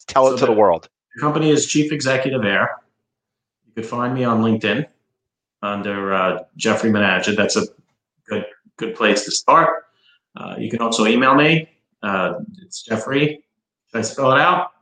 tell 0.07 0.27
So 0.27 0.35
it 0.35 0.39
to 0.39 0.47
the 0.47 0.53
the- 0.53 0.59
world. 0.59 0.89
The 1.15 1.23
company 1.23 1.49
is 1.51 1.67
Chief 1.67 1.93
Executive 1.93 2.45
Air. 2.45 2.69
You 3.67 3.73
could 3.73 3.87
find 3.87 4.13
me 4.15 4.25
on 4.25 4.43
LinkedIn 4.43 4.87
under 5.63 6.13
uh, 6.13 6.45
Jeffrey 6.57 6.91
Manager. 6.91 7.35
That's 7.35 7.57
a 7.57 7.63
good 8.29 8.45
good 8.77 8.95
place 8.95 9.25
to 9.25 9.31
start. 9.31 9.85
Uh, 10.37 10.57
you 10.59 10.71
can 10.71 10.83
also 10.83 11.07
email 11.07 11.35
me. 11.35 11.71
Uh, 12.03 12.35
it's 12.63 12.83
Jeffrey. 12.83 13.43
Should 13.91 13.99
I 13.99 14.03
spell 14.03 14.33
it 14.33 14.39
out? 14.39 14.73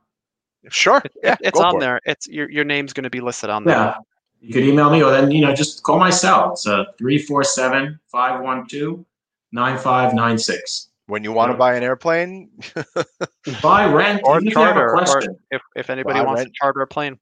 Sure. 0.70 1.00
It, 1.04 1.12
Yeah, 1.22 1.32
it- 1.34 1.38
it's 1.48 1.60
on 1.60 1.72
for 1.72 1.76
it. 1.78 1.80
there. 1.80 2.00
It's 2.04 2.26
your 2.28 2.50
your 2.50 2.64
name's 2.64 2.92
going 2.92 3.04
to 3.04 3.10
be 3.10 3.20
listed 3.20 3.50
on 3.50 3.64
there. 3.64 3.76
Yeah. 3.76 3.94
You 4.40 4.52
could 4.52 4.64
email 4.64 4.90
me 4.90 5.02
or 5.02 5.10
then, 5.10 5.30
you 5.30 5.40
know, 5.40 5.54
just 5.54 5.82
call 5.84 5.98
my 5.98 6.10
cell. 6.10 6.52
It's 6.52 6.66
uh, 6.66 6.84
347 6.98 7.98
512 8.12 9.04
9596. 9.52 10.88
when 11.06 11.24
you 11.24 11.32
want 11.32 11.50
to 11.52 11.56
buy 11.56 11.74
an 11.76 11.82
airplane, 11.82 12.50
Buy 13.62 13.86
rent, 13.90 14.20
or 14.24 14.36
even 14.36 14.48
if 14.48 14.54
you 14.54 14.60
have 14.60 14.76
a 14.76 14.80
charter, 14.80 14.90
or 14.90 14.96
question. 14.98 15.36
if, 15.50 15.62
if 15.76 15.90
anybody 15.90 16.18
Buy 16.20 16.24
wants 16.26 16.40
rent. 16.40 16.48
to 16.52 16.58
charter 16.60 16.80
a 16.82 16.86
plane. 16.86 17.18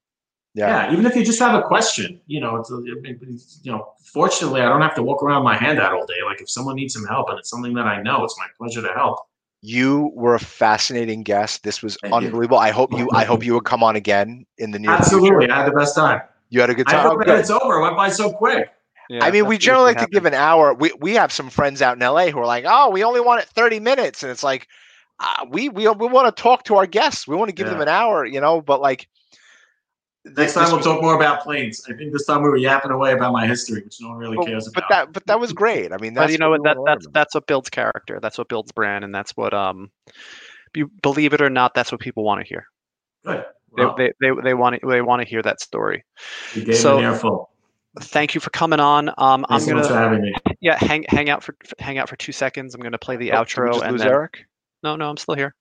yeah. 0.54 0.86
Yeah. 0.86 0.92
even 0.92 1.06
if 1.06 1.14
you 1.16 1.24
just 1.24 1.38
have 1.38 1.54
a 1.54 1.62
question, 1.62 2.20
you 2.26 2.40
know, 2.40 2.56
it's, 2.56 2.70
it's, 2.72 3.60
you 3.62 3.72
know, 3.72 3.92
fortunately, 4.12 4.60
I 4.60 4.68
don't 4.68 4.80
have 4.82 4.94
to 4.96 5.02
walk 5.02 5.22
around 5.22 5.44
with 5.44 5.52
my 5.52 5.56
hand 5.56 5.78
out 5.80 5.92
all 5.92 6.06
day. 6.06 6.22
Like 6.24 6.40
if 6.40 6.50
someone 6.50 6.76
needs 6.76 6.94
some 6.94 7.06
help 7.06 7.28
and 7.30 7.38
it's 7.38 7.50
something 7.50 7.74
that 7.74 7.86
I 7.86 8.02
know, 8.02 8.24
it's 8.24 8.36
my 8.38 8.46
pleasure 8.58 8.82
to 8.82 8.92
help. 8.94 9.18
You 9.62 10.10
were 10.14 10.34
a 10.34 10.40
fascinating 10.40 11.22
guest. 11.22 11.62
This 11.62 11.82
was 11.82 11.96
Thank 12.02 12.10
you. 12.12 12.26
unbelievable. 12.26 12.58
I 12.58 12.70
hope 12.70 12.92
you. 12.92 13.08
I 13.14 13.24
hope 13.24 13.44
you 13.44 13.54
would 13.54 13.64
come 13.64 13.84
on 13.84 13.94
again 13.94 14.44
in 14.58 14.72
the 14.72 14.78
near 14.78 14.90
Absolutely, 14.90 15.46
future. 15.46 15.52
I 15.52 15.58
had 15.58 15.66
the 15.68 15.76
best 15.76 15.94
time. 15.94 16.20
You 16.50 16.60
had 16.60 16.68
a 16.68 16.74
good 16.74 16.88
time. 16.88 17.06
Oh, 17.06 17.10
hope 17.10 17.24
that 17.24 17.38
it's 17.38 17.50
over. 17.50 17.78
It 17.78 17.82
went 17.82 17.96
by 17.96 18.08
so 18.08 18.32
quick. 18.32 18.68
Yeah, 19.08 19.24
I 19.24 19.30
mean, 19.30 19.46
we 19.46 19.58
generally 19.58 19.94
like 19.94 19.98
to 19.98 20.06
give 20.06 20.26
an 20.26 20.34
hour. 20.34 20.74
We 20.74 20.92
we 20.98 21.14
have 21.14 21.32
some 21.32 21.48
friends 21.48 21.80
out 21.80 21.96
in 21.96 22.02
LA 22.02 22.26
who 22.26 22.38
are 22.38 22.46
like, 22.46 22.64
"Oh, 22.66 22.90
we 22.90 23.04
only 23.04 23.20
want 23.20 23.40
it 23.40 23.48
30 23.48 23.78
minutes," 23.78 24.22
and 24.22 24.32
it's 24.32 24.42
like, 24.42 24.68
uh, 25.20 25.46
we 25.48 25.68
we 25.68 25.88
we 25.88 26.06
want 26.08 26.34
to 26.34 26.42
talk 26.42 26.64
to 26.64 26.76
our 26.76 26.86
guests. 26.86 27.28
We 27.28 27.36
want 27.36 27.48
to 27.48 27.54
give 27.54 27.68
them 27.68 27.80
an 27.80 27.88
hour, 27.88 28.24
you 28.24 28.40
know. 28.40 28.60
But 28.60 28.80
like, 28.80 29.08
Next 30.24 30.54
time 30.54 30.66
we'll 30.68 30.76
was- 30.76 30.86
talk 30.86 31.02
more 31.02 31.14
about 31.16 31.42
planes. 31.42 31.84
I 31.88 31.94
think 31.94 32.12
this 32.12 32.26
time 32.26 32.42
we 32.42 32.48
were 32.48 32.56
yapping 32.56 32.92
away 32.92 33.12
about 33.12 33.32
my 33.32 33.46
history, 33.46 33.82
which 33.82 34.00
no 34.00 34.10
one 34.10 34.18
really 34.18 34.36
But, 34.36 34.46
cares 34.46 34.68
but 34.72 34.84
about. 34.84 34.88
that 34.90 35.12
but 35.12 35.26
that 35.26 35.40
was 35.40 35.52
great. 35.52 35.92
I 35.92 35.96
mean, 35.98 36.14
that's 36.14 36.26
but 36.26 36.32
you 36.32 36.38
know 36.38 36.50
what 36.50 36.60
what? 36.60 36.74
That 36.76 36.82
that's 36.86 37.06
about. 37.06 37.14
that's 37.14 37.34
what 37.34 37.46
builds 37.48 37.68
character. 37.70 38.18
That's 38.22 38.38
what 38.38 38.48
builds 38.48 38.70
brand, 38.72 39.04
and 39.04 39.12
that's 39.14 39.36
what 39.36 39.52
um, 39.52 39.90
you 40.74 40.90
believe 41.02 41.32
it 41.32 41.40
or 41.42 41.50
not, 41.50 41.74
that's 41.74 41.90
what 41.90 42.00
people 42.00 42.22
want 42.24 42.40
to 42.40 42.46
hear. 42.46 42.66
Good. 43.24 43.44
They. 43.76 43.84
Well, 43.84 43.94
they 43.96 44.12
they, 44.20 44.30
they 44.44 44.54
want 44.54 44.80
to 44.80 44.86
they 44.86 45.02
want 45.02 45.22
to 45.22 45.28
hear 45.28 45.42
that 45.42 45.60
story. 45.60 46.04
you 46.54 46.64
gave 46.64 46.76
so- 46.76 46.98
an 46.98 47.04
earful. 47.04 47.48
Thank 48.00 48.34
you 48.34 48.40
for 48.40 48.48
coming 48.50 48.80
on. 48.80 49.10
Um, 49.18 49.44
I'm 49.50 49.60
Thanks 49.60 49.64
so 49.66 49.70
for 49.82 49.82
gonna 49.82 49.94
having 50.00 50.22
me. 50.22 50.34
yeah 50.62 50.78
hang 50.78 51.04
hang 51.10 51.28
out 51.28 51.42
for 51.44 51.54
hang 51.78 51.98
out 51.98 52.08
for 52.08 52.16
two 52.16 52.32
seconds. 52.32 52.74
I'm 52.74 52.80
gonna 52.80 52.96
play 52.96 53.16
the 53.16 53.32
Oh, 53.32 53.44
did 53.44 53.56
we 53.58 53.62
outro 53.64 53.72
just 53.72 53.82
and 53.84 53.92
lose 53.92 54.00
then 54.02 54.10
Eric. 54.10 54.44
no 54.82 54.96
no 54.96 55.10
I'm 55.10 55.18
still 55.18 55.34
here. 55.34 55.54